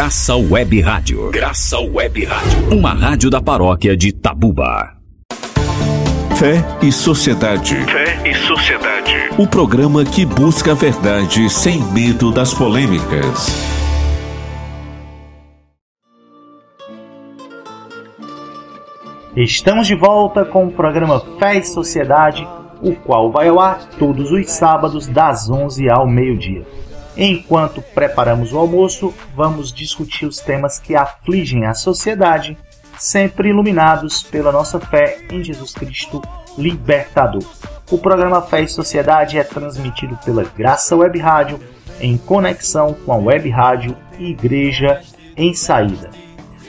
Graça 0.00 0.34
Web 0.34 0.80
Rádio. 0.80 1.30
Graça 1.30 1.78
Web 1.78 2.24
Rádio. 2.24 2.74
Uma 2.74 2.94
rádio 2.94 3.28
da 3.28 3.38
paróquia 3.38 3.94
de 3.94 4.10
Tabuba. 4.12 4.96
Fé 6.38 6.64
e 6.80 6.90
Sociedade. 6.90 7.74
Fé 7.84 8.26
e 8.26 8.34
Sociedade. 8.34 9.12
O 9.36 9.46
programa 9.46 10.02
que 10.02 10.24
busca 10.24 10.72
a 10.72 10.74
verdade 10.74 11.50
sem 11.50 11.82
medo 11.92 12.32
das 12.32 12.54
polêmicas. 12.54 13.48
Estamos 19.36 19.86
de 19.86 19.94
volta 19.94 20.46
com 20.46 20.64
o 20.64 20.72
programa 20.72 21.20
Fé 21.38 21.58
e 21.58 21.62
Sociedade, 21.62 22.48
o 22.80 22.94
qual 22.94 23.30
vai 23.30 23.48
ao 23.48 23.60
ar 23.60 23.86
todos 23.98 24.32
os 24.32 24.50
sábados 24.50 25.06
das 25.06 25.50
11 25.50 25.90
ao 25.90 26.08
meio-dia. 26.08 26.64
Enquanto 27.16 27.82
preparamos 27.82 28.52
o 28.52 28.58
almoço, 28.58 29.12
vamos 29.34 29.72
discutir 29.72 30.26
os 30.26 30.38
temas 30.38 30.78
que 30.78 30.94
afligem 30.94 31.66
a 31.66 31.74
sociedade, 31.74 32.56
sempre 32.98 33.48
iluminados 33.48 34.22
pela 34.22 34.52
nossa 34.52 34.78
fé 34.78 35.18
em 35.30 35.42
Jesus 35.42 35.72
Cristo 35.72 36.22
Libertador. 36.56 37.44
O 37.90 37.98
programa 37.98 38.40
Fé 38.42 38.62
e 38.62 38.68
Sociedade 38.68 39.38
é 39.38 39.42
transmitido 39.42 40.16
pela 40.24 40.44
Graça 40.44 40.96
Web 40.96 41.18
Rádio 41.18 41.58
em 42.00 42.16
conexão 42.16 42.94
com 42.94 43.12
a 43.12 43.16
Web 43.16 43.48
Rádio 43.50 43.96
Igreja 44.18 45.02
em 45.36 45.52
Saída. 45.52 46.10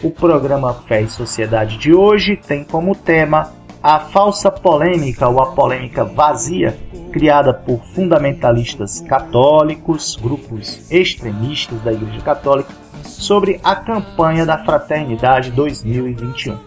O 0.01 0.09
programa 0.09 0.73
Fé 0.87 1.01
e 1.01 1.07
Sociedade 1.07 1.77
de 1.77 1.93
hoje 1.93 2.35
tem 2.35 2.63
como 2.63 2.95
tema 2.95 3.53
a 3.83 3.99
falsa 3.99 4.49
polêmica 4.49 5.27
ou 5.27 5.41
a 5.41 5.51
polêmica 5.51 6.03
vazia 6.03 6.77
criada 7.11 7.53
por 7.53 7.81
fundamentalistas 7.93 9.01
católicos, 9.01 10.15
grupos 10.15 10.89
extremistas 10.89 11.81
da 11.81 11.91
Igreja 11.91 12.21
Católica, 12.21 12.73
sobre 13.03 13.59
a 13.63 13.75
campanha 13.75 14.45
da 14.45 14.63
Fraternidade 14.63 15.51
2021. 15.51 16.57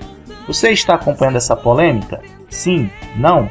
Você 0.46 0.70
está 0.70 0.94
acompanhando 0.94 1.36
essa 1.36 1.56
polêmica? 1.56 2.20
Sim? 2.50 2.90
Não? 3.16 3.48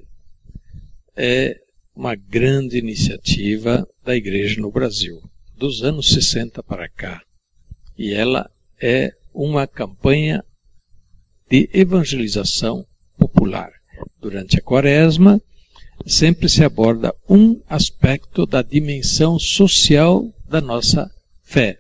é 1.16 1.58
uma 1.96 2.16
grande 2.16 2.78
iniciativa 2.78 3.88
da 4.04 4.16
Igreja 4.16 4.62
no 4.62 4.72
Brasil, 4.72 5.22
dos 5.58 5.84
anos 5.84 6.10
60 6.14 6.62
para 6.62 6.90
cá. 6.90 7.22
E 7.98 8.14
ela 8.14 8.50
é 8.82 9.12
uma 9.34 9.66
campanha 9.66 10.44
de 11.50 11.70
evangelização 11.74 12.86
popular. 13.18 13.72
Durante 14.20 14.58
a 14.58 14.62
quaresma, 14.62 15.42
sempre 16.06 16.50
se 16.50 16.64
aborda 16.64 17.14
um 17.30 17.60
aspecto 17.70 18.46
da 18.46 18.62
dimensão 18.62 19.40
social 19.40 20.26
da 20.50 20.60
nossa 20.62 21.10
fé. 21.44 21.78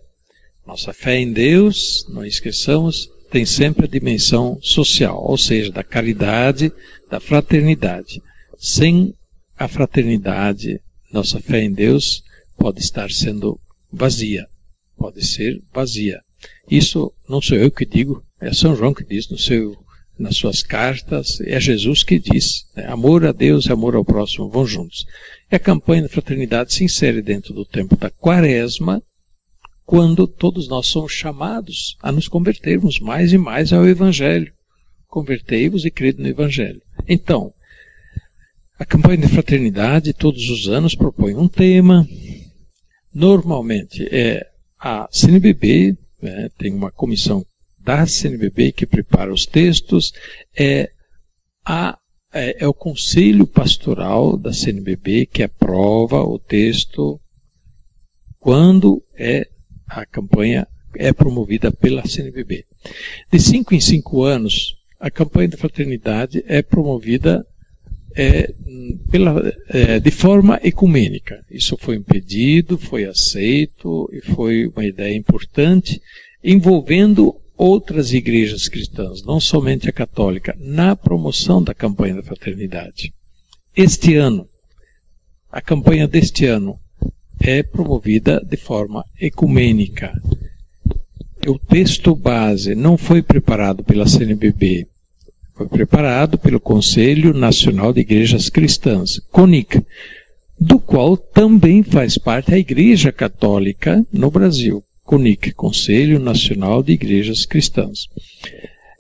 Nossa 0.66 0.94
fé 0.94 1.20
em 1.20 1.34
Deus, 1.34 2.06
não 2.10 2.26
esqueçamos, 2.26 3.10
tem 3.30 3.46
sempre 3.46 3.86
a 3.86 3.90
dimensão 3.90 4.60
social, 4.62 5.22
ou 5.24 5.38
seja, 5.38 5.72
da 5.72 5.84
caridade, 5.84 6.72
da 7.10 7.20
fraternidade. 7.20 8.22
Sem 8.60 9.14
a 9.58 9.68
fraternidade, 9.68 10.80
nossa 11.12 11.40
fé 11.40 11.62
em 11.62 11.74
Deus 11.74 12.24
pode 12.58 12.80
estar 12.80 13.12
sendo 13.12 13.60
vazia, 13.92 14.46
pode 14.98 15.26
ser 15.26 15.62
vazia. 15.74 16.22
Isso 16.70 17.12
não 17.28 17.42
sou 17.42 17.58
eu 17.58 17.70
que 17.72 17.86
digo, 17.86 18.24
é 18.40 18.54
São 18.54 18.76
João 18.76 18.94
que 18.94 19.04
diz 19.04 19.30
no 19.30 19.38
seu, 19.38 19.76
nas 20.24 20.38
suas 20.38 20.64
cartas, 20.64 21.40
é 21.42 21.60
Jesus 21.60 22.02
que 22.02 22.18
diz. 22.18 22.66
Né? 22.76 22.86
Amor 22.88 23.26
a 23.26 23.32
Deus 23.32 23.66
e 23.66 23.72
amor 23.72 23.96
ao 23.96 24.06
próximo 24.06 24.50
vão 24.50 24.66
juntos. 24.66 25.06
E 25.52 25.56
a 25.56 25.60
campanha 25.60 26.04
da 26.04 26.10
fraternidade 26.10 26.74
se 26.74 26.84
insere 26.84 27.22
dentro 27.22 27.54
do 27.54 27.66
tempo 27.66 27.96
da 27.96 28.10
quaresma, 28.10 29.02
quando 29.86 30.26
todos 30.26 30.68
nós 30.68 30.88
somos 30.88 31.12
chamados 31.12 31.98
a 32.02 32.12
nos 32.12 32.28
convertermos 32.28 33.00
mais 33.00 33.34
e 33.34 33.38
mais 33.38 33.74
ao 33.74 33.88
Evangelho. 33.88 34.52
Convertei-vos 35.08 35.86
e 35.86 35.92
crede 35.92 36.22
no 36.22 36.30
Evangelho. 36.30 36.82
Então, 37.08 37.54
a 38.80 38.86
campanha 38.86 39.18
de 39.18 39.28
fraternidade, 39.28 40.14
todos 40.14 40.50
os 40.50 40.68
anos, 40.68 40.96
propõe 40.96 41.36
um 41.36 41.48
tema. 41.48 42.08
Normalmente 43.14 44.08
é 44.12 44.48
a 44.80 45.08
CNBB, 45.12 45.96
né, 46.22 46.50
tem 46.58 46.74
uma 46.74 46.92
comissão 46.92 47.46
da 47.84 48.06
CNBB 48.06 48.72
que 48.72 48.86
prepara 48.86 49.34
os 49.34 49.46
textos, 49.46 50.14
é, 50.58 50.90
a, 51.66 51.98
é, 52.34 52.64
é 52.64 52.68
o 52.68 52.74
conselho 52.74 53.46
pastoral 53.46 54.38
da 54.38 54.54
CNBB 54.54 55.26
que 55.26 55.44
aprova 55.44 56.22
o 56.22 56.40
texto 56.40 57.20
quando 58.40 59.04
é 59.16 59.48
a 59.88 60.06
campanha 60.06 60.68
é 60.96 61.12
promovida 61.12 61.72
pela 61.72 62.06
CNBB. 62.06 62.66
De 63.32 63.40
cinco 63.40 63.74
em 63.74 63.80
cinco 63.80 64.24
anos, 64.24 64.76
a 65.00 65.10
campanha 65.10 65.50
da 65.50 65.58
fraternidade 65.58 66.44
é 66.48 66.62
promovida 66.62 67.46
é, 68.16 68.54
pela, 69.10 69.54
é, 69.70 70.00
de 70.00 70.12
forma 70.12 70.60
ecumênica. 70.64 71.44
Isso 71.50 71.78
foi 71.80 71.98
um 71.98 72.04
pedido, 72.04 72.78
foi 72.78 73.06
aceito 73.06 74.10
e 74.14 74.22
foi 74.22 74.68
uma 74.68 74.86
ideia 74.86 75.16
importante, 75.16 76.02
envolvendo 76.44 77.36
outras 77.64 78.11
igrejas 78.11 78.68
cristãs, 78.68 79.24
não 79.24 79.39
somente 79.39 79.88
a 79.88 79.93
católica, 79.93 80.53
na 80.59 80.97
promoção 80.97 81.64
da 81.64 81.74
campanha 81.74 82.16
da 82.16 82.22
fraternidade. 82.22 83.14
Este 83.74 84.18
ano, 84.18 84.45
a 85.49 85.61
campanha 85.61 86.05
deste 86.05 86.45
ano 86.45 86.78
é 87.39 87.64
promovida 87.64 88.43
de 88.45 88.57
forma 88.57 89.05
ecumênica. 89.18 90.11
O 91.47 91.57
texto 91.57 92.14
base 92.14 92.76
não 92.76 92.97
foi 92.97 93.22
preparado 93.22 93.82
pela 93.82 94.09
CNBB, 94.09 94.86
foi 95.55 95.68
preparado 95.70 96.38
pelo 96.38 96.59
Conselho 96.59 97.34
Nacional 97.34 97.93
de 97.93 98.01
Igrejas 98.01 98.49
Cristãs, 98.49 99.20
CONIC, 99.32 99.82
do 100.59 100.80
qual 100.80 101.16
também 101.16 101.82
faz 101.82 102.18
parte 102.18 102.53
a 102.53 102.57
Igreja 102.57 103.09
Católica 103.14 104.05
no 104.11 104.30
Brasil. 104.30 104.84
CONIC, 105.14 105.51
Conselho 105.51 106.20
Nacional 106.20 106.82
de 106.82 106.93
Igrejas 106.93 107.45
Cristãs. 107.45 108.07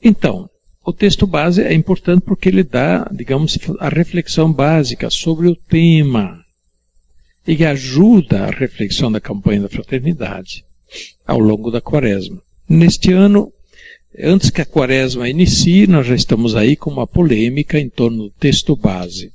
Então, 0.03 0.47
o 0.85 0.93
texto 0.93 1.25
base 1.25 1.63
é 1.63 1.73
importante 1.73 2.21
porque 2.21 2.49
ele 2.49 2.63
dá, 2.63 3.09
digamos, 3.11 3.57
a 3.79 3.89
reflexão 3.89 4.53
básica 4.53 5.09
sobre 5.09 5.47
o 5.47 5.55
tema 5.55 6.39
e 7.47 7.65
ajuda 7.65 8.43
a 8.43 8.51
reflexão 8.51 9.11
da 9.11 9.19
campanha 9.19 9.61
da 9.61 9.69
fraternidade 9.69 10.63
ao 11.25 11.39
longo 11.39 11.71
da 11.71 11.81
quaresma. 11.81 12.39
Neste 12.69 13.11
ano, 13.11 13.51
antes 14.19 14.51
que 14.51 14.61
a 14.61 14.65
quaresma 14.65 15.27
inicie, 15.27 15.87
nós 15.87 16.05
já 16.05 16.13
estamos 16.13 16.55
aí 16.55 16.75
com 16.75 16.91
uma 16.91 17.07
polêmica 17.07 17.79
em 17.79 17.89
torno 17.89 18.25
do 18.25 18.29
texto 18.29 18.75
base. 18.75 19.31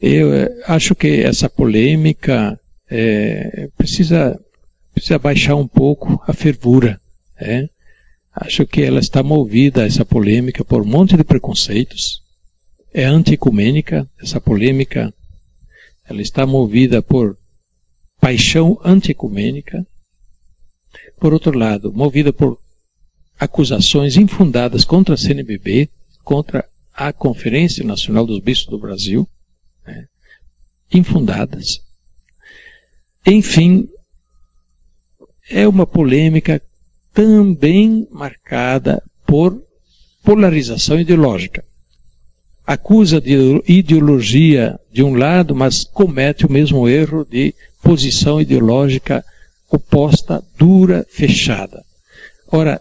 Eu 0.00 0.32
eh, 0.32 0.48
acho 0.68 0.94
que 0.94 1.22
essa 1.22 1.50
polêmica 1.50 2.56
é, 2.88 3.68
precisa, 3.76 4.38
precisa 4.96 5.18
baixar 5.18 5.56
um 5.56 5.68
pouco 5.68 6.22
a 6.26 6.32
fervura. 6.32 6.98
É? 7.38 7.68
Acho 8.34 8.66
que 8.66 8.80
ela 8.80 8.98
está 8.98 9.22
movida, 9.22 9.86
essa 9.86 10.06
polêmica, 10.06 10.64
por 10.64 10.80
um 10.80 10.86
monte 10.86 11.16
de 11.18 11.22
preconceitos. 11.22 12.22
É 12.94 13.04
anti-ecumênica, 13.04 14.08
essa 14.18 14.40
polêmica. 14.40 15.12
Ela 16.08 16.22
está 16.22 16.46
movida 16.46 17.02
por 17.02 17.36
paixão 18.18 18.80
anti-ecumênica. 18.82 19.86
Por 21.20 21.34
outro 21.34 21.56
lado, 21.56 21.92
movida 21.92 22.32
por 22.32 22.58
acusações 23.38 24.16
infundadas 24.16 24.82
contra 24.82 25.14
a 25.14 25.18
CNBB, 25.18 25.90
contra 26.24 26.66
a 26.94 27.12
Conferência 27.12 27.84
Nacional 27.84 28.26
dos 28.26 28.40
Bispos 28.40 28.70
do 28.70 28.78
Brasil, 28.78 29.28
né, 29.86 30.06
infundadas. 30.90 31.82
Enfim, 33.26 33.86
é 35.50 35.66
uma 35.66 35.86
polêmica 35.86 36.60
também 37.14 38.06
marcada 38.10 39.02
por 39.26 39.60
polarização 40.22 41.00
ideológica. 41.00 41.64
Acusa 42.66 43.20
de 43.20 43.62
ideologia 43.68 44.78
de 44.92 45.02
um 45.02 45.14
lado, 45.14 45.54
mas 45.54 45.84
comete 45.84 46.44
o 46.44 46.50
mesmo 46.50 46.88
erro 46.88 47.24
de 47.24 47.54
posição 47.82 48.40
ideológica 48.40 49.24
oposta, 49.70 50.42
dura, 50.58 51.06
fechada. 51.08 51.82
Ora, 52.50 52.80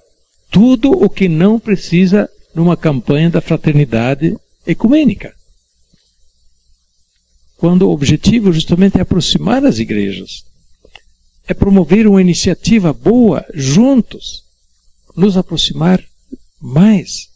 tudo 0.49 0.91
o 0.91 1.09
que 1.09 1.27
não 1.27 1.59
precisa 1.59 2.29
numa 2.53 2.77
campanha 2.77 3.29
da 3.29 3.41
fraternidade 3.41 4.35
ecumênica. 4.65 5.33
Quando 7.57 7.83
o 7.83 7.91
objetivo 7.91 8.51
justamente 8.51 8.97
é 8.97 9.01
aproximar 9.01 9.65
as 9.65 9.79
igrejas, 9.79 10.43
é 11.47 11.53
promover 11.53 12.07
uma 12.07 12.21
iniciativa 12.21 12.91
boa 12.91 13.45
juntos, 13.53 14.43
nos 15.15 15.37
aproximar 15.37 16.03
mais. 16.61 17.29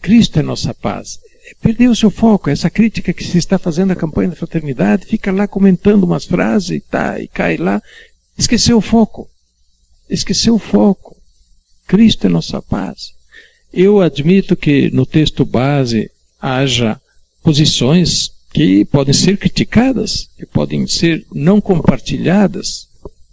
Cristo 0.00 0.38
é 0.38 0.42
nossa 0.42 0.72
paz. 0.74 1.18
Perdeu 1.60 1.90
o 1.90 1.96
seu 1.96 2.10
foco, 2.10 2.48
essa 2.48 2.70
crítica 2.70 3.12
que 3.12 3.24
se 3.24 3.38
está 3.38 3.58
fazendo 3.58 3.92
à 3.92 3.96
campanha 3.96 4.30
da 4.30 4.36
fraternidade, 4.36 5.06
fica 5.06 5.32
lá 5.32 5.48
comentando 5.48 6.04
umas 6.04 6.24
frases 6.24 6.70
e, 6.70 6.80
tá, 6.80 7.18
e 7.20 7.26
cai 7.26 7.56
lá, 7.56 7.82
esqueceu 8.38 8.76
o 8.76 8.82
foco. 8.82 9.28
Esqueceu 10.08 10.54
o 10.54 10.58
foco. 10.58 11.16
Cristo 11.86 12.26
é 12.26 12.30
nossa 12.30 12.62
paz. 12.62 13.12
Eu 13.72 14.00
admito 14.00 14.56
que 14.56 14.90
no 14.90 15.06
texto 15.06 15.44
base 15.44 16.10
haja 16.40 17.00
posições 17.42 18.32
que 18.52 18.84
podem 18.84 19.14
ser 19.14 19.38
criticadas, 19.38 20.28
que 20.36 20.46
podem 20.46 20.86
ser 20.86 21.24
não 21.32 21.60
compartilhadas. 21.60 22.88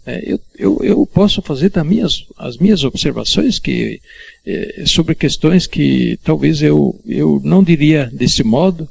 É, 0.08 0.22
eu, 0.24 0.40
eu, 0.56 0.78
eu, 0.82 1.06
posso 1.06 1.42
fazer 1.42 1.68
das 1.68 1.86
minhas, 1.86 2.24
as 2.38 2.56
minhas 2.56 2.82
observações 2.82 3.58
que, 3.58 4.00
é, 4.46 4.84
sobre 4.86 5.14
questões 5.14 5.66
que 5.66 6.18
talvez 6.24 6.62
eu, 6.62 6.98
eu 7.04 7.38
não 7.44 7.62
diria 7.62 8.06
desse 8.06 8.42
modo, 8.42 8.88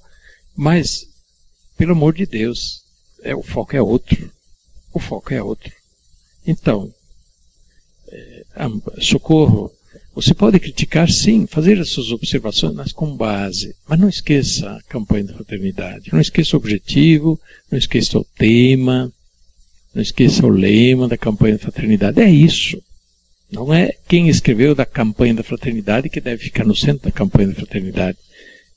mas, 0.56 1.08
pelo 1.76 1.94
amor 1.94 2.14
de 2.14 2.28
Deus, 2.28 2.84
é, 3.24 3.36
o 3.36 3.42
foco 3.42 3.76
é 3.76 3.82
outro. 3.82 4.32
O 4.94 5.00
foco 5.00 5.34
é 5.34 5.42
outro. 5.42 5.74
Então, 6.46 6.94
socorro. 9.02 9.72
Você 10.14 10.36
pode 10.36 10.60
criticar, 10.60 11.10
sim, 11.10 11.48
fazer 11.48 11.80
as 11.80 11.90
suas 11.90 12.12
observações, 12.12 12.76
mas 12.76 12.92
com 12.92 13.16
base. 13.16 13.76
Mas 13.88 14.00
não 14.00 14.08
esqueça 14.10 14.70
a 14.70 14.84
campanha 14.84 15.26
da 15.26 15.34
fraternidade. 15.34 16.12
Não 16.14 16.22
esqueça 16.22 16.56
o 16.56 16.60
objetivo, 16.60 17.40
não 17.72 17.78
esqueça 17.80 18.20
o 18.20 18.26
tema, 18.36 19.12
não 19.98 20.04
esqueça 20.04 20.46
o 20.46 20.50
lema 20.50 21.08
da 21.08 21.18
campanha 21.18 21.56
da 21.56 21.60
fraternidade. 21.60 22.22
É 22.22 22.30
isso. 22.30 22.80
Não 23.52 23.74
é 23.74 23.94
quem 24.08 24.30
escreveu 24.30 24.76
da 24.76 24.86
campanha 24.86 25.34
da 25.34 25.42
fraternidade 25.42 26.08
que 26.08 26.22
deve 26.22 26.44
ficar 26.44 26.64
no 26.64 26.76
centro 26.76 27.06
da 27.06 27.12
campanha 27.12 27.48
da 27.48 27.56
fraternidade. 27.56 28.18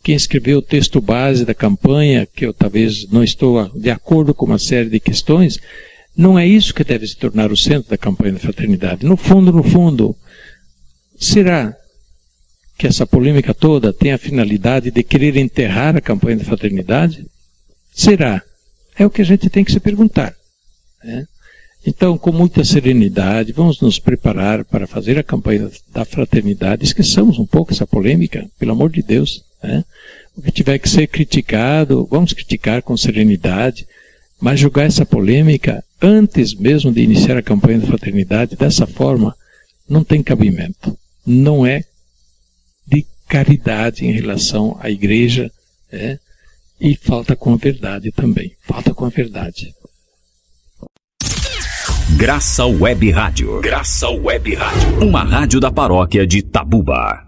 Quem 0.02 0.14
escreveu 0.14 0.58
o 0.58 0.62
texto 0.62 0.98
base 0.98 1.44
da 1.44 1.52
campanha, 1.52 2.26
que 2.26 2.46
eu 2.46 2.54
talvez 2.54 3.06
não 3.10 3.22
estou 3.22 3.68
de 3.78 3.90
acordo 3.90 4.32
com 4.32 4.46
uma 4.46 4.58
série 4.58 4.88
de 4.88 4.98
questões, 4.98 5.58
não 6.16 6.38
é 6.38 6.46
isso 6.46 6.72
que 6.72 6.82
deve 6.82 7.06
se 7.06 7.16
tornar 7.16 7.52
o 7.52 7.56
centro 7.56 7.90
da 7.90 7.98
campanha 7.98 8.32
da 8.32 8.40
fraternidade. 8.40 9.04
No 9.04 9.16
fundo, 9.18 9.52
no 9.52 9.62
fundo, 9.62 10.16
será 11.18 11.76
que 12.78 12.86
essa 12.86 13.06
polêmica 13.06 13.52
toda 13.52 13.92
tem 13.92 14.12
a 14.12 14.18
finalidade 14.18 14.90
de 14.90 15.02
querer 15.02 15.36
enterrar 15.36 15.94
a 15.96 16.00
campanha 16.00 16.38
da 16.38 16.44
fraternidade? 16.44 17.26
Será? 17.92 18.42
É 18.98 19.04
o 19.04 19.10
que 19.10 19.20
a 19.20 19.24
gente 19.24 19.50
tem 19.50 19.62
que 19.62 19.72
se 19.72 19.80
perguntar. 19.80 20.39
Né? 21.02 21.26
Então, 21.86 22.18
com 22.18 22.30
muita 22.30 22.62
serenidade, 22.62 23.52
vamos 23.52 23.80
nos 23.80 23.98
preparar 23.98 24.64
para 24.64 24.86
fazer 24.86 25.18
a 25.18 25.22
campanha 25.22 25.70
da 25.92 26.04
fraternidade. 26.04 26.84
Esqueçamos 26.84 27.38
um 27.38 27.46
pouco 27.46 27.72
essa 27.72 27.86
polêmica, 27.86 28.46
pelo 28.58 28.72
amor 28.72 28.90
de 28.90 29.02
Deus. 29.02 29.42
Né? 29.62 29.84
O 30.36 30.42
que 30.42 30.52
tiver 30.52 30.78
que 30.78 30.88
ser 30.88 31.06
criticado, 31.06 32.06
vamos 32.10 32.32
criticar 32.32 32.82
com 32.82 32.96
serenidade, 32.96 33.86
mas 34.40 34.60
julgar 34.60 34.86
essa 34.86 35.06
polêmica 35.06 35.82
antes 36.00 36.54
mesmo 36.54 36.92
de 36.92 37.02
iniciar 37.02 37.36
a 37.36 37.42
campanha 37.42 37.78
da 37.78 37.86
fraternidade 37.86 38.56
dessa 38.56 38.86
forma 38.86 39.34
não 39.88 40.04
tem 40.04 40.22
cabimento. 40.22 40.96
Não 41.26 41.66
é 41.66 41.82
de 42.86 43.06
caridade 43.28 44.06
em 44.06 44.12
relação 44.12 44.78
à 44.80 44.90
igreja 44.90 45.50
é, 45.92 46.18
e 46.80 46.96
falta 46.96 47.34
com 47.34 47.54
a 47.54 47.56
verdade 47.56 48.12
também. 48.12 48.52
Falta 48.62 48.94
com 48.94 49.04
a 49.04 49.10
verdade. 49.10 49.74
Graça 52.16 52.66
Web 52.66 53.10
Rádio. 53.10 53.60
Graça 53.60 54.08
Web 54.10 54.54
Rádio. 54.54 55.06
Uma 55.08 55.22
rádio 55.22 55.60
da 55.60 55.70
paróquia 55.70 56.26
de 56.26 56.42
Tabuba. 56.42 57.26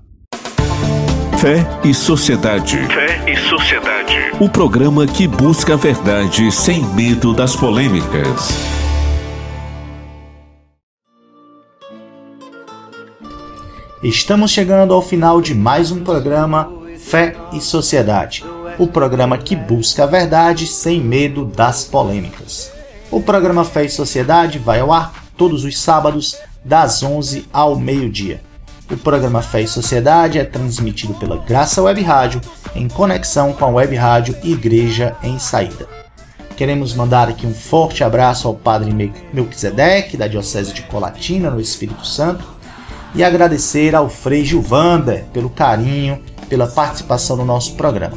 Fé 1.39 1.64
e 1.85 1.95
Sociedade. 1.95 2.78
Fé 2.89 3.30
e 3.30 3.37
Sociedade. 3.49 4.16
O 4.41 4.49
programa 4.49 5.07
que 5.07 5.26
busca 5.26 5.74
a 5.74 5.76
verdade 5.76 6.51
sem 6.51 6.85
medo 6.85 7.33
das 7.33 7.55
polêmicas. 7.57 8.51
Estamos 14.03 14.51
chegando 14.51 14.93
ao 14.93 15.01
final 15.01 15.41
de 15.41 15.55
mais 15.55 15.93
um 15.93 16.03
programa 16.03 16.70
Fé 16.99 17.37
e 17.53 17.61
Sociedade. 17.61 18.45
O 18.78 18.87
programa 18.87 19.39
que 19.39 19.55
busca 19.55 20.05
a 20.05 20.07
verdade 20.07 20.66
sem 20.66 21.01
medo 21.01 21.45
das 21.45 21.85
polêmicas. 21.85 22.72
O 23.12 23.20
programa 23.20 23.62
Fé 23.62 23.84
e 23.84 23.90
Sociedade 23.90 24.58
vai 24.58 24.80
ao 24.80 24.90
ar 24.90 25.12
todos 25.36 25.64
os 25.64 25.78
sábados, 25.78 26.34
das 26.64 27.02
11 27.02 27.44
ao 27.52 27.76
meio-dia. 27.76 28.40
O 28.90 28.96
programa 28.96 29.42
Fé 29.42 29.60
e 29.60 29.68
Sociedade 29.68 30.38
é 30.38 30.44
transmitido 30.44 31.12
pela 31.14 31.36
Graça 31.36 31.82
Web 31.82 32.00
Rádio 32.00 32.40
em 32.74 32.88
conexão 32.88 33.52
com 33.52 33.66
a 33.66 33.68
Web 33.68 33.94
Rádio 33.96 34.34
Igreja 34.42 35.14
em 35.22 35.38
Saída. 35.38 35.86
Queremos 36.56 36.94
mandar 36.94 37.28
aqui 37.28 37.46
um 37.46 37.52
forte 37.52 38.02
abraço 38.02 38.48
ao 38.48 38.54
Padre 38.54 38.90
Melquisedeque, 39.30 40.16
da 40.16 40.26
Diocese 40.26 40.72
de 40.72 40.80
Colatina, 40.80 41.50
no 41.50 41.60
Espírito 41.60 42.06
Santo, 42.06 42.46
e 43.14 43.22
agradecer 43.22 43.94
ao 43.94 44.08
Frei 44.08 44.42
Gilvander 44.42 45.24
pelo 45.34 45.50
carinho, 45.50 46.18
pela 46.48 46.66
participação 46.66 47.36
no 47.36 47.44
nosso 47.44 47.74
programa. 47.74 48.16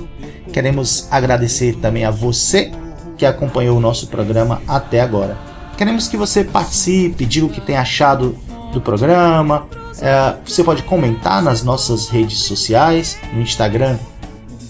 Queremos 0.53 1.09
agradecer 1.11 1.75
também 1.81 2.05
a 2.05 2.11
você 2.11 2.71
que 3.17 3.25
acompanhou 3.25 3.77
o 3.77 3.81
nosso 3.81 4.07
programa 4.07 4.61
até 4.67 5.01
agora. 5.01 5.37
Queremos 5.77 6.07
que 6.07 6.17
você 6.17 6.43
participe, 6.43 7.25
diga 7.25 7.45
o 7.45 7.49
que 7.49 7.61
tem 7.61 7.75
achado 7.75 8.37
do 8.71 8.79
programa, 8.79 9.67
é, 10.01 10.35
você 10.45 10.63
pode 10.63 10.83
comentar 10.83 11.41
nas 11.41 11.63
nossas 11.63 12.09
redes 12.09 12.39
sociais, 12.39 13.17
no 13.33 13.41
Instagram 13.41 13.97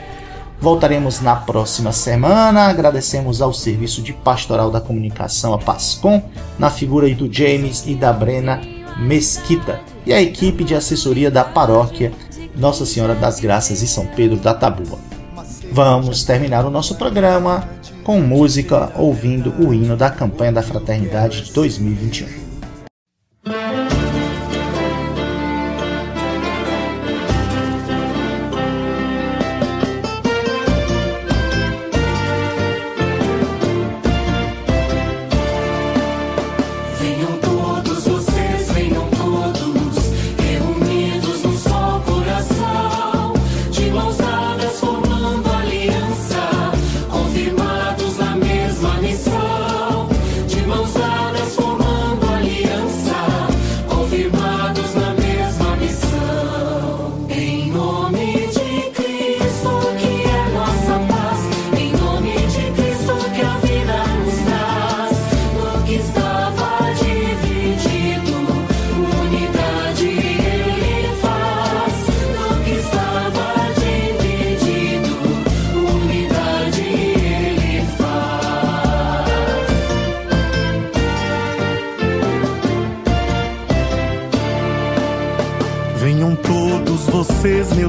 Voltaremos 0.61 1.21
na 1.21 1.35
próxima 1.37 1.93
semana. 1.93 2.69
Agradecemos 2.69 3.43
ao 3.43 3.53
Serviço 3.53 4.01
de 4.01 4.13
Pastoral 4.13 4.71
da 4.71 4.81
Comunicação, 4.81 5.53
a 5.53 5.59
PASCOM, 5.59 6.23
na 6.59 6.71
figura 6.71 7.13
do 7.15 7.31
James 7.31 7.85
e 7.87 7.95
da 7.95 8.11
Brena 8.13 8.63
Mesquita, 8.99 9.81
e 10.07 10.13
a 10.13 10.23
equipe 10.23 10.63
de 10.63 10.75
assessoria 10.75 11.31
da 11.31 11.45
paróquia 11.45 12.13
Nossa 12.57 12.87
Senhora 12.87 13.15
das 13.15 13.41
Graças 13.41 13.83
e 13.83 13.89
São 13.89 14.07
Pedro 14.07 14.39
da 14.39 14.55
Tabua. 14.55 14.99
Vamos 15.73 16.23
terminar 16.23 16.65
o 16.65 16.71
nosso 16.71 16.95
programa 16.95 17.69
com 18.05 18.21
música 18.21 18.93
ouvindo 18.97 19.53
o 19.59 19.75
hino 19.75 19.97
da 19.97 20.09
campanha 20.09 20.53
da 20.53 20.63
Fraternidade 20.63 21.43
de 21.43 21.53
2021. 21.53 22.44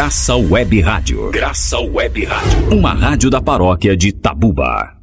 Graça 0.00 0.34
Web 0.34 0.80
Rádio. 0.80 1.30
Graça 1.30 1.78
Web 1.78 2.24
Rádio. 2.24 2.74
Uma 2.74 2.94
rádio 2.94 3.28
da 3.28 3.38
paróquia 3.38 3.94
de 3.94 4.12
Tabuba. 4.12 4.96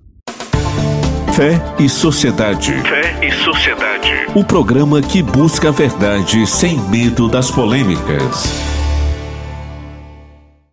Fé 1.36 1.62
e 1.78 1.88
Sociedade. 1.88 2.72
Fé 2.82 3.24
e 3.24 3.32
Sociedade. 3.32 4.10
O 4.34 4.44
programa 4.44 5.00
que 5.00 5.22
busca 5.22 5.70
a 5.70 5.72
verdade 5.72 6.48
sem 6.48 6.80
medo 6.90 7.30
das 7.30 7.52
polêmicas. 7.52 8.77